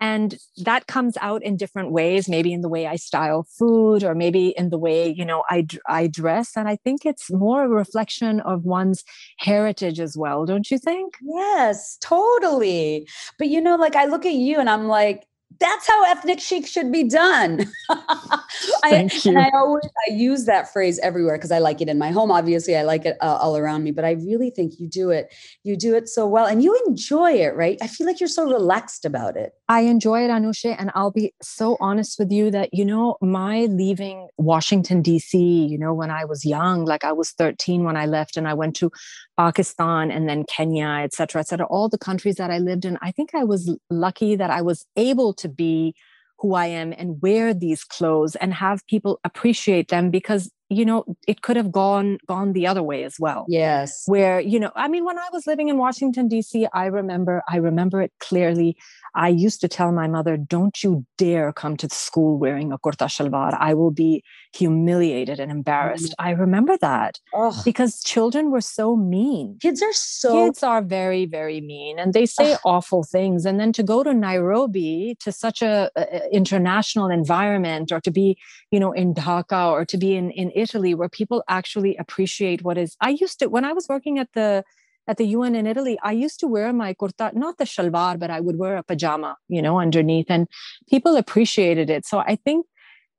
and 0.00 0.36
that 0.58 0.86
comes 0.86 1.16
out 1.20 1.42
in 1.42 1.56
different 1.56 1.90
ways 1.90 2.28
maybe 2.28 2.52
in 2.52 2.60
the 2.60 2.68
way 2.68 2.86
i 2.86 2.96
style 2.96 3.46
food 3.58 4.04
or 4.04 4.14
maybe 4.14 4.48
in 4.48 4.70
the 4.70 4.78
way 4.78 5.08
you 5.08 5.24
know 5.24 5.42
i 5.50 5.66
i 5.88 6.06
dress. 6.06 6.56
And 6.56 6.68
i 6.68 6.76
think 6.76 7.06
it's 7.06 7.30
more 7.30 7.64
a 7.64 7.68
reflection 7.68 8.40
of 8.40 8.64
one's 8.64 9.04
heritage 9.38 10.00
as 10.00 10.16
well 10.16 10.44
don't 10.44 10.70
you 10.70 10.78
think? 10.78 11.14
Yes 11.22 11.96
totally. 12.00 13.08
But 13.38 13.48
you 13.48 13.60
know 13.60 13.76
like 13.76 13.96
i 13.96 14.04
look 14.06 14.26
at 14.26 14.34
you 14.34 14.58
and 14.58 14.68
i'm 14.68 14.86
like 14.88 15.26
that's 15.58 15.86
how 15.86 16.04
ethnic 16.10 16.40
chic 16.40 16.66
should 16.66 16.92
be 16.92 17.04
done. 17.04 17.66
Thank 18.82 19.24
you. 19.24 19.30
And 19.30 19.38
I 19.38 19.50
always 19.54 19.88
I 20.08 20.12
use 20.12 20.44
that 20.44 20.72
phrase 20.72 20.98
everywhere 21.00 21.36
because 21.36 21.52
I 21.52 21.58
like 21.58 21.80
it 21.80 21.88
in 21.88 21.98
my 21.98 22.10
home. 22.10 22.30
Obviously, 22.30 22.76
I 22.76 22.82
like 22.82 23.04
it 23.04 23.16
uh, 23.20 23.38
all 23.40 23.56
around 23.56 23.84
me, 23.84 23.90
but 23.90 24.04
I 24.04 24.12
really 24.12 24.50
think 24.50 24.78
you 24.78 24.88
do 24.88 25.10
it. 25.10 25.32
You 25.62 25.76
do 25.76 25.94
it 25.94 26.08
so 26.08 26.26
well, 26.26 26.46
and 26.46 26.62
you 26.62 26.78
enjoy 26.86 27.32
it, 27.32 27.54
right? 27.54 27.78
I 27.80 27.86
feel 27.86 28.06
like 28.06 28.20
you're 28.20 28.28
so 28.28 28.44
relaxed 28.44 29.04
about 29.04 29.36
it. 29.36 29.52
I 29.68 29.82
enjoy 29.82 30.24
it, 30.24 30.30
Anushay, 30.30 30.76
and 30.78 30.90
I'll 30.94 31.10
be 31.10 31.32
so 31.42 31.76
honest 31.80 32.18
with 32.18 32.30
you 32.30 32.50
that 32.50 32.70
you 32.72 32.84
know 32.84 33.16
my 33.20 33.66
leaving 33.66 34.28
Washington 34.36 35.02
D.C. 35.02 35.38
You 35.38 35.78
know 35.78 35.94
when 35.94 36.10
I 36.10 36.24
was 36.24 36.44
young, 36.44 36.84
like 36.84 37.04
I 37.04 37.12
was 37.12 37.30
13 37.30 37.84
when 37.84 37.96
I 37.96 38.06
left, 38.06 38.36
and 38.36 38.46
I 38.46 38.54
went 38.54 38.76
to 38.76 38.90
Pakistan 39.36 40.10
and 40.10 40.28
then 40.28 40.44
Kenya, 40.44 41.00
et 41.02 41.12
cetera, 41.12 41.40
et 41.40 41.48
cetera. 41.48 41.66
All 41.66 41.88
the 41.88 41.98
countries 41.98 42.36
that 42.36 42.50
I 42.50 42.58
lived 42.58 42.84
in, 42.84 42.98
I 43.02 43.12
think 43.12 43.34
I 43.34 43.44
was 43.44 43.76
lucky 43.90 44.36
that 44.36 44.50
I 44.50 44.62
was 44.62 44.86
able 44.96 45.34
to 45.34 45.48
be 45.48 45.94
who 46.38 46.54
I 46.54 46.66
am 46.66 46.92
and 46.92 47.20
wear 47.22 47.54
these 47.54 47.84
clothes 47.84 48.36
and 48.36 48.52
have 48.54 48.86
people 48.86 49.20
appreciate 49.24 49.88
them 49.88 50.10
because 50.10 50.50
you 50.68 50.84
know 50.84 51.04
it 51.28 51.42
could 51.42 51.56
have 51.56 51.70
gone 51.70 52.18
gone 52.26 52.52
the 52.52 52.66
other 52.66 52.82
way 52.82 53.04
as 53.04 53.16
well. 53.18 53.44
Yes. 53.48 54.02
Where 54.06 54.40
you 54.40 54.58
know 54.58 54.72
i 54.74 54.88
mean 54.88 55.04
when 55.04 55.18
i 55.18 55.28
was 55.32 55.46
living 55.46 55.68
in 55.68 55.78
washington 55.78 56.28
dc 56.28 56.66
i 56.72 56.86
remember 56.86 57.42
i 57.48 57.56
remember 57.56 58.02
it 58.02 58.12
clearly. 58.20 58.76
I 59.14 59.28
used 59.28 59.62
to 59.62 59.68
tell 59.68 59.92
my 59.92 60.08
mother 60.08 60.36
don't 60.36 60.82
you 60.82 61.06
dare 61.16 61.50
come 61.50 61.76
to 61.78 61.88
school 61.88 62.38
wearing 62.38 62.70
a 62.70 62.78
kurta 62.78 63.06
shalwar. 63.06 63.56
I 63.58 63.72
will 63.72 63.90
be 63.90 64.22
humiliated 64.54 65.40
and 65.40 65.50
embarrassed. 65.50 66.14
Mm-hmm. 66.18 66.28
i 66.28 66.30
remember 66.32 66.76
that 66.78 67.18
Ugh. 67.34 67.54
because 67.64 68.02
children 68.02 68.50
were 68.50 68.60
so 68.60 68.96
mean. 68.96 69.58
Kids 69.60 69.82
are 69.82 69.92
so 69.92 70.46
kids 70.46 70.62
are 70.62 70.82
very 70.82 71.26
very 71.26 71.60
mean 71.60 71.98
and 71.98 72.12
they 72.12 72.26
say 72.26 72.54
Ugh. 72.54 72.60
awful 72.64 73.04
things. 73.04 73.46
And 73.46 73.60
then 73.60 73.72
to 73.72 73.82
go 73.82 74.02
to 74.02 74.12
nairobi 74.12 75.16
to 75.20 75.32
such 75.32 75.62
a, 75.62 75.90
a 75.96 76.34
international 76.34 77.08
environment 77.08 77.92
or 77.92 78.00
to 78.00 78.10
be 78.10 78.36
you 78.70 78.80
know 78.80 78.92
in 78.92 79.14
dhaka 79.14 79.70
or 79.70 79.84
to 79.84 79.96
be 79.96 80.16
in 80.16 80.30
in 80.30 80.50
Italy 80.56 80.94
where 80.94 81.08
people 81.08 81.44
actually 81.48 81.96
appreciate 81.96 82.62
what 82.62 82.78
is. 82.78 82.96
I 83.00 83.10
used 83.10 83.38
to 83.40 83.46
when 83.48 83.64
I 83.64 83.72
was 83.72 83.88
working 83.88 84.18
at 84.18 84.28
the 84.34 84.64
at 85.08 85.18
the 85.18 85.26
UN 85.26 85.54
in 85.54 85.66
Italy, 85.66 85.98
I 86.02 86.12
used 86.12 86.40
to 86.40 86.48
wear 86.48 86.72
my 86.72 86.92
kurta, 86.94 87.32
not 87.34 87.58
the 87.58 87.64
shalwar, 87.64 88.18
but 88.18 88.30
I 88.30 88.40
would 88.40 88.58
wear 88.58 88.76
a 88.76 88.82
pajama, 88.82 89.36
you 89.48 89.62
know, 89.62 89.78
underneath, 89.78 90.26
and 90.28 90.48
people 90.90 91.16
appreciated 91.16 91.90
it. 91.90 92.04
So 92.04 92.18
I 92.18 92.36
think, 92.44 92.66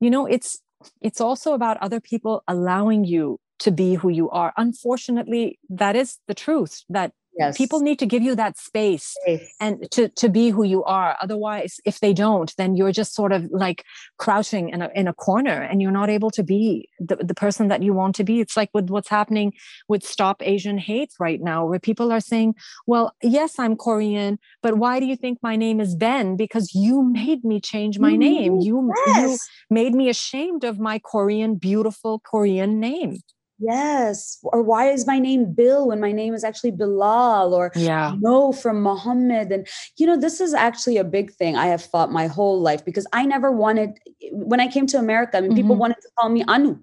you 0.00 0.10
know, 0.10 0.26
it's 0.26 0.60
it's 1.00 1.20
also 1.20 1.54
about 1.54 1.76
other 1.78 2.00
people 2.00 2.42
allowing 2.46 3.04
you 3.04 3.38
to 3.60 3.70
be 3.70 3.94
who 3.94 4.08
you 4.08 4.30
are. 4.30 4.52
Unfortunately, 4.56 5.58
that 5.68 5.96
is 5.96 6.18
the 6.28 6.34
truth 6.34 6.84
that 6.88 7.12
Yes. 7.38 7.56
People 7.56 7.80
need 7.80 8.00
to 8.00 8.06
give 8.06 8.22
you 8.22 8.34
that 8.34 8.58
space, 8.58 9.16
and 9.60 9.88
to, 9.92 10.08
to 10.08 10.28
be 10.28 10.50
who 10.50 10.64
you 10.64 10.82
are. 10.82 11.16
Otherwise, 11.22 11.80
if 11.84 12.00
they 12.00 12.12
don't, 12.12 12.52
then 12.58 12.74
you're 12.74 12.90
just 12.90 13.14
sort 13.14 13.32
of 13.32 13.48
like 13.52 13.84
crouching 14.18 14.70
in 14.70 14.82
a, 14.82 14.90
in 14.94 15.06
a 15.06 15.14
corner 15.14 15.62
and 15.62 15.80
you're 15.80 15.92
not 15.92 16.10
able 16.10 16.30
to 16.32 16.42
be 16.42 16.88
the, 16.98 17.16
the 17.16 17.34
person 17.34 17.68
that 17.68 17.82
you 17.82 17.94
want 17.94 18.16
to 18.16 18.24
be. 18.24 18.40
It's 18.40 18.56
like 18.56 18.70
with 18.74 18.90
what's 18.90 19.08
happening 19.08 19.52
with 19.88 20.02
Stop 20.04 20.42
Asian 20.42 20.78
Hate 20.78 21.12
right 21.20 21.40
now, 21.40 21.64
where 21.64 21.78
people 21.78 22.10
are 22.10 22.20
saying, 22.20 22.56
well, 22.88 23.14
yes, 23.22 23.58
I'm 23.58 23.76
Korean, 23.76 24.40
but 24.60 24.78
why 24.78 24.98
do 24.98 25.06
you 25.06 25.14
think 25.14 25.38
my 25.40 25.54
name 25.54 25.80
is 25.80 25.94
Ben? 25.94 26.36
Because 26.36 26.74
you 26.74 27.02
made 27.04 27.44
me 27.44 27.60
change 27.60 28.00
my 28.00 28.16
name. 28.16 28.58
You, 28.58 28.92
yes. 29.06 29.22
you 29.22 29.38
made 29.70 29.94
me 29.94 30.08
ashamed 30.08 30.64
of 30.64 30.80
my 30.80 30.98
Korean, 30.98 31.54
beautiful 31.54 32.18
Korean 32.18 32.80
name. 32.80 33.20
Yes. 33.58 34.38
Or 34.44 34.62
why 34.62 34.90
is 34.90 35.06
my 35.06 35.18
name 35.18 35.52
Bill 35.52 35.88
when 35.88 36.00
my 36.00 36.12
name 36.12 36.32
is 36.32 36.44
actually 36.44 36.70
Bilal 36.70 37.54
or 37.54 37.72
yeah. 37.74 38.14
no 38.20 38.52
from 38.52 38.82
Muhammad? 38.82 39.50
And, 39.50 39.66
you 39.96 40.06
know, 40.06 40.16
this 40.16 40.40
is 40.40 40.54
actually 40.54 40.96
a 40.96 41.04
big 41.04 41.32
thing 41.32 41.56
I 41.56 41.66
have 41.66 41.82
fought 41.82 42.12
my 42.12 42.28
whole 42.28 42.60
life 42.60 42.84
because 42.84 43.06
I 43.12 43.26
never 43.26 43.50
wanted, 43.50 43.98
when 44.30 44.60
I 44.60 44.68
came 44.68 44.86
to 44.88 44.98
America, 44.98 45.36
I 45.38 45.40
mean, 45.40 45.50
mm-hmm. 45.50 45.56
people 45.56 45.76
wanted 45.76 45.96
to 46.02 46.08
call 46.18 46.28
me 46.28 46.44
Anu. 46.46 46.78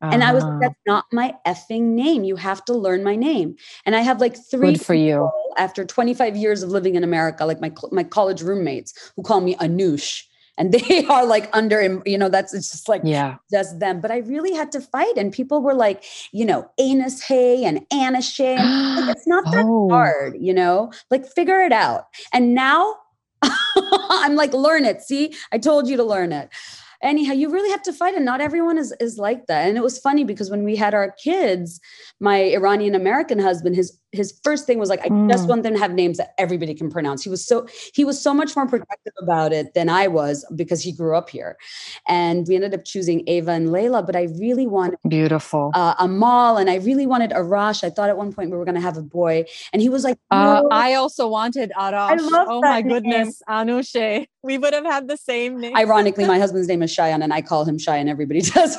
Uh-huh. 0.00 0.10
And 0.12 0.22
I 0.22 0.32
was 0.32 0.44
like, 0.44 0.52
ah. 0.52 0.58
that's 0.60 0.80
not 0.86 1.04
my 1.12 1.34
effing 1.46 1.94
name. 1.94 2.22
You 2.22 2.36
have 2.36 2.64
to 2.66 2.72
learn 2.72 3.02
my 3.02 3.16
name. 3.16 3.56
And 3.84 3.96
I 3.96 4.00
have 4.00 4.20
like 4.20 4.36
three 4.36 4.72
Good 4.72 4.84
for 4.84 4.94
you 4.94 5.28
after 5.56 5.84
25 5.84 6.36
years 6.36 6.62
of 6.62 6.70
living 6.70 6.94
in 6.94 7.02
America, 7.02 7.44
like 7.44 7.60
my 7.60 7.72
my 7.90 8.04
college 8.04 8.40
roommates 8.40 9.12
who 9.16 9.24
call 9.24 9.40
me 9.40 9.56
Anush 9.56 10.22
and 10.58 10.72
they 10.74 11.06
are 11.06 11.24
like 11.24 11.48
under 11.56 12.02
you 12.04 12.18
know 12.18 12.28
that's 12.28 12.52
it's 12.52 12.70
just 12.70 12.88
like 12.88 13.00
yeah. 13.04 13.36
just 13.50 13.78
them. 13.78 14.00
But 14.00 14.10
i 14.10 14.18
really 14.18 14.54
had 14.54 14.70
to 14.72 14.80
fight 14.80 15.16
and 15.16 15.32
people 15.32 15.62
were 15.62 15.74
like 15.74 16.04
you 16.32 16.44
know 16.44 16.70
anus 16.78 17.22
hay 17.22 17.64
and 17.64 17.86
anus 17.92 18.36
hay 18.36 18.56
like, 18.56 19.16
it's 19.16 19.26
not 19.26 19.44
that 19.52 19.64
oh. 19.66 19.88
hard 19.88 20.36
you 20.38 20.52
know? 20.52 20.92
Like 21.10 21.26
figure 21.26 21.60
it 21.60 21.72
out. 21.72 22.06
And 22.32 22.54
now 22.54 22.96
i'm 23.42 24.34
like 24.34 24.52
learn 24.52 24.84
it. 24.84 25.00
See? 25.00 25.32
I 25.52 25.58
told 25.58 25.88
you 25.88 25.96
to 25.96 26.04
learn 26.04 26.32
it. 26.32 26.50
Anyhow 27.00 27.32
you 27.32 27.48
really 27.48 27.70
have 27.70 27.82
to 27.84 27.92
fight 27.92 28.14
and 28.14 28.24
not 28.24 28.40
everyone 28.40 28.76
is 28.76 28.92
is 29.00 29.18
like 29.18 29.46
that. 29.46 29.68
And 29.68 29.78
it 29.78 29.82
was 29.82 29.98
funny 29.98 30.24
because 30.24 30.50
when 30.50 30.64
we 30.64 30.74
had 30.74 30.94
our 30.94 31.12
kids 31.12 31.80
my 32.20 32.36
iranian 32.36 32.94
american 32.96 33.38
husband 33.38 33.76
his 33.76 33.96
his 34.12 34.38
first 34.42 34.66
thing 34.66 34.78
was 34.78 34.88
like 34.88 35.00
i 35.04 35.08
mm. 35.08 35.28
just 35.28 35.48
want 35.48 35.62
them 35.62 35.74
to 35.74 35.78
have 35.78 35.92
names 35.92 36.16
that 36.16 36.34
everybody 36.38 36.74
can 36.74 36.90
pronounce. 36.90 37.22
He 37.22 37.30
was 37.30 37.44
so 37.44 37.66
he 37.94 38.04
was 38.04 38.20
so 38.20 38.32
much 38.32 38.56
more 38.56 38.66
protective 38.66 39.12
about 39.20 39.52
it 39.52 39.74
than 39.74 39.88
i 39.88 40.08
was 40.08 40.46
because 40.54 40.82
he 40.82 40.92
grew 40.92 41.16
up 41.16 41.30
here. 41.30 41.56
And 42.06 42.46
we 42.46 42.54
ended 42.54 42.74
up 42.74 42.84
choosing 42.84 43.22
ava 43.26 43.52
and 43.52 43.68
layla 43.68 44.04
but 44.04 44.16
i 44.16 44.28
really 44.38 44.66
wanted 44.66 44.98
beautiful. 45.08 45.70
uh, 45.74 45.94
amal 45.98 46.56
and 46.56 46.70
i 46.70 46.76
really 46.76 47.06
wanted 47.06 47.30
arash. 47.30 47.84
I 47.84 47.90
thought 47.90 48.08
at 48.08 48.16
one 48.16 48.32
point 48.32 48.50
we 48.50 48.56
were 48.56 48.64
going 48.64 48.74
to 48.74 48.80
have 48.80 48.96
a 48.96 49.02
boy 49.02 49.44
and 49.72 49.82
he 49.82 49.88
was 49.88 50.04
like 50.04 50.18
uh, 50.30 50.62
no. 50.62 50.68
uh, 50.68 50.74
i 50.74 50.94
also 50.94 51.28
wanted 51.28 51.72
arash. 51.78 52.18
oh 52.20 52.60
my 52.60 52.80
name. 52.80 52.88
goodness 52.88 53.42
anushay. 53.48 54.26
We 54.42 54.56
would 54.56 54.72
have 54.72 54.84
had 54.84 55.08
the 55.08 55.16
same 55.16 55.60
name. 55.60 55.76
Ironically 55.76 56.24
my 56.34 56.38
husband's 56.38 56.68
name 56.68 56.82
is 56.82 56.94
shayan 56.94 57.22
and 57.22 57.32
i 57.32 57.42
call 57.42 57.64
him 57.64 57.78
and 57.88 58.08
everybody 58.08 58.40
does. 58.56 58.76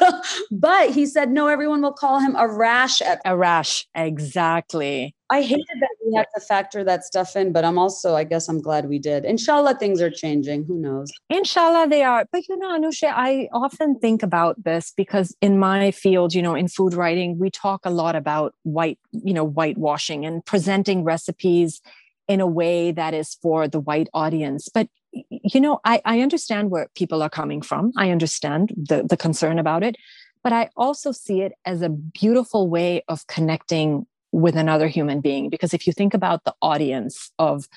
But 0.51 0.91
he 0.91 1.05
said 1.05 1.31
no 1.31 1.47
everyone 1.47 1.81
will 1.81 1.93
call 1.93 2.19
him 2.19 2.33
arash 2.33 3.01
at 3.01 3.23
arash 3.25 3.85
exactly 3.95 5.15
I 5.31 5.41
hated 5.41 5.65
that 5.79 5.95
we 6.03 6.15
had 6.15 6.25
to 6.35 6.41
factor 6.41 6.83
that 6.83 7.05
stuff 7.05 7.35
in, 7.35 7.51
but 7.51 7.63
I'm 7.63 7.77
also, 7.77 8.15
I 8.15 8.23
guess 8.23 8.49
I'm 8.49 8.61
glad 8.61 8.89
we 8.89 8.97
did. 8.97 9.25
Inshallah, 9.25 9.75
things 9.75 10.01
are 10.01 10.09
changing. 10.09 10.65
Who 10.65 10.79
knows? 10.79 11.11
Inshallah, 11.29 11.87
they 11.87 12.03
are. 12.03 12.25
But 12.31 12.47
you 12.49 12.57
know, 12.57 12.69
Anushay, 12.69 13.11
I 13.13 13.47
often 13.53 13.99
think 13.99 14.23
about 14.23 14.63
this 14.63 14.91
because 14.97 15.35
in 15.39 15.59
my 15.59 15.91
field, 15.91 16.33
you 16.33 16.41
know, 16.41 16.55
in 16.55 16.67
food 16.67 16.95
writing, 16.95 17.37
we 17.37 17.51
talk 17.51 17.81
a 17.85 17.91
lot 17.91 18.15
about 18.15 18.55
white, 18.63 18.97
you 19.11 19.33
know, 19.33 19.45
whitewashing 19.45 20.25
and 20.25 20.43
presenting 20.45 21.03
recipes 21.03 21.79
in 22.27 22.41
a 22.41 22.47
way 22.47 22.91
that 22.91 23.13
is 23.13 23.35
for 23.41 23.67
the 23.67 23.79
white 23.79 24.09
audience. 24.13 24.67
But 24.67 24.87
you 25.11 25.59
know, 25.59 25.79
I, 25.85 26.01
I 26.05 26.21
understand 26.21 26.69
where 26.69 26.87
people 26.95 27.23
are 27.23 27.31
coming 27.31 27.63
from. 27.63 27.91
I 27.97 28.11
understand 28.11 28.73
the, 28.77 29.03
the 29.03 29.17
concern 29.17 29.57
about 29.57 29.83
it 29.83 29.95
but 30.43 30.53
I 30.53 30.69
also 30.77 31.11
see 31.11 31.41
it 31.41 31.53
as 31.65 31.81
a 31.81 31.89
beautiful 31.89 32.69
way 32.69 33.03
of 33.07 33.27
connecting 33.27 34.05
with 34.31 34.55
another 34.55 34.87
human 34.87 35.21
being 35.21 35.49
because 35.49 35.73
if 35.73 35.87
you 35.87 35.93
think 35.93 36.13
about 36.13 36.43
the 36.43 36.53
audience 36.61 37.31
of 37.39 37.67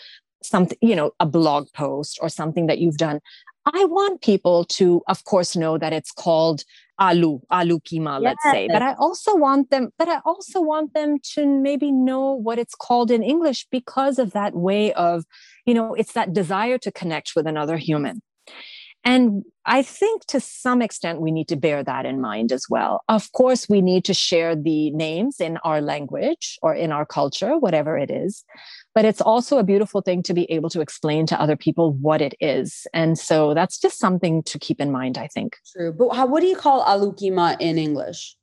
something 0.43 0.79
you 0.81 0.97
know 0.97 1.12
a 1.21 1.27
blog 1.27 1.67
post 1.73 2.19
or 2.21 2.29
something 2.29 2.67
that 2.67 2.79
you've 2.79 2.97
done 2.97 3.21
i 3.67 3.85
want 3.85 4.21
people 4.23 4.65
to 4.65 5.03
of 5.09 5.25
course 5.25 5.57
know 5.57 5.79
that 5.79 5.93
it's 5.93 6.11
called 6.11 6.65
alu 6.99 7.41
alu 7.51 7.79
kima 7.81 8.21
yes. 8.21 8.35
let's 8.45 8.55
say 8.55 8.69
but 8.69 8.83
i 8.83 8.95
also 8.95 9.37
want 9.37 9.71
them 9.71 9.91
but 9.99 10.09
i 10.09 10.19
also 10.25 10.61
want 10.61 10.93
them 10.95 11.19
to 11.23 11.47
maybe 11.47 11.91
know 11.91 12.33
what 12.33 12.59
it's 12.59 12.75
called 12.75 13.11
in 13.11 13.23
english 13.23 13.67
because 13.71 14.19
of 14.19 14.33
that 14.33 14.55
way 14.55 14.93
of 14.95 15.25
you 15.65 15.75
know 15.75 15.95
it's 15.95 16.12
that 16.12 16.33
desire 16.33 16.79
to 16.79 16.91
connect 16.93 17.33
with 17.37 17.47
another 17.47 17.77
human 17.77 18.21
and 19.05 19.45
I 19.65 19.83
think 19.83 20.27
to 20.27 20.41
some 20.41 20.83
extent 20.83 21.21
we 21.21 21.31
need 21.31 21.49
to 21.49 21.57
bear 21.57 21.83
that 21.85 22.07
in 22.07 22.21
mind 22.21 22.53
as 22.53 22.67
well. 22.69 23.03
Of 23.09 23.31
course, 23.33 23.69
we 23.69 23.81
need 23.81 24.05
to 24.07 24.15
share 24.15 24.57
the 24.57 24.91
names 24.91 25.41
in 25.41 25.57
our 25.59 25.81
language 25.81 26.59
or 26.62 26.75
in 26.75 26.91
our 26.93 27.07
culture, 27.07 27.59
whatever 27.59 27.97
it 27.97 28.11
is. 28.11 28.45
But 28.95 29.05
it's 29.05 29.21
also 29.21 29.59
a 29.59 29.65
beautiful 29.65 30.03
thing 30.03 30.23
to 30.25 30.35
be 30.35 30.51
able 30.51 30.69
to 30.71 30.81
explain 30.81 31.27
to 31.27 31.41
other 31.41 31.57
people 31.57 31.93
what 31.95 32.21
it 32.21 32.35
is. 32.41 32.87
And 32.93 33.19
so 33.19 33.55
that's 33.55 33.79
just 33.79 33.99
something 33.99 34.43
to 34.45 34.59
keep 34.59 34.81
in 34.81 34.91
mind, 34.91 35.17
I 35.17 35.29
think. 35.29 35.57
True. 35.75 35.93
But 35.93 36.11
how, 36.11 36.27
what 36.27 36.41
do 36.41 36.47
you 36.47 36.57
call 36.57 36.85
alukima 36.85 37.57
in 37.61 37.79
English? 37.79 38.37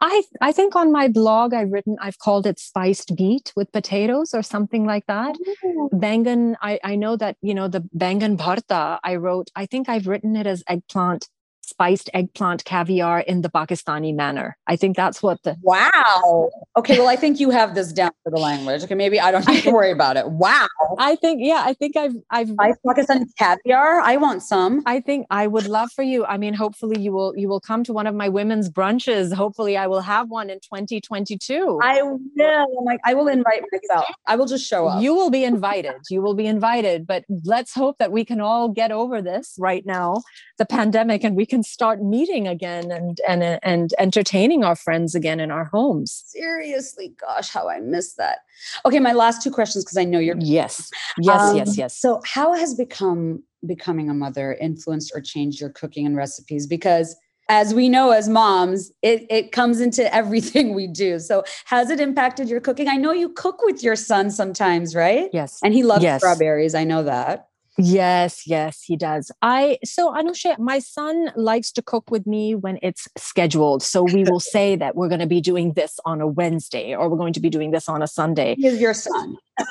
I 0.00 0.22
I 0.40 0.52
think 0.52 0.76
on 0.76 0.92
my 0.92 1.08
blog 1.08 1.54
I've 1.54 1.72
written 1.72 1.96
I've 2.00 2.18
called 2.18 2.46
it 2.46 2.58
spiced 2.58 3.16
beet 3.16 3.52
with 3.56 3.72
potatoes 3.72 4.34
or 4.34 4.42
something 4.42 4.84
like 4.84 5.06
that. 5.06 5.36
Oh. 5.64 5.88
Bangan 5.92 6.56
I 6.60 6.78
I 6.84 6.96
know 6.96 7.16
that 7.16 7.36
you 7.42 7.54
know 7.54 7.68
the 7.68 7.82
bangan 7.92 8.36
bharta 8.36 8.98
I 9.02 9.16
wrote 9.16 9.50
I 9.54 9.66
think 9.66 9.88
I've 9.88 10.06
written 10.06 10.36
it 10.36 10.46
as 10.46 10.62
eggplant 10.68 11.28
spiced 11.68 12.10
eggplant 12.14 12.64
caviar 12.64 13.20
in 13.20 13.42
the 13.42 13.50
Pakistani 13.50 14.14
manner. 14.14 14.56
I 14.66 14.76
think 14.76 14.96
that's 14.96 15.22
what 15.22 15.42
the 15.42 15.56
Wow. 15.62 16.50
Okay, 16.76 16.98
well 16.98 17.08
I 17.08 17.16
think 17.16 17.40
you 17.40 17.50
have 17.50 17.74
this 17.74 17.92
down 17.92 18.12
for 18.22 18.30
the 18.30 18.38
language. 18.38 18.84
Okay, 18.84 18.94
maybe 18.94 19.20
I 19.20 19.30
don't 19.30 19.46
have 19.46 19.62
to 19.62 19.70
worry 19.70 19.90
about 19.90 20.16
it. 20.16 20.28
Wow. 20.30 20.66
I 20.98 21.16
think 21.16 21.40
yeah, 21.42 21.62
I 21.64 21.74
think 21.74 21.96
I've 21.96 22.14
I've 22.30 22.48
spiced 22.48 22.80
Pakistani 22.86 23.26
caviar. 23.38 24.00
I 24.00 24.16
want 24.16 24.42
some. 24.42 24.82
I 24.86 25.00
think 25.00 25.26
I 25.30 25.46
would 25.46 25.66
love 25.66 25.90
for 25.92 26.02
you. 26.02 26.24
I 26.24 26.36
mean, 26.36 26.54
hopefully 26.54 27.00
you 27.00 27.12
will 27.12 27.34
you 27.36 27.48
will 27.48 27.60
come 27.60 27.84
to 27.84 27.92
one 27.92 28.06
of 28.06 28.14
my 28.14 28.28
women's 28.28 28.68
brunches. 28.70 29.32
Hopefully 29.32 29.76
I 29.76 29.86
will 29.86 30.00
have 30.00 30.28
one 30.28 30.50
in 30.50 30.58
2022. 30.60 31.80
I 31.82 32.02
will. 32.02 32.20
I'm 32.40 32.84
Like 32.84 33.00
I 33.04 33.14
will 33.14 33.28
invite 33.28 33.62
myself. 33.72 34.06
I 34.26 34.36
will 34.36 34.46
just 34.46 34.66
show 34.66 34.86
up. 34.86 35.02
You 35.02 35.14
will 35.14 35.30
be 35.30 35.44
invited. 35.44 35.94
You 36.10 36.22
will 36.22 36.34
be 36.34 36.46
invited, 36.46 37.06
but 37.06 37.24
let's 37.44 37.74
hope 37.74 37.98
that 37.98 38.12
we 38.12 38.24
can 38.24 38.40
all 38.40 38.68
get 38.68 38.90
over 38.92 39.22
this 39.22 39.54
right 39.58 39.84
now, 39.86 40.22
the 40.58 40.66
pandemic 40.66 41.24
and 41.24 41.36
we 41.36 41.46
can 41.46 41.53
start 41.62 42.02
meeting 42.02 42.48
again 42.48 42.90
and 42.90 43.18
and 43.28 43.58
and 43.62 43.92
entertaining 43.98 44.64
our 44.64 44.76
friends 44.76 45.14
again 45.14 45.40
in 45.40 45.50
our 45.50 45.64
homes. 45.64 46.24
Seriously, 46.26 47.14
gosh, 47.20 47.50
how 47.50 47.68
I 47.68 47.80
miss 47.80 48.14
that. 48.14 48.38
Okay, 48.84 49.00
my 49.00 49.12
last 49.12 49.42
two 49.42 49.50
questions 49.50 49.84
because 49.84 49.96
I 49.96 50.04
know 50.04 50.18
you're 50.18 50.36
Yes. 50.38 50.90
Yes, 51.20 51.40
um, 51.40 51.56
yes, 51.56 51.78
yes. 51.78 51.96
So, 51.96 52.20
how 52.24 52.54
has 52.54 52.74
become 52.74 53.42
becoming 53.66 54.10
a 54.10 54.14
mother 54.14 54.54
influenced 54.60 55.12
or 55.14 55.20
changed 55.20 55.60
your 55.60 55.70
cooking 55.70 56.06
and 56.06 56.16
recipes 56.16 56.66
because 56.66 57.16
as 57.48 57.74
we 57.74 57.90
know 57.90 58.10
as 58.10 58.28
moms, 58.28 58.90
it, 59.02 59.26
it 59.28 59.52
comes 59.52 59.80
into 59.80 60.12
everything 60.14 60.74
we 60.74 60.86
do. 60.86 61.18
So, 61.18 61.44
has 61.66 61.90
it 61.90 62.00
impacted 62.00 62.48
your 62.48 62.60
cooking? 62.60 62.88
I 62.88 62.96
know 62.96 63.12
you 63.12 63.30
cook 63.30 63.60
with 63.64 63.82
your 63.82 63.96
son 63.96 64.30
sometimes, 64.30 64.94
right? 64.94 65.28
Yes. 65.32 65.60
And 65.62 65.74
he 65.74 65.82
loves 65.82 66.02
yes. 66.02 66.20
strawberries. 66.20 66.74
I 66.74 66.84
know 66.84 67.02
that. 67.02 67.48
Yes, 67.76 68.46
yes, 68.46 68.82
he 68.82 68.96
does. 68.96 69.32
I 69.42 69.78
so 69.84 70.12
Anushay, 70.12 70.58
my 70.58 70.78
son 70.78 71.32
likes 71.34 71.72
to 71.72 71.82
cook 71.82 72.10
with 72.10 72.26
me 72.26 72.54
when 72.54 72.78
it's 72.82 73.08
scheduled. 73.16 73.82
So 73.82 74.02
we 74.02 74.22
will 74.24 74.40
say 74.54 74.76
that 74.76 74.94
we're 74.94 75.08
going 75.08 75.20
to 75.20 75.26
be 75.26 75.40
doing 75.40 75.72
this 75.72 75.98
on 76.04 76.20
a 76.20 76.26
Wednesday 76.26 76.94
or 76.94 77.08
we're 77.08 77.16
going 77.16 77.32
to 77.32 77.40
be 77.40 77.50
doing 77.50 77.72
this 77.72 77.88
on 77.88 78.02
a 78.02 78.06
Sunday. 78.06 78.54
Is 78.54 78.80
your 78.80 78.94
son? 78.94 79.36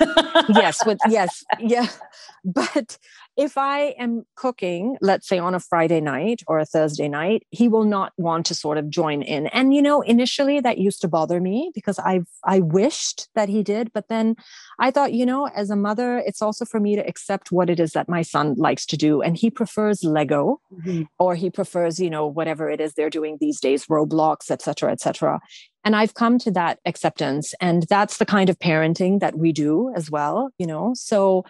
yes, 0.50 0.86
with 0.86 1.00
yes, 1.08 1.44
yeah. 1.60 1.88
But 2.46 2.98
if 3.36 3.58
I 3.58 3.96
am 3.98 4.26
cooking, 4.36 4.98
let's 5.02 5.28
say 5.28 5.40
on 5.40 5.56
a 5.56 5.60
Friday 5.60 6.02
night 6.02 6.44
or 6.48 6.60
a 6.60 6.66
Thursday 6.66 7.08
night, 7.10 7.48
he 7.50 7.68
will 7.68 7.84
not 7.84 8.14
want 8.18 8.46
to 8.48 8.56
sort 8.56 8.78
of 8.78 8.90
join 8.90 9.22
in. 9.22 9.48
And 9.48 9.74
you 9.74 9.82
know, 9.82 10.02
initially 10.02 10.60
that 10.60 10.78
used 10.78 11.02
to 11.02 11.08
bother 11.08 11.42
me 11.42 11.72
because 11.74 11.98
I 12.00 12.22
I 12.44 12.60
wished 12.60 13.30
that 13.34 13.50
he 13.50 13.64
did, 13.64 13.92
but 13.92 14.08
then 14.08 14.36
I 14.80 14.92
thought, 14.92 15.14
you 15.14 15.26
know, 15.26 15.48
as 15.48 15.70
a 15.70 15.76
mother, 15.76 16.20
it's 16.20 16.42
also 16.42 16.64
for 16.66 16.80
me 16.80 16.96
to 16.96 17.08
accept 17.08 17.52
what 17.52 17.70
it 17.70 17.80
is 17.80 17.92
that 17.94 18.08
my 18.08 18.22
son 18.22 18.54
likes 18.58 18.86
to 18.88 18.98
do 18.98 19.22
and 19.22 19.36
he 19.36 19.50
prefers 19.50 20.04
Lego 20.04 20.62
mm-hmm. 20.72 21.04
or 21.18 21.36
he 21.36 21.50
prefers, 21.50 22.00
you 22.00 22.10
know, 22.10 22.28
whatever 22.28 22.70
it 22.70 22.80
is 22.80 22.94
they're 22.94 23.10
doing 23.10 23.38
these 23.40 23.60
days, 23.60 23.88
Roblox, 23.88 24.52
etc., 24.52 24.92
etc. 24.92 25.40
And 25.84 25.96
I've 25.96 26.14
come 26.14 26.38
to 26.40 26.52
that 26.52 26.80
acceptance 26.86 27.54
and 27.60 27.84
that's 27.90 28.18
the 28.18 28.26
kind 28.26 28.50
of 28.50 28.60
parenting 28.60 29.20
that 29.20 29.38
we 29.38 29.52
do 29.52 29.92
as 29.96 30.10
well, 30.12 30.52
you 30.58 30.68
know. 30.68 30.94
So 30.96 31.46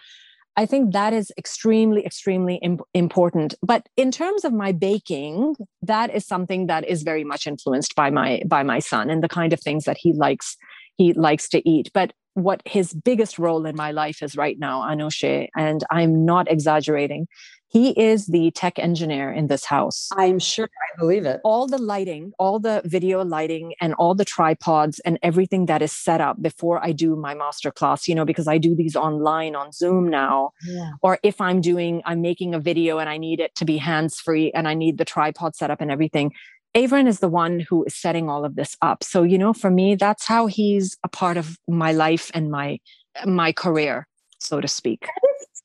I 0.56 0.66
think 0.66 0.92
that 0.92 1.12
is 1.12 1.32
extremely, 1.36 2.06
extremely 2.06 2.56
imp- 2.62 2.82
important. 2.94 3.54
But 3.62 3.88
in 3.96 4.10
terms 4.10 4.44
of 4.44 4.52
my 4.52 4.72
baking, 4.72 5.56
that 5.82 6.14
is 6.14 6.26
something 6.26 6.66
that 6.68 6.86
is 6.86 7.02
very 7.02 7.24
much 7.24 7.46
influenced 7.46 7.94
by 7.94 8.10
my 8.10 8.42
by 8.46 8.62
my 8.62 8.78
son 8.78 9.10
and 9.10 9.22
the 9.22 9.28
kind 9.28 9.52
of 9.52 9.60
things 9.60 9.84
that 9.84 9.96
he 9.98 10.12
likes 10.12 10.56
he 10.96 11.12
likes 11.12 11.48
to 11.50 11.68
eat. 11.68 11.90
But 11.92 12.12
what 12.34 12.62
his 12.64 12.92
biggest 12.92 13.38
role 13.38 13.64
in 13.66 13.76
my 13.76 13.92
life 13.92 14.22
is 14.22 14.36
right 14.36 14.58
now, 14.58 14.82
Anushay, 14.82 15.48
and 15.56 15.82
I'm 15.90 16.24
not 16.24 16.50
exaggerating, 16.50 17.26
he 17.74 17.90
is 18.00 18.26
the 18.26 18.52
tech 18.52 18.78
engineer 18.78 19.32
in 19.32 19.48
this 19.48 19.64
house. 19.64 20.08
I'm 20.16 20.38
sure 20.38 20.66
I 20.66 20.96
believe 20.96 21.26
it. 21.26 21.40
All 21.42 21.66
the 21.66 21.76
lighting, 21.76 22.32
all 22.38 22.60
the 22.60 22.82
video 22.84 23.24
lighting, 23.24 23.74
and 23.80 23.94
all 23.94 24.14
the 24.14 24.24
tripods 24.24 25.00
and 25.00 25.18
everything 25.24 25.66
that 25.66 25.82
is 25.82 25.90
set 25.90 26.20
up 26.20 26.40
before 26.40 26.78
I 26.84 26.92
do 26.92 27.16
my 27.16 27.34
master 27.34 27.72
class, 27.72 28.06
you 28.06 28.14
know, 28.14 28.24
because 28.24 28.46
I 28.46 28.58
do 28.58 28.76
these 28.76 28.94
online 28.94 29.56
on 29.56 29.72
Zoom 29.72 30.08
now. 30.08 30.52
Yeah. 30.64 30.90
Or 31.02 31.18
if 31.24 31.40
I'm 31.40 31.60
doing, 31.60 32.00
I'm 32.04 32.20
making 32.20 32.54
a 32.54 32.60
video 32.60 32.98
and 32.98 33.10
I 33.10 33.16
need 33.16 33.40
it 33.40 33.56
to 33.56 33.64
be 33.64 33.76
hands 33.78 34.20
free 34.20 34.52
and 34.52 34.68
I 34.68 34.74
need 34.74 34.96
the 34.96 35.04
tripod 35.04 35.56
set 35.56 35.72
up 35.72 35.80
and 35.80 35.90
everything. 35.90 36.32
Avron 36.74 37.06
is 37.06 37.20
the 37.20 37.28
one 37.28 37.60
who 37.60 37.84
is 37.84 37.94
setting 37.94 38.28
all 38.28 38.44
of 38.44 38.56
this 38.56 38.76
up. 38.82 39.04
So, 39.04 39.22
you 39.22 39.38
know, 39.38 39.52
for 39.52 39.70
me, 39.70 39.94
that's 39.94 40.26
how 40.26 40.46
he's 40.46 40.96
a 41.04 41.08
part 41.08 41.36
of 41.36 41.56
my 41.68 41.92
life 41.92 42.30
and 42.34 42.50
my 42.50 42.80
my 43.24 43.52
career, 43.52 44.08
so 44.38 44.60
to 44.60 44.66
speak. 44.66 45.06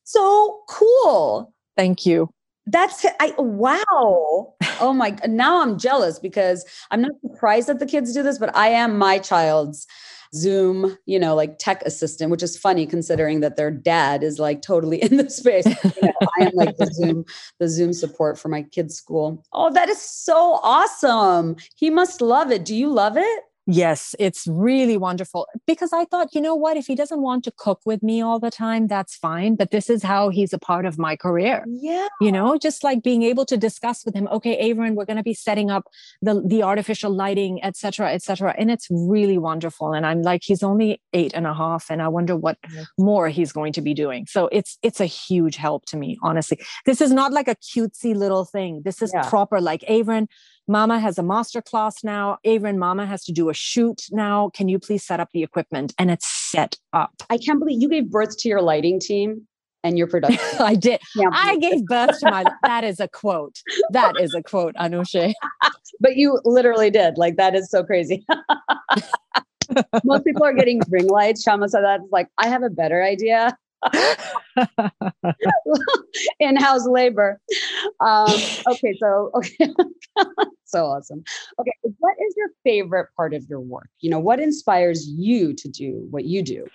so 0.03 0.61
cool. 0.69 1.53
Thank 1.75 2.05
you. 2.05 2.29
That's 2.67 3.05
I 3.19 3.33
wow. 3.37 4.53
Oh 4.81 4.93
my 4.93 5.17
now 5.27 5.61
I'm 5.61 5.77
jealous 5.77 6.19
because 6.19 6.63
I'm 6.89 7.01
not 7.01 7.11
surprised 7.21 7.67
that 7.67 7.79
the 7.79 7.85
kids 7.85 8.13
do 8.13 8.23
this, 8.23 8.37
but 8.37 8.55
I 8.55 8.69
am 8.69 8.97
my 8.97 9.17
child's 9.17 9.85
Zoom, 10.33 10.97
you 11.05 11.19
know, 11.19 11.35
like 11.35 11.57
tech 11.57 11.81
assistant, 11.85 12.31
which 12.31 12.43
is 12.43 12.57
funny 12.57 12.85
considering 12.85 13.39
that 13.39 13.57
their 13.57 13.71
dad 13.71 14.23
is 14.23 14.39
like 14.39 14.61
totally 14.61 14.97
in 15.03 15.17
the 15.17 15.29
space. 15.29 15.65
You 15.65 15.91
know, 16.03 16.27
I 16.39 16.45
am 16.45 16.51
like 16.53 16.77
the 16.77 16.85
Zoom, 16.93 17.25
the 17.59 17.67
Zoom 17.67 17.93
support 17.93 18.37
for 18.37 18.49
my 18.49 18.63
kids' 18.63 18.95
school. 18.95 19.43
Oh, 19.53 19.71
that 19.73 19.89
is 19.89 20.01
so 20.01 20.59
awesome. 20.63 21.55
He 21.75 21.89
must 21.89 22.21
love 22.21 22.51
it. 22.51 22.65
Do 22.65 22.75
you 22.75 22.89
love 22.89 23.17
it? 23.17 23.43
Yes, 23.71 24.15
it's 24.17 24.47
really 24.47 24.97
wonderful 24.97 25.47
because 25.67 25.93
I 25.93 26.05
thought, 26.05 26.33
you 26.33 26.41
know 26.41 26.55
what, 26.55 26.75
if 26.75 26.87
he 26.87 26.95
doesn't 26.95 27.21
want 27.21 27.43
to 27.43 27.51
cook 27.55 27.81
with 27.85 28.01
me 28.01 28.19
all 28.19 28.39
the 28.39 28.49
time, 28.49 28.87
that's 28.87 29.15
fine. 29.15 29.55
But 29.55 29.69
this 29.69 29.89
is 29.89 30.01
how 30.01 30.29
he's 30.29 30.53
a 30.53 30.57
part 30.57 30.87
of 30.87 30.97
my 30.97 31.15
career. 31.15 31.63
Yeah. 31.67 32.07
You 32.19 32.31
know, 32.31 32.57
just 32.57 32.83
like 32.83 33.03
being 33.03 33.21
able 33.21 33.45
to 33.45 33.57
discuss 33.57 34.03
with 34.03 34.15
him, 34.15 34.27
okay, 34.29 34.73
Avron, 34.73 34.95
we're 34.95 35.05
going 35.05 35.17
to 35.17 35.23
be 35.23 35.35
setting 35.35 35.69
up 35.69 35.83
the, 36.21 36.41
the 36.45 36.63
artificial 36.63 37.11
lighting, 37.13 37.63
et 37.63 37.77
cetera, 37.77 38.11
et 38.11 38.23
cetera. 38.23 38.55
And 38.57 38.71
it's 38.71 38.87
really 38.89 39.37
wonderful. 39.37 39.93
And 39.93 40.05
I'm 40.05 40.23
like, 40.23 40.41
he's 40.43 40.63
only 40.63 40.99
eight 41.13 41.33
and 41.35 41.45
a 41.45 41.53
half, 41.53 41.85
and 41.91 42.01
I 42.01 42.07
wonder 42.07 42.35
what 42.35 42.57
more 42.97 43.29
he's 43.29 43.51
going 43.51 43.73
to 43.73 43.81
be 43.81 43.93
doing. 43.93 44.25
So 44.27 44.49
it's 44.51 44.79
it's 44.81 44.99
a 44.99 45.05
huge 45.05 45.57
help 45.57 45.85
to 45.87 45.97
me, 45.97 46.17
honestly. 46.23 46.59
This 46.85 47.01
is 47.01 47.11
not 47.11 47.31
like 47.31 47.47
a 47.47 47.55
cutesy 47.55 48.15
little 48.15 48.45
thing. 48.45 48.81
This 48.83 49.01
is 49.01 49.11
yeah. 49.13 49.29
proper, 49.29 49.61
like 49.61 49.81
Avron, 49.81 50.27
Mama 50.69 50.99
has 50.99 51.17
a 51.17 51.23
master 51.23 51.63
class 51.63 52.03
now. 52.03 52.37
Avron, 52.45 52.77
Mama 52.77 53.07
has 53.07 53.23
to 53.23 53.31
do 53.31 53.49
a 53.49 53.55
shoot 53.55 54.03
now. 54.11 54.49
Can 54.49 54.69
you 54.69 54.77
please 54.77 55.03
set 55.03 55.19
up 55.19 55.29
the 55.33 55.41
equipment? 55.41 55.95
And 55.97 56.11
it's 56.11 56.27
set 56.27 56.77
up. 56.93 57.23
I 57.27 57.39
can't 57.39 57.57
believe 57.57 57.81
you 57.81 57.89
gave 57.89 58.11
birth 58.11 58.37
to 58.37 58.49
your 58.49 58.61
lighting 58.61 58.99
team 58.99 59.47
and 59.83 59.97
your 59.97 60.05
production. 60.05 60.39
I 60.59 60.75
did. 60.75 61.01
Yeah. 61.15 61.29
I 61.31 61.57
gave 61.57 61.85
birth 61.87 62.19
to 62.19 62.29
my. 62.29 62.45
that 62.63 62.83
is 62.83 62.99
a 62.99 63.07
quote. 63.07 63.63
That 63.89 64.19
is 64.19 64.35
a 64.35 64.43
quote, 64.43 64.75
Anushay. 64.75 65.33
but 65.99 66.17
you 66.17 66.39
literally 66.45 66.91
did. 66.91 67.17
Like 67.17 67.37
that 67.37 67.55
is 67.55 67.71
so 67.71 67.83
crazy. 67.83 68.23
Most 70.03 70.23
people 70.23 70.43
are 70.43 70.53
getting 70.53 70.81
ring 70.89 71.07
lights. 71.07 71.43
Shayma 71.43 71.67
said 71.67 71.81
that's 71.83 72.03
like 72.11 72.27
I 72.37 72.47
have 72.47 72.61
a 72.61 72.69
better 72.69 73.03
idea. 73.03 73.57
in-house 76.39 76.87
labor. 76.87 77.39
Um, 77.99 78.31
okay, 78.67 78.97
so 78.99 79.31
okay, 79.35 79.73
so 80.65 80.85
awesome. 80.85 81.23
Okay, 81.59 81.73
what 81.99 82.15
is 82.27 82.33
your 82.37 82.49
favorite 82.63 83.07
part 83.15 83.33
of 83.33 83.45
your 83.49 83.59
work? 83.59 83.89
You 83.99 84.09
know, 84.09 84.19
what 84.19 84.39
inspires 84.39 85.07
you 85.07 85.53
to 85.53 85.67
do 85.67 86.07
what 86.09 86.25
you 86.25 86.41
do? 86.41 86.65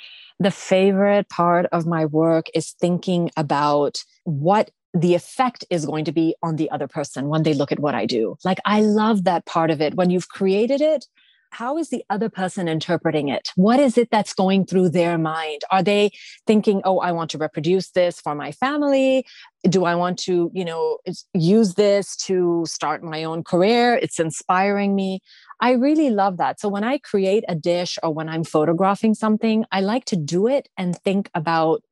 The 0.40 0.50
favorite 0.50 1.28
part 1.28 1.66
of 1.72 1.86
my 1.86 2.06
work 2.06 2.46
is 2.54 2.72
thinking 2.72 3.30
about 3.36 4.02
what 4.24 4.70
the 4.94 5.14
effect 5.14 5.64
is 5.70 5.86
going 5.86 6.04
to 6.04 6.12
be 6.12 6.36
on 6.42 6.56
the 6.56 6.70
other 6.70 6.86
person 6.86 7.28
when 7.28 7.42
they 7.42 7.52
look 7.52 7.72
at 7.72 7.80
what 7.80 7.94
I 7.94 8.06
do. 8.06 8.36
Like, 8.44 8.58
I 8.64 8.80
love 8.80 9.24
that 9.24 9.44
part 9.44 9.70
of 9.70 9.80
it. 9.80 9.94
When 9.94 10.10
you've 10.10 10.28
created 10.28 10.80
it, 10.80 11.06
how 11.54 11.78
is 11.78 11.90
the 11.90 12.04
other 12.10 12.28
person 12.28 12.66
interpreting 12.66 13.28
it? 13.28 13.50
What 13.54 13.78
is 13.78 13.96
it 13.96 14.10
that's 14.10 14.34
going 14.34 14.66
through 14.66 14.88
their 14.90 15.16
mind? 15.16 15.62
Are 15.70 15.82
they 15.82 16.10
thinking, 16.46 16.82
oh, 16.84 16.98
I 16.98 17.12
want 17.12 17.30
to 17.30 17.38
reproduce 17.38 17.90
this 17.90 18.20
for 18.20 18.34
my 18.34 18.50
family? 18.50 19.24
Do 19.62 19.84
I 19.84 19.94
want 19.94 20.18
to, 20.20 20.50
you 20.52 20.64
know, 20.64 20.98
use 21.32 21.74
this 21.74 22.16
to 22.26 22.64
start 22.66 23.04
my 23.04 23.22
own 23.22 23.44
career? 23.44 23.94
It's 23.94 24.18
inspiring 24.18 24.96
me. 24.96 25.20
I 25.60 25.72
really 25.72 26.10
love 26.10 26.38
that. 26.38 26.58
So 26.58 26.68
when 26.68 26.82
I 26.82 26.98
create 26.98 27.44
a 27.48 27.54
dish 27.54 27.98
or 28.02 28.12
when 28.12 28.28
I'm 28.28 28.42
photographing 28.42 29.14
something, 29.14 29.64
I 29.70 29.80
like 29.80 30.06
to 30.06 30.16
do 30.16 30.48
it 30.48 30.68
and 30.76 30.96
think 30.96 31.30
about 31.34 31.82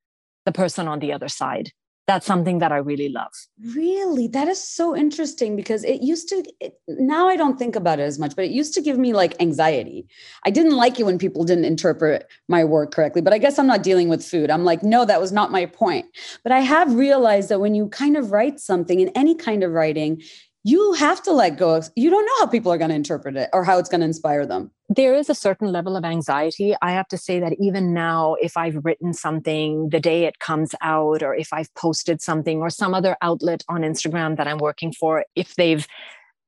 the 0.44 0.52
person 0.52 0.88
on 0.88 0.98
the 0.98 1.12
other 1.12 1.28
side 1.28 1.70
that's 2.06 2.26
something 2.26 2.58
that 2.58 2.72
I 2.72 2.78
really 2.78 3.08
love. 3.08 3.32
Really? 3.74 4.26
That 4.26 4.48
is 4.48 4.62
so 4.62 4.96
interesting 4.96 5.54
because 5.54 5.84
it 5.84 6.02
used 6.02 6.28
to, 6.30 6.44
it, 6.60 6.74
now 6.88 7.28
I 7.28 7.36
don't 7.36 7.58
think 7.58 7.76
about 7.76 8.00
it 8.00 8.02
as 8.02 8.18
much, 8.18 8.34
but 8.34 8.44
it 8.44 8.50
used 8.50 8.74
to 8.74 8.82
give 8.82 8.98
me 8.98 9.12
like 9.12 9.40
anxiety. 9.40 10.06
I 10.44 10.50
didn't 10.50 10.76
like 10.76 10.98
it 10.98 11.06
when 11.06 11.18
people 11.18 11.44
didn't 11.44 11.64
interpret 11.64 12.26
my 12.48 12.64
work 12.64 12.92
correctly, 12.92 13.22
but 13.22 13.32
I 13.32 13.38
guess 13.38 13.58
I'm 13.58 13.68
not 13.68 13.84
dealing 13.84 14.08
with 14.08 14.24
food. 14.24 14.50
I'm 14.50 14.64
like, 14.64 14.82
no, 14.82 15.04
that 15.04 15.20
was 15.20 15.32
not 15.32 15.52
my 15.52 15.66
point. 15.66 16.06
But 16.42 16.52
I 16.52 16.60
have 16.60 16.94
realized 16.94 17.48
that 17.50 17.60
when 17.60 17.74
you 17.74 17.88
kind 17.88 18.16
of 18.16 18.32
write 18.32 18.58
something 18.58 18.98
in 18.98 19.08
any 19.10 19.36
kind 19.36 19.62
of 19.62 19.70
writing, 19.70 20.22
you 20.64 20.92
have 20.94 21.22
to 21.24 21.32
let 21.32 21.58
go 21.58 21.74
of, 21.74 21.90
you 21.96 22.10
don't 22.10 22.24
know 22.24 22.32
how 22.38 22.46
people 22.46 22.72
are 22.72 22.78
going 22.78 22.90
to 22.90 22.96
interpret 22.96 23.36
it 23.36 23.50
or 23.52 23.64
how 23.64 23.78
it's 23.78 23.88
going 23.88 24.00
to 24.00 24.06
inspire 24.06 24.46
them 24.46 24.70
there 24.94 25.14
is 25.14 25.30
a 25.30 25.34
certain 25.34 25.72
level 25.72 25.96
of 25.96 26.04
anxiety. 26.04 26.74
I 26.82 26.92
have 26.92 27.08
to 27.08 27.16
say 27.16 27.40
that 27.40 27.54
even 27.58 27.94
now, 27.94 28.34
if 28.40 28.56
I've 28.56 28.84
written 28.84 29.14
something 29.14 29.88
the 29.88 30.00
day 30.00 30.24
it 30.24 30.38
comes 30.38 30.74
out, 30.82 31.22
or 31.22 31.34
if 31.34 31.52
I've 31.52 31.74
posted 31.74 32.20
something, 32.20 32.60
or 32.60 32.68
some 32.68 32.94
other 32.94 33.16
outlet 33.22 33.62
on 33.68 33.82
Instagram 33.82 34.36
that 34.36 34.46
I'm 34.46 34.58
working 34.58 34.92
for, 34.92 35.24
if 35.34 35.54
they've 35.54 35.86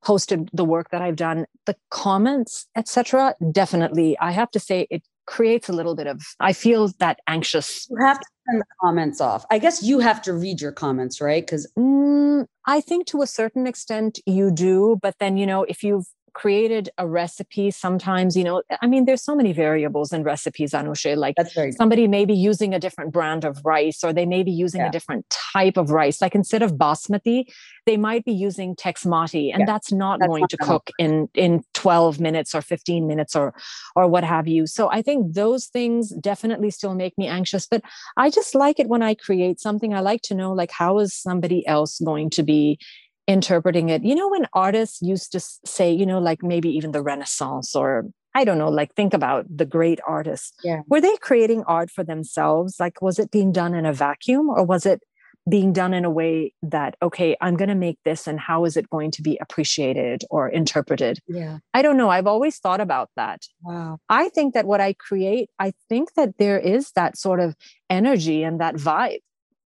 posted 0.04 0.50
the 0.52 0.64
work 0.64 0.90
that 0.90 1.00
I've 1.00 1.16
done, 1.16 1.46
the 1.64 1.76
comments, 1.90 2.66
etc., 2.76 3.34
definitely, 3.50 4.18
I 4.18 4.32
have 4.32 4.50
to 4.50 4.60
say 4.60 4.86
it 4.90 5.02
creates 5.26 5.70
a 5.70 5.72
little 5.72 5.94
bit 5.94 6.06
of 6.06 6.20
i 6.38 6.52
feel 6.52 6.88
that 6.98 7.18
anxious 7.26 7.88
you 7.90 7.96
have 8.04 8.20
to 8.20 8.26
turn 8.50 8.58
the 8.58 8.64
comments 8.80 9.20
off. 9.20 9.44
I 9.50 9.58
guess 9.58 9.82
you 9.82 9.98
have 10.00 10.22
to 10.22 10.32
read 10.32 10.60
your 10.60 10.72
comments 10.72 11.20
right? 11.20 11.44
Because 11.44 11.70
mm, 11.78 12.46
i 12.66 12.80
think 12.80 13.06
to 13.06 13.22
a 13.22 13.26
certain 13.26 13.66
extent 13.66 14.18
you 14.26 14.50
do 14.50 14.98
but 15.02 15.14
then 15.18 15.36
you 15.36 15.46
know 15.46 15.64
if 15.64 15.82
you've 15.82 16.06
created 16.34 16.90
a 16.98 17.06
recipe 17.06 17.70
sometimes 17.70 18.36
you 18.36 18.44
know 18.44 18.62
i 18.82 18.86
mean 18.86 19.04
there's 19.04 19.22
so 19.22 19.34
many 19.34 19.52
variables 19.52 20.12
in 20.12 20.22
recipes 20.22 20.72
anushay 20.72 21.16
like 21.16 21.36
That's 21.36 21.54
very 21.54 21.72
somebody 21.72 22.08
may 22.08 22.24
be 22.24 22.34
using 22.34 22.74
a 22.74 22.80
different 22.80 23.12
brand 23.12 23.44
of 23.44 23.60
rice 23.64 24.02
or 24.02 24.12
they 24.12 24.26
may 24.26 24.42
be 24.42 24.50
using 24.50 24.80
yeah. 24.80 24.88
a 24.88 24.92
different 24.92 25.24
type 25.30 25.76
of 25.76 25.90
rice 25.90 26.20
like 26.20 26.34
instead 26.34 26.62
of 26.62 26.72
basmati 26.72 27.46
they 27.86 27.96
might 27.96 28.24
be 28.24 28.32
using 28.32 28.74
texmati 28.74 29.52
and 29.52 29.60
yeah. 29.60 29.66
that's 29.66 29.92
not 29.92 30.18
that's 30.18 30.28
going 30.28 30.42
not 30.42 30.50
to 30.50 30.56
cook 30.56 30.90
in 30.98 31.28
in 31.34 31.62
12 31.74 32.18
minutes 32.20 32.54
or 32.54 32.60
15 32.60 33.06
minutes 33.06 33.36
or 33.36 33.54
or 33.94 34.08
what 34.08 34.24
have 34.24 34.48
you 34.48 34.66
so 34.66 34.90
i 34.90 35.00
think 35.00 35.34
those 35.34 35.66
things 35.66 36.10
definitely 36.20 36.70
still 36.70 36.94
make 36.94 37.16
me 37.16 37.28
anxious 37.28 37.66
but 37.66 37.80
i 38.16 38.28
just 38.28 38.54
like 38.54 38.80
it 38.80 38.88
when 38.88 39.02
i 39.02 39.14
create 39.14 39.60
something 39.60 39.94
i 39.94 40.00
like 40.00 40.22
to 40.22 40.34
know 40.34 40.52
like 40.52 40.72
how 40.72 40.98
is 40.98 41.14
somebody 41.14 41.64
else 41.66 42.00
going 42.00 42.28
to 42.28 42.42
be 42.42 42.78
interpreting 43.26 43.88
it. 43.88 44.04
You 44.04 44.14
know, 44.14 44.28
when 44.28 44.46
artists 44.52 45.00
used 45.02 45.32
to 45.32 45.40
say, 45.40 45.92
you 45.92 46.06
know, 46.06 46.18
like 46.18 46.42
maybe 46.42 46.68
even 46.70 46.92
the 46.92 47.02
Renaissance 47.02 47.74
or 47.74 48.04
I 48.34 48.44
don't 48.44 48.58
know, 48.58 48.68
like 48.68 48.94
think 48.94 49.14
about 49.14 49.46
the 49.48 49.64
great 49.64 50.00
artists. 50.06 50.52
Yeah. 50.64 50.80
Were 50.88 51.00
they 51.00 51.16
creating 51.18 51.62
art 51.68 51.90
for 51.90 52.02
themselves? 52.02 52.76
Like, 52.80 53.00
was 53.00 53.18
it 53.18 53.30
being 53.30 53.52
done 53.52 53.74
in 53.74 53.86
a 53.86 53.92
vacuum 53.92 54.48
or 54.48 54.64
was 54.64 54.86
it 54.86 55.00
being 55.48 55.72
done 55.72 55.94
in 55.94 56.04
a 56.04 56.10
way 56.10 56.52
that, 56.62 56.96
okay, 57.02 57.36
I'm 57.40 57.54
going 57.54 57.68
to 57.68 57.74
make 57.74 57.98
this 58.04 58.26
and 58.26 58.40
how 58.40 58.64
is 58.64 58.76
it 58.76 58.88
going 58.90 59.10
to 59.12 59.22
be 59.22 59.38
appreciated 59.40 60.22
or 60.30 60.48
interpreted? 60.48 61.20
Yeah. 61.28 61.58
I 61.74 61.82
don't 61.82 61.96
know. 61.96 62.08
I've 62.08 62.26
always 62.26 62.58
thought 62.58 62.80
about 62.80 63.10
that. 63.16 63.42
Wow. 63.62 63.98
I 64.08 64.30
think 64.30 64.54
that 64.54 64.66
what 64.66 64.80
I 64.80 64.94
create, 64.94 65.50
I 65.58 65.72
think 65.88 66.14
that 66.14 66.38
there 66.38 66.58
is 66.58 66.92
that 66.92 67.16
sort 67.16 67.40
of 67.40 67.54
energy 67.90 68.42
and 68.42 68.60
that 68.60 68.76
vibe 68.76 69.20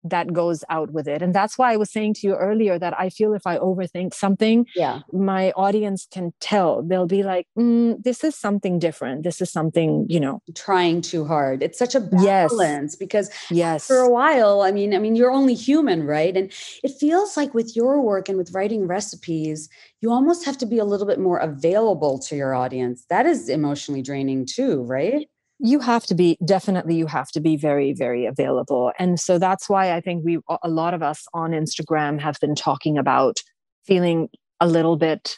that 0.03 0.33
goes 0.33 0.63
out 0.69 0.91
with 0.91 1.07
it. 1.07 1.21
And 1.21 1.33
that's 1.33 1.57
why 1.57 1.73
i 1.73 1.77
was 1.77 1.91
saying 1.91 2.13
to 2.15 2.27
you 2.27 2.35
earlier 2.35 2.79
that 2.79 2.97
i 2.99 3.09
feel 3.09 3.33
if 3.33 3.45
i 3.45 3.57
overthink 3.57 4.13
something 4.13 4.65
yeah. 4.75 5.01
my 5.11 5.51
audience 5.51 6.07
can 6.11 6.33
tell. 6.39 6.81
They'll 6.83 7.07
be 7.07 7.23
like 7.23 7.47
mm, 7.57 8.01
this 8.03 8.23
is 8.23 8.35
something 8.35 8.79
different. 8.79 9.23
This 9.23 9.41
is 9.41 9.51
something 9.51 10.05
you 10.09 10.19
know. 10.19 10.41
Trying 10.55 11.01
too 11.01 11.25
hard. 11.25 11.63
It's 11.63 11.77
such 11.77 11.95
a 11.95 11.99
balance 11.99 12.93
yes. 12.93 12.95
because 12.95 13.29
yes. 13.49 13.85
for 13.85 13.97
a 13.97 14.09
while 14.09 14.61
i 14.61 14.71
mean 14.71 14.93
i 14.93 14.99
mean 14.99 15.15
you're 15.15 15.31
only 15.31 15.53
human 15.53 16.05
right? 16.05 16.35
And 16.35 16.51
it 16.83 16.91
feels 16.99 17.37
like 17.37 17.53
with 17.53 17.75
your 17.75 18.01
work 18.01 18.29
and 18.29 18.37
with 18.37 18.51
writing 18.53 18.87
recipes 18.87 19.69
you 20.01 20.11
almost 20.11 20.45
have 20.45 20.57
to 20.59 20.65
be 20.65 20.77
a 20.77 20.85
little 20.85 21.05
bit 21.05 21.19
more 21.19 21.39
available 21.39 22.19
to 22.19 22.35
your 22.35 22.55
audience. 22.55 23.05
That 23.09 23.25
is 23.25 23.49
emotionally 23.49 24.01
draining 24.01 24.45
too 24.45 24.83
right 24.83 25.27
you 25.59 25.79
have 25.79 26.05
to 26.05 26.15
be 26.15 26.37
definitely 26.45 26.95
you 26.95 27.05
have 27.05 27.29
to 27.31 27.41
be 27.41 27.57
very 27.57 27.93
very 27.93 28.25
available. 28.25 28.91
And 28.97 29.19
so 29.19 29.37
that's 29.37 29.69
why 29.69 29.93
i 29.93 30.01
think 30.01 30.23
we 30.25 30.39
a 30.63 30.69
lot 30.69 30.93
of 30.93 31.03
us 31.03 31.25
on 31.33 31.51
instagram 31.51 32.19
have 32.19 32.39
been 32.39 32.55
talking 32.55 32.97
about 32.97 33.39
feeling 33.85 34.29
a 34.59 34.67
little 34.67 34.97
bit 34.97 35.37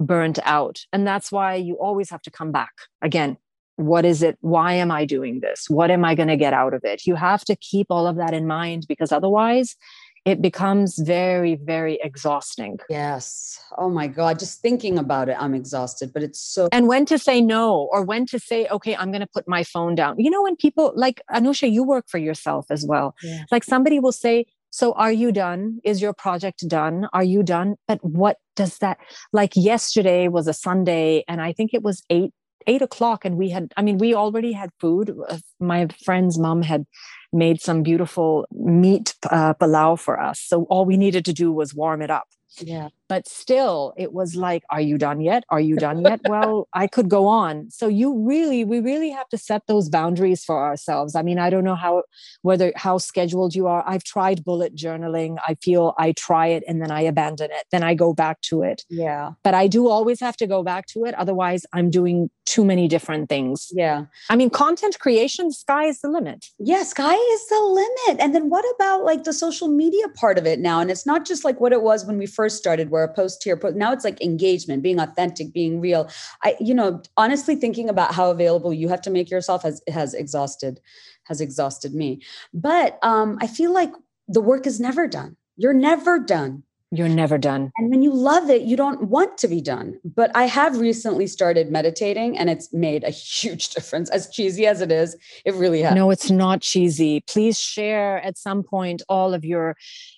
burnt 0.00 0.38
out. 0.44 0.80
And 0.92 1.06
that's 1.06 1.30
why 1.30 1.54
you 1.54 1.74
always 1.78 2.10
have 2.10 2.22
to 2.22 2.30
come 2.30 2.52
back. 2.52 2.72
Again 3.02 3.36
what 3.76 4.04
is 4.04 4.22
it? 4.22 4.36
Why 4.40 4.74
am 4.74 4.90
i 4.90 5.04
doing 5.04 5.40
this? 5.40 5.68
What 5.68 5.90
am 5.90 6.04
i 6.04 6.14
going 6.14 6.28
to 6.28 6.36
get 6.36 6.52
out 6.52 6.74
of 6.74 6.84
it? 6.84 7.06
You 7.06 7.14
have 7.14 7.44
to 7.46 7.56
keep 7.56 7.86
all 7.90 8.06
of 8.06 8.16
that 8.16 8.34
in 8.34 8.46
mind 8.46 8.84
because 8.88 9.12
otherwise 9.12 9.76
it 10.24 10.40
becomes 10.40 10.98
very, 10.98 11.56
very 11.56 11.98
exhausting. 12.02 12.78
Yes. 12.88 13.58
Oh 13.76 13.90
my 13.90 14.06
God. 14.06 14.38
Just 14.38 14.60
thinking 14.60 14.98
about 14.98 15.28
it, 15.28 15.36
I'm 15.38 15.54
exhausted, 15.54 16.12
but 16.12 16.22
it's 16.22 16.40
so. 16.40 16.68
And 16.70 16.86
when 16.86 17.06
to 17.06 17.18
say 17.18 17.40
no 17.40 17.88
or 17.92 18.04
when 18.04 18.26
to 18.26 18.38
say, 18.38 18.66
okay, 18.68 18.94
I'm 18.94 19.10
going 19.10 19.20
to 19.20 19.26
put 19.26 19.48
my 19.48 19.64
phone 19.64 19.94
down. 19.94 20.16
You 20.18 20.30
know, 20.30 20.42
when 20.42 20.56
people 20.56 20.92
like 20.94 21.22
Anushay, 21.30 21.72
you 21.72 21.82
work 21.82 22.06
for 22.08 22.18
yourself 22.18 22.66
as 22.70 22.86
well. 22.86 23.14
Yeah. 23.22 23.44
Like 23.50 23.64
somebody 23.64 23.98
will 23.98 24.12
say, 24.12 24.46
so 24.70 24.92
are 24.92 25.12
you 25.12 25.32
done? 25.32 25.80
Is 25.84 26.00
your 26.00 26.14
project 26.14 26.66
done? 26.66 27.08
Are 27.12 27.24
you 27.24 27.42
done? 27.42 27.76
But 27.86 28.02
what 28.02 28.38
does 28.56 28.78
that 28.78 28.98
like 29.32 29.52
yesterday 29.54 30.28
was 30.28 30.46
a 30.46 30.54
Sunday 30.54 31.24
and 31.28 31.42
I 31.42 31.52
think 31.52 31.74
it 31.74 31.82
was 31.82 32.02
eight 32.10 32.32
eight 32.66 32.82
o'clock 32.82 33.24
and 33.24 33.36
we 33.36 33.50
had 33.50 33.72
i 33.76 33.82
mean 33.82 33.98
we 33.98 34.14
already 34.14 34.52
had 34.52 34.70
food 34.78 35.16
uh, 35.28 35.38
my 35.60 35.86
friend's 36.04 36.38
mom 36.38 36.62
had 36.62 36.86
made 37.32 37.60
some 37.60 37.82
beautiful 37.82 38.46
meat 38.52 39.14
uh, 39.30 39.54
palau 39.54 39.98
for 39.98 40.20
us. 40.20 40.40
So 40.40 40.64
all 40.64 40.84
we 40.84 40.96
needed 40.96 41.24
to 41.24 41.32
do 41.32 41.50
was 41.52 41.74
warm 41.74 42.02
it 42.02 42.10
up. 42.10 42.28
Yeah. 42.58 42.88
But 43.08 43.28
still, 43.28 43.92
it 43.96 44.12
was 44.12 44.36
like, 44.36 44.62
are 44.70 44.80
you 44.80 44.98
done 44.98 45.20
yet? 45.20 45.44
Are 45.50 45.60
you 45.60 45.76
done 45.76 46.02
yet? 46.02 46.20
well, 46.28 46.68
I 46.72 46.86
could 46.86 47.08
go 47.08 47.26
on. 47.26 47.70
So 47.70 47.88
you 47.88 48.18
really, 48.18 48.64
we 48.64 48.80
really 48.80 49.10
have 49.10 49.28
to 49.30 49.38
set 49.38 49.66
those 49.66 49.88
boundaries 49.88 50.44
for 50.44 50.58
ourselves. 50.58 51.14
I 51.14 51.22
mean, 51.22 51.38
I 51.38 51.50
don't 51.50 51.64
know 51.64 51.74
how, 51.74 52.04
whether 52.42 52.72
how 52.76 52.98
scheduled 52.98 53.54
you 53.54 53.66
are. 53.66 53.84
I've 53.86 54.04
tried 54.04 54.44
bullet 54.44 54.74
journaling. 54.74 55.38
I 55.46 55.54
feel 55.54 55.94
I 55.98 56.12
try 56.12 56.48
it 56.48 56.64
and 56.66 56.80
then 56.80 56.90
I 56.90 57.02
abandon 57.02 57.50
it. 57.50 57.66
Then 57.70 57.82
I 57.82 57.94
go 57.94 58.14
back 58.14 58.40
to 58.42 58.62
it. 58.62 58.84
Yeah. 58.88 59.32
But 59.42 59.54
I 59.54 59.66
do 59.66 59.88
always 59.88 60.20
have 60.20 60.36
to 60.38 60.46
go 60.46 60.62
back 60.62 60.86
to 60.88 61.04
it. 61.04 61.14
Otherwise, 61.14 61.66
I'm 61.72 61.90
doing 61.90 62.30
too 62.44 62.64
many 62.64 62.88
different 62.88 63.28
things. 63.28 63.68
Yeah. 63.72 64.06
I 64.28 64.36
mean, 64.36 64.50
content 64.50 64.98
creation, 64.98 65.52
sky 65.52 65.84
is 65.86 66.00
the 66.00 66.08
limit. 66.08 66.46
Yeah, 66.58 66.82
sky 66.82 67.14
is 67.14 67.48
the 67.48 67.60
limit. 67.60 68.22
And 68.22 68.34
then 68.34 68.48
what 68.50 68.64
about 68.74 69.04
like 69.04 69.24
the 69.24 69.32
social 69.32 69.68
media 69.68 70.08
part 70.14 70.38
of 70.38 70.46
it 70.46 70.58
now? 70.58 70.80
And 70.80 70.90
it's 70.90 71.06
not 71.06 71.24
just 71.24 71.44
like 71.44 71.60
what 71.60 71.72
it 71.72 71.82
was 71.82 72.04
when 72.04 72.18
we 72.18 72.26
first 72.26 72.58
started, 72.58 72.90
where 72.92 73.02
a 73.02 73.12
post 73.12 73.42
here, 73.42 73.56
post 73.56 73.74
now 73.74 73.92
it's 73.92 74.04
like 74.04 74.20
engagement, 74.22 74.82
being 74.82 75.00
authentic, 75.00 75.52
being 75.52 75.80
real. 75.80 76.08
I, 76.44 76.56
you 76.60 76.74
know, 76.74 77.02
honestly 77.16 77.56
thinking 77.56 77.88
about 77.88 78.14
how 78.14 78.30
available 78.30 78.72
you 78.72 78.88
have 78.88 79.02
to 79.02 79.10
make 79.10 79.30
yourself 79.30 79.62
has 79.64 79.82
has 79.88 80.14
exhausted, 80.14 80.80
has 81.24 81.40
exhausted 81.40 81.94
me. 81.94 82.22
But 82.54 82.98
um, 83.02 83.38
I 83.40 83.48
feel 83.48 83.72
like 83.72 83.92
the 84.28 84.40
work 84.40 84.66
is 84.66 84.78
never 84.78 85.08
done. 85.08 85.36
You're 85.56 85.74
never 85.74 86.18
done 86.20 86.62
you're 86.92 87.08
never 87.08 87.38
done. 87.38 87.72
And 87.78 87.90
when 87.90 88.02
you 88.02 88.12
love 88.12 88.50
it, 88.50 88.62
you 88.62 88.76
don't 88.76 89.08
want 89.08 89.38
to 89.38 89.48
be 89.48 89.62
done. 89.62 89.98
But 90.04 90.30
I 90.34 90.44
have 90.44 90.78
recently 90.78 91.26
started 91.26 91.72
meditating 91.72 92.36
and 92.36 92.50
it's 92.50 92.70
made 92.72 93.02
a 93.02 93.10
huge 93.10 93.68
difference. 93.74 94.10
As 94.10 94.28
cheesy 94.28 94.66
as 94.66 94.82
it 94.82 94.92
is, 94.92 95.16
it 95.46 95.54
really 95.54 95.80
has. 95.82 95.94
No, 95.94 96.10
it's 96.10 96.30
not 96.30 96.60
cheesy. 96.60 97.20
Please 97.20 97.58
share 97.58 98.20
at 98.22 98.36
some 98.36 98.62
point 98.62 99.00
all 99.08 99.32
of 99.32 99.42
your 99.42 99.74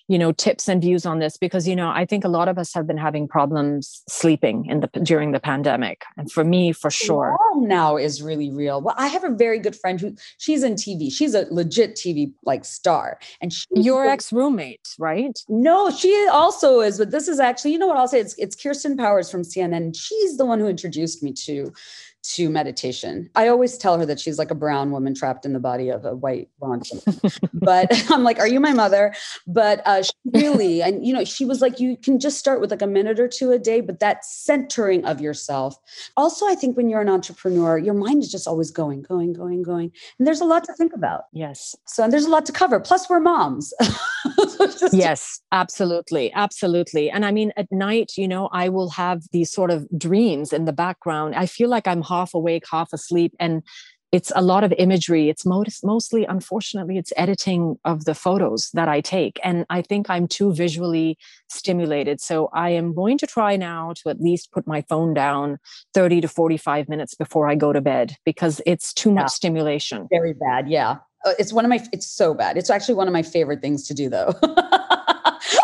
you 0.07 0.19
know 0.19 0.31
tips 0.31 0.67
and 0.67 0.81
views 0.81 1.05
on 1.05 1.19
this 1.19 1.37
because 1.37 1.67
you 1.67 1.75
know 1.75 1.89
i 1.89 2.05
think 2.05 2.23
a 2.23 2.27
lot 2.27 2.47
of 2.47 2.57
us 2.57 2.73
have 2.73 2.85
been 2.85 2.97
having 2.97 3.27
problems 3.27 4.03
sleeping 4.07 4.65
in 4.67 4.81
the 4.81 4.87
during 5.01 5.31
the 5.31 5.39
pandemic 5.39 6.03
and 6.17 6.31
for 6.31 6.43
me 6.43 6.71
for 6.71 6.91
sure 6.91 7.35
now 7.61 7.97
is 7.97 8.21
really 8.21 8.51
real. 8.51 8.81
Well 8.81 8.95
i 8.97 9.07
have 9.07 9.23
a 9.23 9.29
very 9.29 9.59
good 9.59 9.75
friend 9.75 9.99
who 9.99 10.15
she's 10.37 10.63
in 10.63 10.75
tv 10.75 11.11
she's 11.11 11.33
a 11.33 11.47
legit 11.51 11.95
tv 11.95 12.33
like 12.43 12.65
star. 12.65 13.19
And 13.41 13.51
she 13.51 13.65
your 13.71 14.05
ex-roommate 14.05 14.95
right? 14.99 15.37
No 15.49 15.89
she 15.91 16.27
also 16.31 16.81
is 16.81 16.97
but 16.97 17.11
this 17.11 17.27
is 17.27 17.39
actually 17.39 17.71
you 17.71 17.79
know 17.79 17.87
what 17.87 17.97
i'll 17.97 18.07
say? 18.07 18.19
It's, 18.19 18.35
it's 18.37 18.55
kirsten 18.55 18.97
powers 18.97 19.29
from 19.29 19.41
cnn 19.41 19.95
she's 19.97 20.37
the 20.37 20.45
one 20.45 20.59
who 20.59 20.67
introduced 20.67 21.23
me 21.23 21.33
to 21.33 21.71
to 22.33 22.49
meditation. 22.49 23.29
I 23.35 23.47
always 23.47 23.77
tell 23.77 23.97
her 23.99 24.05
that 24.05 24.19
she's 24.19 24.37
like 24.37 24.51
a 24.51 24.55
brown 24.55 24.91
woman 24.91 25.13
trapped 25.13 25.45
in 25.45 25.53
the 25.53 25.59
body 25.59 25.89
of 25.89 26.05
a 26.05 26.15
white 26.15 26.49
blonde. 26.59 26.89
but 27.53 27.87
I'm 28.11 28.23
like, 28.23 28.39
are 28.39 28.47
you 28.47 28.59
my 28.59 28.73
mother? 28.73 29.13
But 29.47 29.81
uh, 29.85 30.03
she 30.03 30.11
really, 30.33 30.81
and 30.81 31.05
you 31.05 31.13
know, 31.13 31.23
she 31.23 31.45
was 31.45 31.61
like, 31.61 31.79
you 31.79 31.97
can 31.97 32.19
just 32.19 32.37
start 32.37 32.61
with 32.61 32.71
like 32.71 32.81
a 32.81 32.87
minute 32.87 33.19
or 33.19 33.27
two 33.27 33.51
a 33.51 33.59
day, 33.59 33.81
but 33.81 33.99
that 33.99 34.25
centering 34.25 35.05
of 35.05 35.21
yourself. 35.21 35.77
Also, 36.17 36.47
I 36.47 36.55
think 36.55 36.77
when 36.77 36.89
you're 36.89 37.01
an 37.01 37.09
entrepreneur, 37.09 37.77
your 37.77 37.93
mind 37.93 38.23
is 38.23 38.31
just 38.31 38.47
always 38.47 38.71
going, 38.71 39.03
going, 39.03 39.33
going, 39.33 39.63
going. 39.63 39.91
And 40.17 40.27
there's 40.27 40.41
a 40.41 40.45
lot 40.45 40.63
to 40.65 40.73
think 40.73 40.93
about. 40.93 41.23
Yes. 41.33 41.75
So, 41.85 42.03
and 42.03 42.11
there's 42.11 42.25
a 42.25 42.29
lot 42.29 42.45
to 42.47 42.51
cover. 42.51 42.79
Plus, 42.79 43.09
we're 43.09 43.19
moms. 43.19 43.73
so 44.77 44.89
yes, 44.91 45.41
absolutely. 45.51 46.31
Absolutely. 46.33 47.09
And 47.09 47.25
I 47.25 47.31
mean, 47.31 47.51
at 47.57 47.71
night, 47.71 48.13
you 48.17 48.27
know, 48.27 48.49
I 48.51 48.69
will 48.69 48.89
have 48.91 49.23
these 49.31 49.51
sort 49.51 49.71
of 49.71 49.87
dreams 49.97 50.53
in 50.53 50.65
the 50.65 50.73
background. 50.73 51.35
I 51.35 51.45
feel 51.45 51.69
like 51.69 51.87
I'm 51.87 52.01
half 52.15 52.33
awake, 52.33 52.63
half 52.69 52.93
asleep. 52.93 53.33
And 53.39 53.63
it's 54.11 54.31
a 54.33 54.41
lot 54.41 54.63
of 54.63 54.73
imagery. 54.77 55.27
It's 55.29 55.45
most, 55.45 55.83
mostly, 55.83 56.25
unfortunately, 56.25 56.97
it's 56.97 57.11
editing 57.17 57.77
of 57.83 58.05
the 58.05 58.15
photos 58.15 58.69
that 58.73 58.87
I 58.87 59.01
take. 59.01 59.39
And 59.43 59.65
I 59.69 59.81
think 59.81 60.09
I'm 60.09 60.27
too 60.27 60.53
visually 60.53 61.17
stimulated. 61.49 62.21
So 62.21 62.49
I 62.53 62.69
am 62.69 62.93
going 62.93 63.17
to 63.17 63.27
try 63.27 63.57
now 63.57 63.93
to 63.97 64.09
at 64.09 64.21
least 64.21 64.53
put 64.53 64.65
my 64.65 64.83
phone 64.87 65.13
down 65.13 65.57
30 65.93 66.21
to 66.21 66.27
45 66.29 66.87
minutes 66.87 67.13
before 67.13 67.49
I 67.49 67.55
go 67.55 67.73
to 67.73 67.81
bed 67.81 68.15
because 68.23 68.61
it's 68.65 68.93
too 68.93 69.11
much 69.11 69.23
yeah. 69.23 69.27
stimulation. 69.27 70.07
Very 70.09 70.33
bad. 70.33 70.69
Yeah. 70.69 70.97
Uh, 71.25 71.33
it's 71.37 71.51
one 71.51 71.65
of 71.65 71.69
my, 71.69 71.83
it's 71.91 72.07
so 72.07 72.33
bad. 72.33 72.57
It's 72.57 72.69
actually 72.69 72.95
one 72.95 73.07
of 73.07 73.13
my 73.13 73.23
favorite 73.23 73.61
things 73.61 73.85
to 73.87 73.93
do 73.93 74.09
though. 74.09 74.33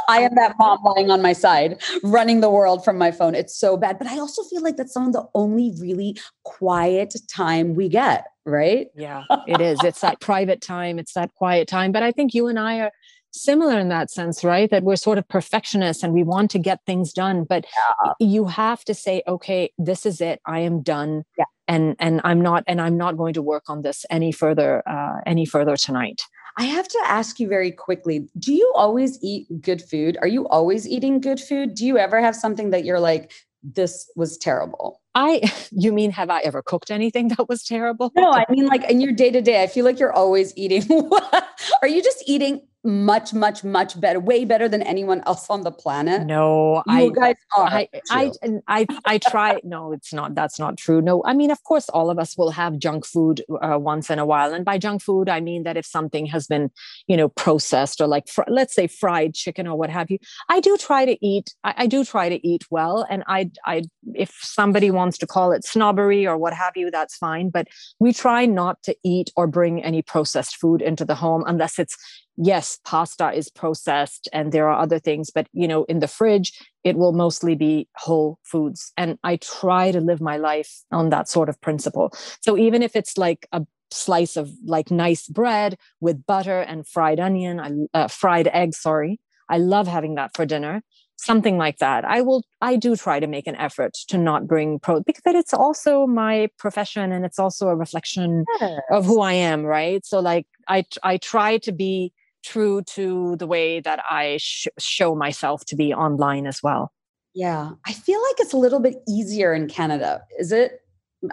I 0.08 0.20
am 0.20 0.36
that 0.36 0.56
mom 0.60 0.80
lying 0.84 1.10
on 1.10 1.22
my 1.22 1.34
side, 1.34 1.82
running 2.04 2.42
the 2.42 2.50
world 2.50 2.84
from 2.84 2.98
my 2.98 3.12
phone. 3.12 3.36
It's 3.36 3.56
so 3.56 3.78
bad. 3.78 3.98
But 3.98 4.08
I 4.08 4.20
also 4.20 4.44
feel 4.44 4.62
like 4.62 4.78
that's 4.78 4.94
some 4.94 5.08
of 5.08 5.14
the 5.14 5.28
only 5.36 5.74
really 5.80 6.18
quiet 6.44 7.16
time 7.30 7.76
we 7.76 7.90
get, 7.90 8.26
right? 8.46 8.88
Yeah, 8.96 9.24
it 9.48 9.62
is. 9.62 9.84
It's 9.84 10.02
that 10.02 10.20
private 10.20 10.62
time, 10.62 11.00
it's 11.00 11.14
that 11.14 11.34
quiet 11.36 11.68
time. 11.68 11.92
But 11.92 12.04
I 12.04 12.12
think 12.12 12.34
you 12.34 12.48
and 12.48 12.60
I 12.60 12.80
are 12.80 12.92
similar 13.32 13.80
in 13.80 13.90
that 13.90 14.12
sense, 14.12 14.44
right? 14.44 14.70
That 14.70 14.84
we're 14.84 14.96
sort 14.96 15.18
of 15.18 15.28
perfectionists 15.28 16.04
and 16.04 16.14
we 16.14 16.24
want 16.24 16.52
to 16.52 16.60
get 16.60 16.80
things 16.86 17.14
done, 17.14 17.44
but 17.44 17.66
yeah. 18.06 18.14
you 18.20 18.46
have 18.46 18.84
to 18.86 18.94
say, 18.94 19.24
okay, 19.28 19.72
this 19.78 20.06
is 20.06 20.22
it. 20.22 20.42
I 20.46 20.60
am 20.60 20.82
done. 20.82 21.24
Yeah. 21.38 21.46
And 21.68 21.96
and 22.00 22.20
I'm 22.24 22.42
not 22.42 22.64
and 22.68 22.82
I'm 22.82 22.98
not 22.98 23.16
going 23.16 23.34
to 23.36 23.42
work 23.42 23.70
on 23.70 23.82
this 23.82 24.06
any 24.10 24.34
further 24.34 24.84
uh, 24.88 25.22
any 25.26 25.46
further 25.46 25.78
tonight. 25.78 26.22
I 26.58 26.66
have 26.66 26.88
to 26.88 27.00
ask 27.06 27.40
you 27.40 27.48
very 27.48 27.72
quickly 27.72 28.30
do 28.38 28.54
you 28.54 28.72
always 28.76 29.18
eat 29.22 29.48
good 29.62 29.82
food? 29.82 30.18
Are 30.22 30.28
you 30.28 30.48
always 30.48 30.88
eating 30.88 31.20
good 31.20 31.40
food? 31.40 31.76
Do 31.76 31.86
you 31.86 31.98
ever 31.98 32.22
have 32.22 32.36
something 32.36 32.72
that 32.72 32.86
you're 32.86 33.00
like, 33.00 33.32
this 33.64 34.10
was 34.16 34.38
terrible? 34.38 35.02
I, 35.16 35.42
you 35.72 35.92
mean, 35.92 36.12
have 36.12 36.30
I 36.30 36.40
ever 36.42 36.62
cooked 36.62 36.92
anything 36.92 37.30
that 37.30 37.48
was 37.48 37.64
terrible? 37.64 38.12
No, 38.16 38.32
I 38.32 38.46
mean, 38.50 38.68
like 38.68 38.90
in 38.90 39.02
your 39.02 39.12
day 39.12 39.32
to 39.32 39.42
day, 39.42 39.64
I 39.64 39.68
feel 39.68 39.86
like 39.86 40.00
you're 40.00 40.14
always 40.14 40.56
eating. 40.58 40.84
Are 41.82 41.88
you 41.88 42.02
just 42.02 42.24
eating 42.28 42.68
much, 42.84 43.34
much, 43.34 43.64
much 43.64 44.00
better, 44.00 44.20
way 44.20 44.44
better 44.44 44.68
than 44.68 44.82
anyone 44.82 45.22
else 45.28 45.50
on 45.50 45.62
the 45.62 45.72
planet. 45.72 46.26
No, 46.26 46.82
you 46.88 46.94
I, 46.94 47.10
guys 47.10 47.36
are. 47.56 47.68
I, 47.68 47.90
I, 48.10 48.32
I, 48.68 48.88
I, 49.06 49.18
try. 49.20 49.60
no, 49.64 49.92
it's 49.92 50.12
not. 50.12 50.34
That's 50.34 50.58
not 50.58 50.78
true. 50.78 51.02
No, 51.02 51.22
I 51.26 51.34
mean, 51.34 51.52
of 51.52 51.64
course, 51.64 51.90
all 51.90 52.10
of 52.10 52.18
us 52.18 52.36
will 52.38 52.50
have 52.52 52.80
junk 52.80 53.06
food 53.06 53.44
uh, 53.62 53.78
once 53.78 54.10
in 54.10 54.18
a 54.18 54.26
while, 54.26 54.54
and 54.54 54.66
by 54.66 54.80
junk 54.80 55.04
food, 55.04 55.30
I 55.30 55.42
mean 55.42 55.64
that 55.64 55.78
if 55.78 55.86
something 55.86 56.26
has 56.28 56.48
been, 56.48 56.72
you 57.08 57.16
know, 57.16 57.30
processed 57.30 58.02
or 58.02 58.08
like, 58.08 58.28
fr- 58.28 58.44
let's 58.48 58.74
say, 58.74 58.88
fried 58.88 59.36
chicken 59.36 59.68
or 59.68 59.78
what 59.78 59.92
have 59.92 60.10
you, 60.10 60.18
I 60.50 60.60
do 60.60 60.76
try 60.78 61.06
to 61.06 61.24
eat. 61.26 61.54
I, 61.64 61.74
I 61.78 61.88
do 61.88 62.04
try 62.04 62.30
to 62.30 62.48
eat 62.48 62.66
well, 62.72 63.06
and 63.10 63.24
I, 63.28 63.52
I, 63.66 63.84
if 64.16 64.36
somebody 64.42 64.90
wants 64.90 65.20
to 65.20 65.28
call 65.28 65.52
it 65.52 65.66
snobbery 65.66 66.26
or 66.26 66.38
what 66.38 66.54
have 66.54 66.74
you, 66.76 66.90
that's 66.90 67.16
fine. 67.18 67.50
But 67.50 67.68
we 68.00 68.12
try 68.12 68.48
not 68.48 68.82
to 68.84 68.96
eat 69.04 69.30
or 69.36 69.46
bring 69.46 69.84
any 69.84 70.02
processed 70.02 70.56
food 70.56 70.82
into 70.82 71.06
the 71.06 71.16
home 71.16 71.44
unless 71.46 71.78
it's 71.78 71.96
yes 72.38 72.80
pasta 72.86 73.32
is 73.32 73.50
processed 73.50 74.30
and 74.34 74.52
there 74.52 74.68
are 74.70 74.82
other 74.82 75.00
things 75.00 75.30
but 75.30 75.48
you 75.54 75.68
know 75.68 75.84
in 75.86 76.00
the 76.00 76.08
fridge 76.08 76.54
it 76.84 76.98
will 76.98 77.14
mostly 77.14 77.56
be 77.56 77.88
whole 77.96 78.40
foods. 78.44 78.92
And 78.98 79.18
i 79.24 79.38
try 79.38 79.92
to 79.92 80.02
live 80.02 80.22
my 80.22 80.38
life 80.38 80.82
on 80.92 81.10
that 81.10 81.30
sort 81.30 81.50
of 81.50 81.60
principle. 81.62 82.12
So 82.42 82.58
even 82.58 82.82
if 82.82 82.96
it's 82.96 83.18
like 83.18 83.48
a 83.52 83.66
slice 83.92 84.38
of 84.38 84.50
like 84.66 84.90
nice 84.90 85.28
bread 85.28 85.78
with 86.00 86.26
butter 86.26 86.62
and 86.62 86.88
fried 86.88 87.20
onion 87.20 87.88
uh, 87.94 88.08
fried 88.08 88.48
egg 88.54 88.74
sorry 88.74 89.20
i 89.50 89.58
love 89.58 89.86
having 89.86 90.16
that 90.16 90.34
for 90.34 90.46
dinner 90.46 90.82
something 91.18 91.58
like 91.58 91.78
that. 91.78 92.04
I 92.04 92.22
will 92.22 92.44
i 92.62 92.76
do 92.76 92.96
try 92.96 93.20
to 93.20 93.28
make 93.28 93.48
an 93.48 93.56
effort 93.56 93.94
to 94.08 94.18
not 94.18 94.48
bring 94.48 94.80
pro 94.80 95.02
because 95.02 95.22
it's 95.26 95.54
also 95.54 96.08
my 96.08 96.50
profession 96.58 97.12
and 97.12 97.26
it's 97.26 97.38
also 97.38 97.68
a 97.68 97.76
reflection 97.76 98.46
yes. 98.60 98.80
of 98.90 99.06
who 99.06 99.22
i 99.22 99.34
am 99.34 99.64
right? 99.64 100.06
So 100.06 100.20
like 100.20 100.48
i 100.68 100.84
i 101.04 101.18
try 101.18 101.58
to 101.60 101.72
be 101.72 102.12
true 102.44 102.82
to 102.84 103.36
the 103.38 103.48
way 103.48 103.80
that 103.80 104.04
I 104.10 104.38
sh- 104.40 104.68
show 104.78 105.16
myself 105.16 105.66
to 105.66 105.76
be 105.76 105.94
online 105.94 106.48
as 106.48 106.62
well. 106.64 106.92
Yeah. 107.34 107.72
I 107.86 107.94
feel 107.94 108.22
like 108.22 108.36
it's 108.40 108.54
a 108.54 108.58
little 108.58 108.80
bit 108.80 108.98
easier 109.08 109.54
in 109.54 109.68
Canada. 109.68 110.22
Is 110.38 110.52
it? 110.52 110.82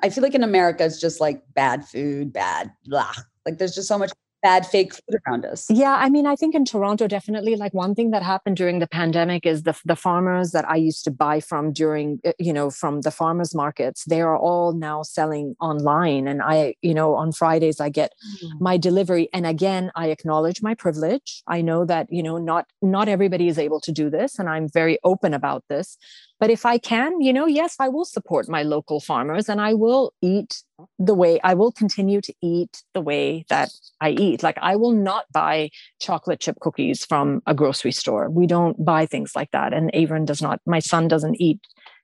I 0.02 0.10
feel 0.10 0.22
like 0.22 0.34
in 0.34 0.44
America, 0.44 0.84
it's 0.84 1.00
just 1.00 1.20
like 1.20 1.42
bad 1.54 1.84
food, 1.84 2.32
bad, 2.32 2.70
blah. 2.84 3.12
Like 3.46 3.58
there's 3.58 3.74
just 3.74 3.88
so 3.88 3.98
much 3.98 4.12
bad 4.42 4.66
fake 4.66 4.94
food 4.94 5.20
around 5.26 5.44
us. 5.44 5.66
Yeah, 5.70 5.96
I 5.98 6.08
mean, 6.08 6.26
I 6.26 6.36
think 6.36 6.54
in 6.54 6.64
Toronto, 6.64 7.06
definitely 7.06 7.56
like 7.56 7.74
one 7.74 7.94
thing 7.94 8.10
that 8.10 8.22
happened 8.22 8.56
during 8.56 8.78
the 8.78 8.86
pandemic 8.86 9.46
is 9.46 9.62
the 9.62 9.78
the 9.84 9.96
farmers 9.96 10.52
that 10.52 10.68
I 10.68 10.76
used 10.76 11.04
to 11.04 11.10
buy 11.10 11.40
from 11.40 11.72
during 11.72 12.20
uh, 12.24 12.32
you 12.38 12.52
know 12.52 12.70
from 12.70 13.02
the 13.02 13.10
farmers 13.10 13.54
markets, 13.54 14.04
they 14.04 14.20
are 14.20 14.36
all 14.36 14.72
now 14.72 15.02
selling 15.02 15.56
online, 15.60 16.28
and 16.28 16.42
I 16.42 16.74
you 16.82 16.94
know 16.94 17.14
on 17.14 17.32
Fridays 17.32 17.80
I 17.80 17.88
get 17.88 18.12
mm. 18.42 18.60
my 18.60 18.76
delivery, 18.76 19.28
and 19.32 19.46
again 19.46 19.90
I 19.94 20.08
acknowledge 20.08 20.62
my 20.62 20.74
privilege. 20.74 21.42
I 21.46 21.60
know 21.60 21.84
that 21.84 22.06
you 22.10 22.22
know 22.22 22.38
not 22.38 22.66
not 22.82 23.08
everybody 23.08 23.48
is 23.48 23.58
able 23.58 23.80
to 23.80 23.92
do 23.92 24.10
this, 24.10 24.38
and 24.38 24.48
I'm 24.48 24.68
very 24.68 24.98
open 25.04 25.34
about 25.34 25.64
this. 25.68 25.96
But 26.40 26.50
if 26.50 26.64
I 26.64 26.78
can, 26.78 27.20
you 27.20 27.32
know, 27.32 27.46
yes, 27.46 27.76
I 27.80 27.88
will 27.88 28.04
support 28.04 28.48
my 28.48 28.62
local 28.62 29.00
farmers 29.00 29.48
and 29.48 29.60
I 29.60 29.74
will 29.74 30.12
eat 30.22 30.62
the 30.98 31.14
way 31.14 31.40
I 31.42 31.54
will 31.54 31.72
continue 31.72 32.20
to 32.20 32.32
eat 32.40 32.82
the 32.94 33.00
way 33.00 33.44
that 33.48 33.70
I 34.00 34.10
eat. 34.10 34.42
Like 34.42 34.58
I 34.62 34.76
will 34.76 34.92
not 34.92 35.24
buy 35.32 35.70
chocolate 36.00 36.40
chip 36.40 36.60
cookies 36.60 37.04
from 37.04 37.42
a 37.46 37.54
grocery 37.54 37.92
store. 37.92 38.30
We 38.30 38.46
don't 38.46 38.84
buy 38.84 39.06
things 39.06 39.32
like 39.34 39.50
that. 39.50 39.72
And 39.72 39.90
Avon 39.94 40.24
does 40.24 40.40
not, 40.40 40.60
my 40.66 40.78
son 40.78 41.08
doesn't 41.08 41.40
eat 41.40 41.60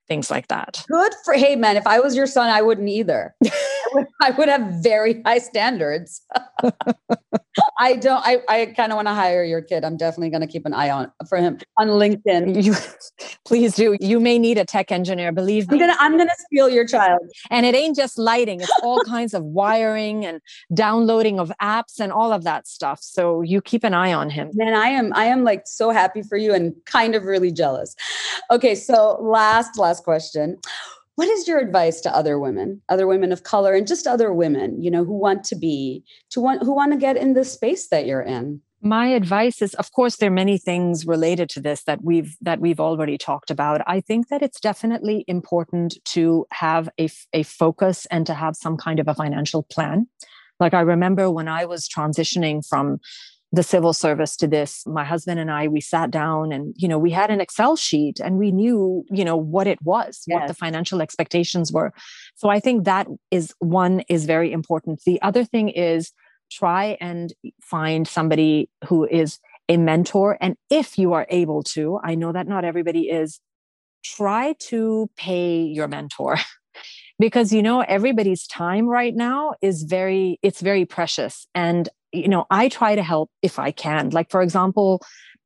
things 0.07 0.29
like 0.29 0.47
that. 0.47 0.83
Good 0.87 1.13
for 1.23 1.33
hey 1.33 1.55
man, 1.55 1.77
if 1.77 1.87
I 1.87 1.99
was 1.99 2.15
your 2.15 2.27
son, 2.27 2.49
I 2.49 2.61
wouldn't 2.61 2.89
either. 2.89 3.35
I, 3.45 3.51
would, 3.93 4.05
I 4.21 4.31
would 4.31 4.49
have 4.49 4.83
very 4.83 5.21
high 5.23 5.39
standards. 5.39 6.21
I 7.79 7.95
don't 7.95 8.21
I, 8.25 8.39
I 8.49 8.65
kind 8.67 8.91
of 8.91 8.97
want 8.97 9.07
to 9.07 9.13
hire 9.13 9.43
your 9.43 9.61
kid. 9.61 9.85
I'm 9.85 9.97
definitely 9.97 10.29
gonna 10.29 10.47
keep 10.47 10.65
an 10.65 10.73
eye 10.73 10.89
on 10.89 11.11
for 11.29 11.37
him 11.37 11.59
on 11.77 11.87
LinkedIn. 11.87 12.63
You 12.63 12.75
please 13.45 13.75
do. 13.75 13.97
You 13.99 14.19
may 14.19 14.39
need 14.39 14.57
a 14.57 14.65
tech 14.65 14.91
engineer, 14.91 15.31
believe 15.31 15.69
me. 15.69 15.75
I'm 15.75 15.79
gonna 15.79 15.97
I'm 15.99 16.17
gonna 16.17 16.31
steal 16.47 16.69
your 16.69 16.85
child. 16.85 17.21
And 17.51 17.65
it 17.65 17.75
ain't 17.75 17.95
just 17.95 18.17
lighting, 18.17 18.61
it's 18.61 18.71
all 18.83 18.99
kinds 19.05 19.33
of 19.33 19.43
wiring 19.43 20.25
and 20.25 20.41
downloading 20.73 21.39
of 21.39 21.51
apps 21.61 21.99
and 21.99 22.11
all 22.11 22.31
of 22.31 22.43
that 22.43 22.67
stuff. 22.67 22.99
So 23.01 23.41
you 23.41 23.61
keep 23.61 23.83
an 23.83 23.93
eye 23.93 24.13
on 24.13 24.29
him. 24.29 24.51
Man, 24.53 24.73
I 24.73 24.87
am 24.89 25.13
I 25.13 25.25
am 25.25 25.43
like 25.43 25.63
so 25.65 25.91
happy 25.91 26.21
for 26.21 26.37
you 26.37 26.53
and 26.53 26.73
kind 26.85 27.15
of 27.15 27.23
really 27.23 27.51
jealous. 27.51 27.95
Okay, 28.51 28.75
so 28.75 29.17
last 29.21 29.77
last 29.77 29.94
last 29.95 30.03
question. 30.03 30.57
What 31.15 31.29
is 31.29 31.47
your 31.47 31.59
advice 31.59 32.01
to 32.01 32.13
other 32.13 32.37
women, 32.37 32.81
other 32.89 33.07
women 33.07 33.31
of 33.31 33.43
color, 33.43 33.73
and 33.73 33.87
just 33.87 34.05
other 34.05 34.33
women, 34.33 34.81
you 34.83 34.91
know, 34.91 35.05
who 35.05 35.17
want 35.17 35.45
to 35.45 35.55
be, 35.55 36.03
to 36.31 36.41
want, 36.41 36.61
who 36.63 36.75
want 36.75 36.91
to 36.91 36.97
get 36.97 37.15
in 37.15 37.33
the 37.33 37.45
space 37.45 37.87
that 37.87 38.05
you're 38.05 38.21
in? 38.21 38.61
my 38.81 39.07
advice 39.07 39.63
is 39.63 39.73
of 39.75 39.91
course 39.93 40.17
there 40.17 40.29
are 40.29 40.41
many 40.43 40.59
things 40.59 41.07
related 41.07 41.49
to 41.49 41.61
this 41.61 41.83
that 41.85 42.03
we've 42.03 42.35
that 42.41 42.59
we've 42.59 42.79
already 42.79 43.17
talked 43.17 43.49
about 43.49 43.81
i 43.87 44.01
think 44.01 44.27
that 44.27 44.43
it's 44.43 44.59
definitely 44.59 45.23
important 45.27 45.97
to 46.03 46.45
have 46.51 46.87
a, 46.99 47.09
a 47.33 47.41
focus 47.41 48.05
and 48.11 48.27
to 48.27 48.33
have 48.33 48.55
some 48.55 48.77
kind 48.77 48.99
of 48.99 49.07
a 49.07 49.15
financial 49.15 49.63
plan 49.63 50.05
like 50.59 50.73
i 50.75 50.81
remember 50.81 51.31
when 51.31 51.47
i 51.47 51.65
was 51.65 51.87
transitioning 51.87 52.63
from 52.67 52.99
the 53.55 53.63
civil 53.63 53.93
service 53.93 54.35
to 54.37 54.47
this. 54.47 54.83
My 54.85 55.05
husband 55.05 55.39
and 55.39 55.49
i 55.49 55.67
we 55.67 55.81
sat 55.81 56.11
down 56.11 56.51
and 56.51 56.73
you 56.77 56.87
know 56.87 56.99
we 56.99 57.11
had 57.11 57.31
an 57.31 57.39
excel 57.39 57.75
sheet 57.75 58.19
and 58.19 58.37
we 58.37 58.51
knew 58.51 59.05
you 59.09 59.23
know 59.23 59.37
what 59.37 59.67
it 59.67 59.81
was 59.81 60.23
yes. 60.27 60.35
what 60.35 60.47
the 60.47 60.53
financial 60.53 61.01
expectations 61.01 61.71
were. 61.71 61.93
So 62.35 62.49
i 62.49 62.59
think 62.59 62.83
that 62.85 63.07
is 63.31 63.53
one 63.59 64.01
is 64.09 64.25
very 64.25 64.51
important. 64.51 65.01
The 65.05 65.21
other 65.21 65.43
thing 65.43 65.69
is 65.69 66.11
try 66.51 66.97
and 66.99 67.33
find 67.61 68.07
somebody 68.07 68.69
who 68.87 69.05
is 69.05 69.39
a 69.67 69.77
mentor. 69.77 70.37
And 70.41 70.55
if 70.69 70.97
you 70.97 71.13
are 71.13 71.25
able 71.29 71.63
to 71.75 71.99
i 72.03 72.15
know 72.15 72.31
that 72.33 72.47
not 72.47 72.65
everybody 72.65 73.09
is 73.09 73.39
try 74.03 74.53
to 74.69 75.09
pay 75.17 75.61
your 75.61 75.87
mentor. 75.87 76.37
Because 77.17 77.53
you 77.53 77.63
know 77.63 77.79
everybody's 77.79 78.45
time 78.45 78.87
right 78.87 79.15
now 79.15 79.53
is 79.61 79.83
very 79.83 80.37
it's 80.41 80.59
very 80.59 80.83
precious. 80.83 81.47
And 81.55 81.87
you 82.15 82.27
know 82.27 82.45
i 82.49 82.69
try 82.69 82.95
to 82.95 83.03
help 83.03 83.29
if 83.41 83.59
i 83.59 83.71
can 83.71 84.09
like 84.09 84.29
for 84.29 84.41
example 84.41 85.01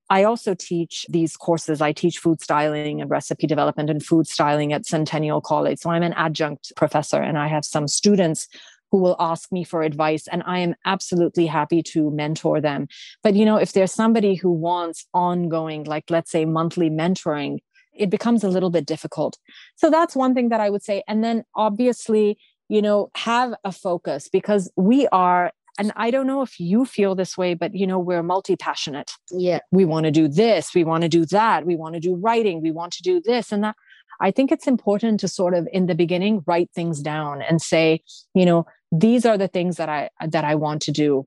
I 0.10 0.24
also 0.24 0.56
teach 0.56 1.06
these 1.10 1.38
courses. 1.38 1.82
I 1.82 1.92
teach 1.92 2.18
food 2.18 2.42
styling 2.42 3.00
and 3.00 3.10
recipe 3.10 3.46
development 3.46 3.90
and 3.90 4.04
food 4.04 4.28
styling 4.28 4.74
at 4.74 4.86
Centennial 4.86 5.40
College. 5.40 5.80
So 5.80 5.92
I'm 5.92 6.04
an 6.04 6.14
adjunct 6.14 6.74
professor 6.76 7.22
and 7.22 7.38
I 7.38 7.48
have 7.48 7.64
some 7.64 7.88
students 7.88 8.48
who 8.92 8.98
will 8.98 9.16
ask 9.20 9.52
me 9.52 9.64
for 9.64 9.84
advice 9.84 10.28
and 10.28 10.42
I 10.48 10.60
am 10.60 10.74
absolutely 10.84 11.46
happy 11.46 11.84
to 11.84 12.10
mentor 12.10 12.60
them. 12.60 12.88
But 13.22 13.36
you 13.36 13.46
know, 13.46 13.58
if 13.58 13.74
there's 13.74 13.94
somebody 13.94 14.34
who 14.34 14.52
wants 14.52 15.06
ongoing 15.14 15.84
like 15.84 16.06
let's 16.10 16.32
say 16.32 16.44
monthly 16.46 16.90
mentoring, 16.90 17.60
it 17.94 18.10
becomes 18.10 18.44
a 18.44 18.50
little 18.50 18.72
bit 18.72 18.88
difficult. 18.88 19.38
So 19.76 19.92
that's 19.92 20.16
one 20.16 20.34
thing 20.34 20.50
that 20.50 20.60
I 20.60 20.72
would 20.72 20.84
say 20.84 21.04
and 21.08 21.24
then 21.24 21.44
obviously 21.56 22.40
you 22.68 22.82
know 22.82 23.10
have 23.16 23.54
a 23.64 23.72
focus 23.72 24.30
because 24.30 24.72
we 24.76 25.08
are 25.08 25.52
and 25.80 25.92
i 25.96 26.12
don't 26.12 26.28
know 26.28 26.42
if 26.42 26.60
you 26.60 26.86
feel 26.86 27.16
this 27.16 27.38
way 27.38 27.54
but 27.54 27.74
you 27.74 27.88
know 27.88 27.98
we're 27.98 28.22
multi-passionate. 28.22 29.12
Yeah. 29.32 29.60
We 29.72 29.86
want 29.86 30.06
to 30.06 30.12
do 30.12 30.28
this 30.28 30.76
we 30.76 30.84
want 30.84 31.02
to 31.04 31.10
do 31.10 31.26
that 31.28 31.66
we 31.66 31.76
want 31.76 31.96
to 31.96 32.00
do 32.00 32.16
writing 32.16 32.62
we 32.62 32.72
want 32.72 32.94
to 32.94 33.02
do 33.02 33.22
this 33.22 33.52
and 33.52 33.64
that. 33.64 33.76
I 34.22 34.32
think 34.32 34.52
it's 34.52 34.68
important 34.68 35.20
to 35.22 35.28
sort 35.28 35.54
of 35.54 35.68
in 35.72 35.86
the 35.86 35.96
beginning 35.96 36.44
write 36.46 36.70
things 36.76 37.02
down 37.02 37.42
and 37.42 37.62
say 37.62 38.02
you 38.34 38.46
know 38.46 38.66
these 38.92 39.26
are 39.26 39.38
the 39.38 39.48
things 39.48 39.78
that 39.78 39.90
i 39.90 40.10
that 40.28 40.46
i 40.46 40.56
want 40.56 40.82
to 40.84 40.92
do. 40.92 41.26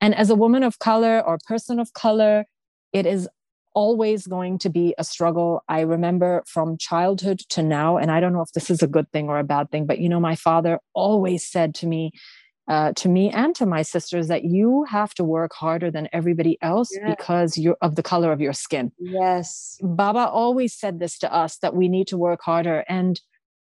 And 0.00 0.14
as 0.14 0.30
a 0.30 0.34
woman 0.34 0.62
of 0.62 0.78
color 0.78 1.20
or 1.26 1.38
person 1.46 1.80
of 1.80 1.92
color 1.94 2.44
it 2.92 3.06
is 3.06 3.28
always 3.76 4.26
going 4.26 4.58
to 4.58 4.70
be 4.70 4.94
a 4.96 5.04
struggle. 5.04 5.62
I 5.68 5.80
remember 5.80 6.42
from 6.46 6.78
childhood 6.78 7.40
to 7.50 7.62
now, 7.62 7.98
and 7.98 8.10
I 8.10 8.20
don't 8.20 8.32
know 8.32 8.40
if 8.40 8.52
this 8.52 8.70
is 8.70 8.82
a 8.82 8.86
good 8.86 9.12
thing 9.12 9.28
or 9.28 9.38
a 9.38 9.44
bad 9.44 9.70
thing, 9.70 9.84
but 9.84 9.98
you 9.98 10.08
know, 10.08 10.18
my 10.18 10.34
father 10.34 10.80
always 10.94 11.46
said 11.46 11.74
to 11.76 11.86
me, 11.86 12.12
uh, 12.68 12.92
to 12.94 13.08
me 13.08 13.30
and 13.30 13.54
to 13.54 13.66
my 13.66 13.82
sisters 13.82 14.28
that 14.28 14.44
you 14.44 14.84
have 14.88 15.14
to 15.14 15.24
work 15.24 15.52
harder 15.54 15.90
than 15.90 16.08
everybody 16.12 16.58
else 16.62 16.90
because 17.06 17.56
you're 17.56 17.76
of 17.80 17.94
the 17.94 18.02
color 18.02 18.32
of 18.32 18.40
your 18.40 18.52
skin. 18.52 18.92
Yes. 18.98 19.78
Baba 19.82 20.28
always 20.28 20.74
said 20.74 20.98
this 20.98 21.18
to 21.18 21.32
us 21.32 21.58
that 21.58 21.74
we 21.74 21.88
need 21.88 22.08
to 22.08 22.18
work 22.18 22.40
harder. 22.42 22.84
And 22.88 23.20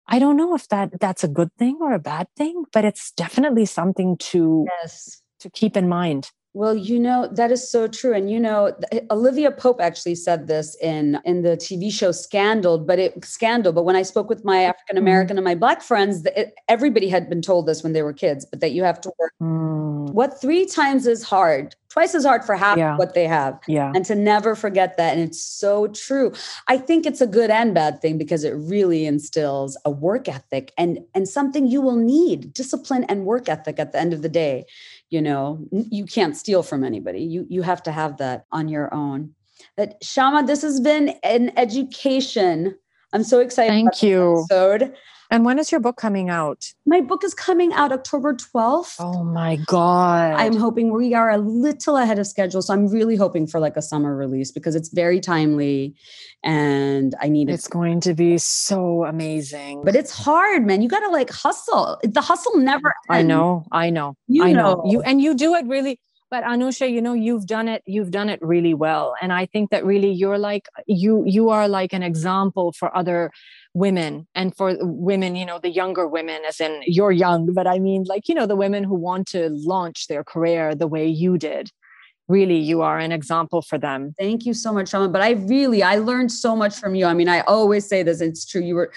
I 0.07 0.17
don't 0.17 0.37
know 0.37 0.55
if 0.55 0.67
that 0.69 0.99
that's 0.99 1.23
a 1.23 1.27
good 1.27 1.53
thing 1.57 1.77
or 1.81 1.93
a 1.93 1.99
bad 1.99 2.27
thing, 2.35 2.65
but 2.73 2.83
it's 2.83 3.11
definitely 3.11 3.65
something 3.65 4.17
to 4.17 4.65
yes. 4.81 5.21
to 5.41 5.49
keep 5.51 5.77
in 5.77 5.87
mind. 5.87 6.31
Well, 6.53 6.75
you 6.75 6.99
know 6.99 7.27
that 7.31 7.51
is 7.51 7.69
so 7.69 7.87
true, 7.87 8.13
and 8.13 8.31
you 8.31 8.39
know 8.39 8.75
Olivia 9.11 9.51
Pope 9.51 9.79
actually 9.79 10.15
said 10.15 10.47
this 10.47 10.75
in 10.81 11.19
in 11.23 11.43
the 11.43 11.55
TV 11.55 11.91
show 11.91 12.11
Scandal. 12.11 12.79
But 12.79 12.97
it 12.97 13.23
Scandal. 13.23 13.71
But 13.71 13.83
when 13.83 13.95
I 13.95 14.01
spoke 14.01 14.29
with 14.29 14.43
my 14.43 14.63
African 14.63 14.97
American 14.97 15.35
mm. 15.35 15.39
and 15.39 15.45
my 15.45 15.53
Black 15.53 15.83
friends, 15.83 16.25
it, 16.35 16.55
everybody 16.67 17.07
had 17.07 17.29
been 17.29 17.43
told 17.43 17.67
this 17.67 17.83
when 17.83 17.93
they 17.93 18.01
were 18.01 18.13
kids, 18.13 18.45
but 18.45 18.61
that 18.61 18.71
you 18.71 18.83
have 18.83 18.99
to 19.01 19.11
work. 19.19 19.33
Mm. 19.39 20.11
What 20.11 20.41
three 20.41 20.65
times 20.65 21.05
is 21.05 21.21
hard, 21.21 21.75
twice 21.89 22.15
as 22.15 22.25
hard 22.25 22.43
for 22.43 22.55
half 22.55 22.79
yeah. 22.79 22.97
what 22.97 23.13
they 23.13 23.27
have. 23.27 23.59
Yeah, 23.67 23.91
and 23.93 24.03
to 24.05 24.15
never 24.15 24.55
forget 24.55 24.97
that, 24.97 25.13
and 25.13 25.21
it's 25.21 25.39
so 25.39 25.87
true. 25.89 26.33
I 26.67 26.79
think 26.79 27.05
it's 27.05 27.21
a 27.21 27.27
good 27.27 27.51
and 27.51 27.75
bad 27.75 28.01
thing 28.01 28.17
because 28.17 28.43
it 28.43 28.53
really 28.53 29.05
instills 29.05 29.77
a 29.85 29.91
work 29.91 30.27
ethic 30.27 30.73
and 30.79 30.97
and 31.13 31.29
something 31.29 31.67
you 31.67 31.79
will 31.79 31.95
need 31.95 32.55
discipline 32.55 33.03
and 33.03 33.25
work 33.25 33.47
ethic 33.47 33.77
at 33.77 33.91
the 33.91 33.99
end 33.99 34.13
of 34.13 34.23
the 34.23 34.29
day 34.29 34.65
you 35.09 35.21
know 35.21 35.65
you 35.71 36.05
can't 36.05 36.35
steal 36.35 36.63
from 36.63 36.83
anybody. 36.83 37.21
You 37.21 37.45
you 37.49 37.61
have 37.61 37.83
to 37.83 37.91
have 37.91 38.17
that 38.17 38.45
on 38.51 38.67
your 38.67 38.93
own. 38.93 39.33
That 39.77 40.01
shayma 40.01 40.47
this 40.47 40.61
has 40.61 40.79
been 40.79 41.09
an 41.23 41.51
education. 41.57 42.75
I'm 43.13 43.23
so 43.23 43.39
excited 43.39 43.71
thank 43.71 44.03
you. 44.03 44.45
episode 44.49 44.93
and 45.31 45.45
when 45.45 45.59
is 45.59 45.71
your 45.71 45.79
book 45.79 45.95
coming 45.95 46.29
out? 46.29 46.73
My 46.85 47.01
book 47.01 47.23
is 47.23 47.35
coming 47.35 47.71
out 47.73 47.91
October 47.91 48.33
12th. 48.33 48.95
Oh 48.99 49.23
my 49.23 49.57
God. 49.57 50.33
I'm 50.33 50.55
hoping 50.55 50.91
we 50.91 51.13
are 51.13 51.29
a 51.29 51.37
little 51.37 51.97
ahead 51.97 52.17
of 52.17 52.25
schedule. 52.25 52.63
So 52.63 52.73
I'm 52.73 52.87
really 52.87 53.15
hoping 53.15 53.45
for 53.45 53.59
like 53.59 53.77
a 53.77 53.81
summer 53.81 54.15
release 54.15 54.51
because 54.51 54.75
it's 54.75 54.89
very 54.89 55.19
timely 55.19 55.93
and 56.43 57.13
I 57.21 57.29
need 57.29 57.49
it. 57.49 57.53
It's 57.53 57.67
going 57.67 57.99
to 58.01 58.15
be 58.15 58.39
so 58.39 59.05
amazing. 59.05 59.83
But 59.83 59.95
it's 59.95 60.11
hard, 60.11 60.65
man. 60.65 60.81
You 60.81 60.89
got 60.89 61.01
to 61.01 61.09
like 61.09 61.29
hustle. 61.29 61.99
The 62.03 62.21
hustle 62.21 62.57
never 62.57 62.87
ends. 62.87 63.19
I 63.19 63.21
know. 63.21 63.65
I 63.71 63.91
know. 63.91 64.15
You 64.27 64.43
I 64.45 64.53
know. 64.53 64.75
know. 64.75 64.83
You 64.85 65.01
and 65.01 65.21
you 65.21 65.35
do 65.35 65.53
it 65.53 65.65
really 65.67 65.99
but 66.31 66.43
anushay 66.43 66.91
you 66.91 67.01
know 67.01 67.13
you've 67.13 67.45
done 67.47 67.67
it 67.67 67.81
you've 67.85 68.11
done 68.11 68.29
it 68.29 68.39
really 68.41 68.73
well 68.73 69.15
and 69.21 69.33
i 69.33 69.45
think 69.45 69.71
that 69.71 69.85
really 69.85 70.11
you're 70.11 70.37
like 70.37 70.67
you 70.85 71.23
you 71.25 71.49
are 71.49 71.67
like 71.67 71.93
an 71.93 72.03
example 72.03 72.71
for 72.71 72.95
other 72.95 73.31
women 73.73 74.27
and 74.33 74.55
for 74.55 74.75
women 74.81 75.35
you 75.35 75.45
know 75.45 75.59
the 75.59 75.69
younger 75.69 76.07
women 76.07 76.41
as 76.47 76.59
in 76.59 76.81
you're 76.85 77.11
young 77.11 77.53
but 77.53 77.67
i 77.67 77.77
mean 77.77 78.03
like 78.07 78.27
you 78.27 78.33
know 78.33 78.45
the 78.45 78.55
women 78.55 78.83
who 78.83 78.95
want 78.95 79.27
to 79.27 79.49
launch 79.51 80.07
their 80.07 80.23
career 80.23 80.73
the 80.73 80.87
way 80.87 81.05
you 81.05 81.37
did 81.37 81.69
really 82.27 82.57
you 82.57 82.81
are 82.81 82.97
an 82.97 83.11
example 83.11 83.61
for 83.61 83.77
them 83.77 84.13
thank 84.17 84.45
you 84.45 84.53
so 84.53 84.73
much 84.73 84.91
Shayma. 84.91 85.11
but 85.11 85.21
i 85.21 85.31
really 85.31 85.83
i 85.83 85.97
learned 85.97 86.31
so 86.31 86.55
much 86.55 86.75
from 86.75 86.95
you 86.95 87.05
i 87.05 87.13
mean 87.13 87.29
i 87.29 87.41
always 87.41 87.87
say 87.87 88.01
this 88.01 88.21
it's 88.21 88.45
true 88.45 88.61
you 88.61 88.73
were 88.73 88.91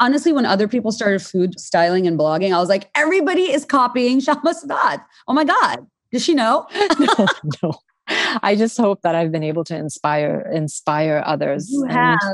honestly 0.00 0.32
when 0.32 0.44
other 0.44 0.66
people 0.66 0.90
started 0.90 1.22
food 1.22 1.58
styling 1.60 2.06
and 2.06 2.18
blogging 2.18 2.52
i 2.52 2.58
was 2.58 2.68
like 2.68 2.90
everybody 2.96 3.52
is 3.52 3.64
copying 3.64 4.20
Shayma 4.20 4.54
Saadat. 4.54 5.04
oh 5.28 5.34
my 5.34 5.44
god 5.44 5.86
does 6.12 6.24
she 6.24 6.34
know? 6.34 6.66
no, 6.98 7.26
no. 7.62 7.72
I 8.08 8.54
just 8.56 8.76
hope 8.76 9.02
that 9.02 9.14
I've 9.14 9.32
been 9.32 9.42
able 9.42 9.64
to 9.64 9.76
inspire 9.76 10.48
inspire 10.52 11.22
others. 11.26 11.70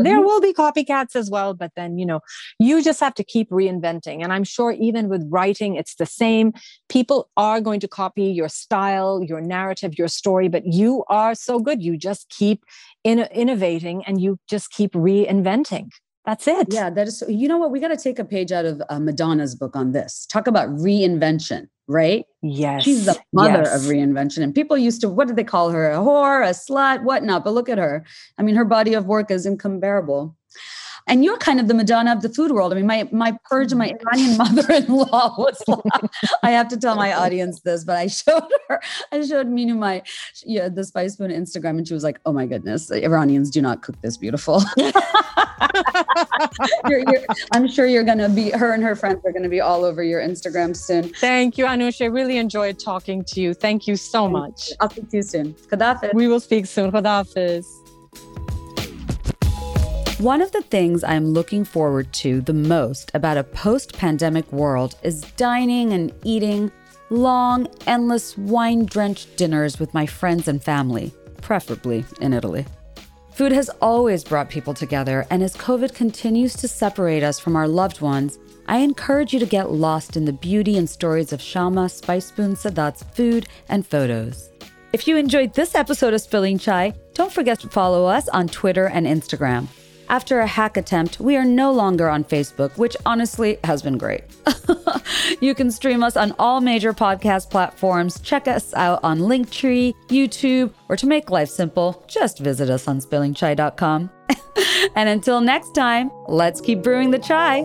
There 0.01 0.21
will 0.21 0.41
be 0.41 0.53
copycats 0.53 1.17
as 1.17 1.31
well, 1.31 1.55
but 1.55 1.73
then 1.77 1.99
you 1.99 2.07
know, 2.07 2.21
you 2.59 2.83
just 2.83 3.01
have 3.01 3.15
to 3.15 3.25
keep 3.25 3.51
reinventing. 3.51 4.23
And 4.23 4.33
I'm 4.33 4.45
sure 4.45 4.73
even 4.73 5.09
with 5.09 5.27
writing, 5.31 5.77
it's 5.77 5.95
the 5.95 6.07
same. 6.07 6.53
People 6.89 7.31
are 7.37 7.61
going 7.61 7.81
to 7.81 7.89
copy 7.89 8.25
your 8.25 8.49
style, 8.49 9.23
your 9.23 9.41
narrative, 9.41 9.99
your 9.99 10.09
story, 10.09 10.49
but 10.49 10.67
you 10.67 11.05
are 11.09 11.35
so 11.35 11.59
good. 11.59 11.83
You 11.83 11.97
just 11.97 12.29
keep 12.29 12.65
in- 13.05 13.29
innovating 13.33 14.05
and 14.05 14.21
you 14.21 14.39
just 14.49 14.71
keep 14.71 14.93
reinventing. 14.93 15.89
That's 16.25 16.47
it. 16.47 16.69
Yeah, 16.71 16.89
that 16.91 17.09
is. 17.09 17.23
You 17.29 17.49
know 17.49 17.59
what? 17.59 17.73
We 17.73 17.81
got 17.81 17.89
to 17.89 17.97
take 17.97 18.19
a 18.19 18.25
page 18.25 18.53
out 18.53 18.65
of 18.65 18.81
uh, 18.89 19.01
Madonna's 19.01 19.57
book 19.57 19.75
on 19.75 19.93
this. 19.93 20.27
Talk 20.27 20.47
about 20.47 20.69
reinvention 20.69 21.67
right? 21.89 22.25
Yes. 22.43 22.85
She's 22.85 23.07
the 23.07 23.19
mother 23.33 23.63
yes. 23.65 23.75
of 23.75 23.91
reinvention. 23.91 24.43
And 24.43 24.55
people 24.55 24.77
used 24.79 25.01
to, 25.03 25.09
what 25.09 25.29
did 25.29 25.37
they 25.37 25.45
call 25.45 25.71
her? 25.71 25.91
A 25.91 25.97
whore, 25.97 26.47
a 26.47 26.51
slut, 26.51 27.03
whatnot. 27.03 27.45
But 27.45 27.55
look 27.55 27.69
at 27.69 27.79
her. 27.79 28.05
I 28.39 28.43
mean, 28.43 28.55
her 28.55 28.65
body 28.65 28.95
of 28.95 29.07
work 29.07 29.31
is 29.31 29.47
incomparable. 29.47 30.37
And 31.07 31.25
you're 31.25 31.39
kind 31.39 31.61
of 31.61 31.69
the 31.69 31.75
Madonna 31.75 32.13
of 32.13 32.23
the 32.23 32.29
food 32.29 32.53
world. 32.53 32.73
I 32.73 32.77
mean, 32.77 32.87
my 32.87 33.09
my 33.13 33.37
Persian, 33.45 33.79
my 33.79 33.91
mm-hmm. 33.91 34.09
Iranian 34.09 34.39
mother-in-law 34.39 35.35
was. 35.39 35.63
Like, 35.67 36.11
I 36.43 36.51
have 36.51 36.69
to 36.69 36.77
tell 36.77 36.97
my 36.97 37.13
audience 37.13 37.61
this, 37.61 37.85
but 37.85 37.97
I 37.97 38.07
showed 38.07 38.45
her. 38.69 38.81
I 39.11 39.25
showed 39.25 39.49
Minu 39.49 39.77
my 39.77 40.03
yeah 40.45 40.69
the 40.69 40.85
Spice 40.85 41.15
Spoon 41.15 41.31
Instagram, 41.31 41.79
and 41.79 41.87
she 41.87 41.95
was 41.95 42.05
like, 42.05 42.21
"Oh 42.27 42.33
my 42.33 42.47
goodness, 42.47 42.91
Iranians 42.91 43.51
do 43.51 43.63
not 43.63 43.83
cook 43.83 44.01
this 44.01 44.17
beautiful." 44.17 44.63
you're, 46.89 47.03
you're, 47.09 47.25
I'm 47.53 47.69
sure 47.69 47.87
you're 47.87 48.05
going 48.05 48.19
to 48.19 48.29
be, 48.29 48.51
her 48.51 48.73
and 48.73 48.83
her 48.83 48.97
friends 48.97 49.21
are 49.25 49.33
going 49.33 49.43
to 49.43 49.49
be 49.49 49.61
all 49.61 49.85
over 49.85 50.03
your 50.03 50.21
Instagram 50.21 50.77
soon. 50.77 51.13
Thank 51.15 51.59
you, 51.59 51.67
Anushay. 51.67 52.03
I 52.03 52.07
really 52.07 52.37
enjoyed 52.37 52.79
talking 52.79 53.25
to 53.25 53.41
you. 53.41 53.55
Thank 53.55 53.87
you 53.87 53.97
so 53.97 54.29
much. 54.29 54.71
I'll 54.81 54.91
speak 54.91 55.11
to 55.11 55.19
you 55.19 55.23
soon. 55.23 55.55
Khuda 55.55 55.95
hafiz. 55.95 56.11
We 56.15 56.29
will 56.29 56.41
speak 56.41 56.67
soon. 56.67 56.91
Khuda 56.91 57.25
hafiz. 57.25 57.82
One 60.23 60.41
of 60.41 60.53
the 60.53 60.63
things 60.63 61.03
I'm 61.03 61.31
looking 61.31 61.65
forward 61.65 62.13
to 62.13 62.43
the 62.43 62.53
most 62.53 63.11
about 63.13 63.39
a 63.39 63.43
post 63.43 63.99
pandemic 63.99 64.53
world 64.53 64.95
is 65.03 65.23
dining 65.37 65.93
and 65.93 66.13
eating 66.23 66.71
long, 67.11 67.67
endless, 67.89 68.39
wine 68.39 68.85
drenched 68.85 69.37
dinners 69.37 69.81
with 69.81 69.93
my 69.93 70.07
friends 70.07 70.47
and 70.47 70.63
family, 70.63 71.13
preferably 71.41 72.05
in 72.21 72.33
Italy. 72.35 72.65
Food 73.33 73.51
has 73.51 73.69
always 73.81 74.23
brought 74.23 74.49
people 74.49 74.75
together, 74.75 75.27
and 75.29 75.43
as 75.43 75.57
COVID 75.57 75.93
continues 75.93 76.55
to 76.55 76.69
separate 76.69 77.25
us 77.25 77.41
from 77.41 77.57
our 77.57 77.67
loved 77.67 78.01
ones, 78.01 78.39
I 78.69 78.77
encourage 78.77 79.33
you 79.33 79.41
to 79.41 79.47
get 79.47 79.73
lost 79.73 80.17
in 80.17 80.25
the 80.25 80.33
beauty 80.33 80.79
and 80.79 80.89
stories 80.89 81.33
of 81.33 81.41
Shayma 81.41 81.91
Spice 81.91 82.27
Spoon 82.27 82.55
Saadat's 82.55 83.03
food 83.03 83.49
and 83.69 83.85
photos. 83.85 84.51
If 84.93 85.09
you 85.09 85.17
enjoyed 85.17 85.55
this 85.55 85.75
episode 85.75 86.15
of 86.15 86.21
Spilling 86.21 86.59
Chai, 86.59 86.95
don't 87.15 87.33
forget 87.33 87.59
to 87.59 87.69
follow 87.69 88.07
us 88.07 88.29
on 88.29 88.47
Twitter 88.47 88.87
and 88.87 89.05
Instagram. 89.05 89.67
After 90.13 90.41
a 90.41 90.47
hack 90.47 90.77
attempt, 90.77 91.21
we 91.21 91.39
are 91.39 91.45
no 91.45 91.73
longer 91.73 92.07
on 92.07 92.23
Facebook, 92.23 92.77
which 92.77 92.99
honestly 93.07 93.59
has 93.65 93.81
been 93.81 93.97
great. 93.97 94.25
you 95.41 95.55
can 95.55 95.71
stream 95.71 96.03
us 96.03 96.19
on 96.19 96.35
all 96.39 96.61
major 96.61 96.93
podcast 96.93 97.49
platforms. 97.49 98.21
Check 98.21 98.47
us 98.47 98.75
out 98.75 99.01
on 99.03 99.21
Linktree, 99.21 99.95
YouTube, 100.09 100.71
or 100.91 100.99
to 100.99 101.07
make 101.07 101.31
life 101.31 101.49
simple, 101.49 102.05
just 102.09 102.41
visit 102.41 102.69
us 102.69 102.87
on 102.89 103.01
spillingchai.com. 103.01 104.11
and 104.95 105.09
until 105.09 105.41
next 105.41 105.75
time, 105.75 106.11
let's 106.29 106.61
keep 106.61 106.83
brewing 106.83 107.11
the 107.11 107.19
chai. 107.19 107.65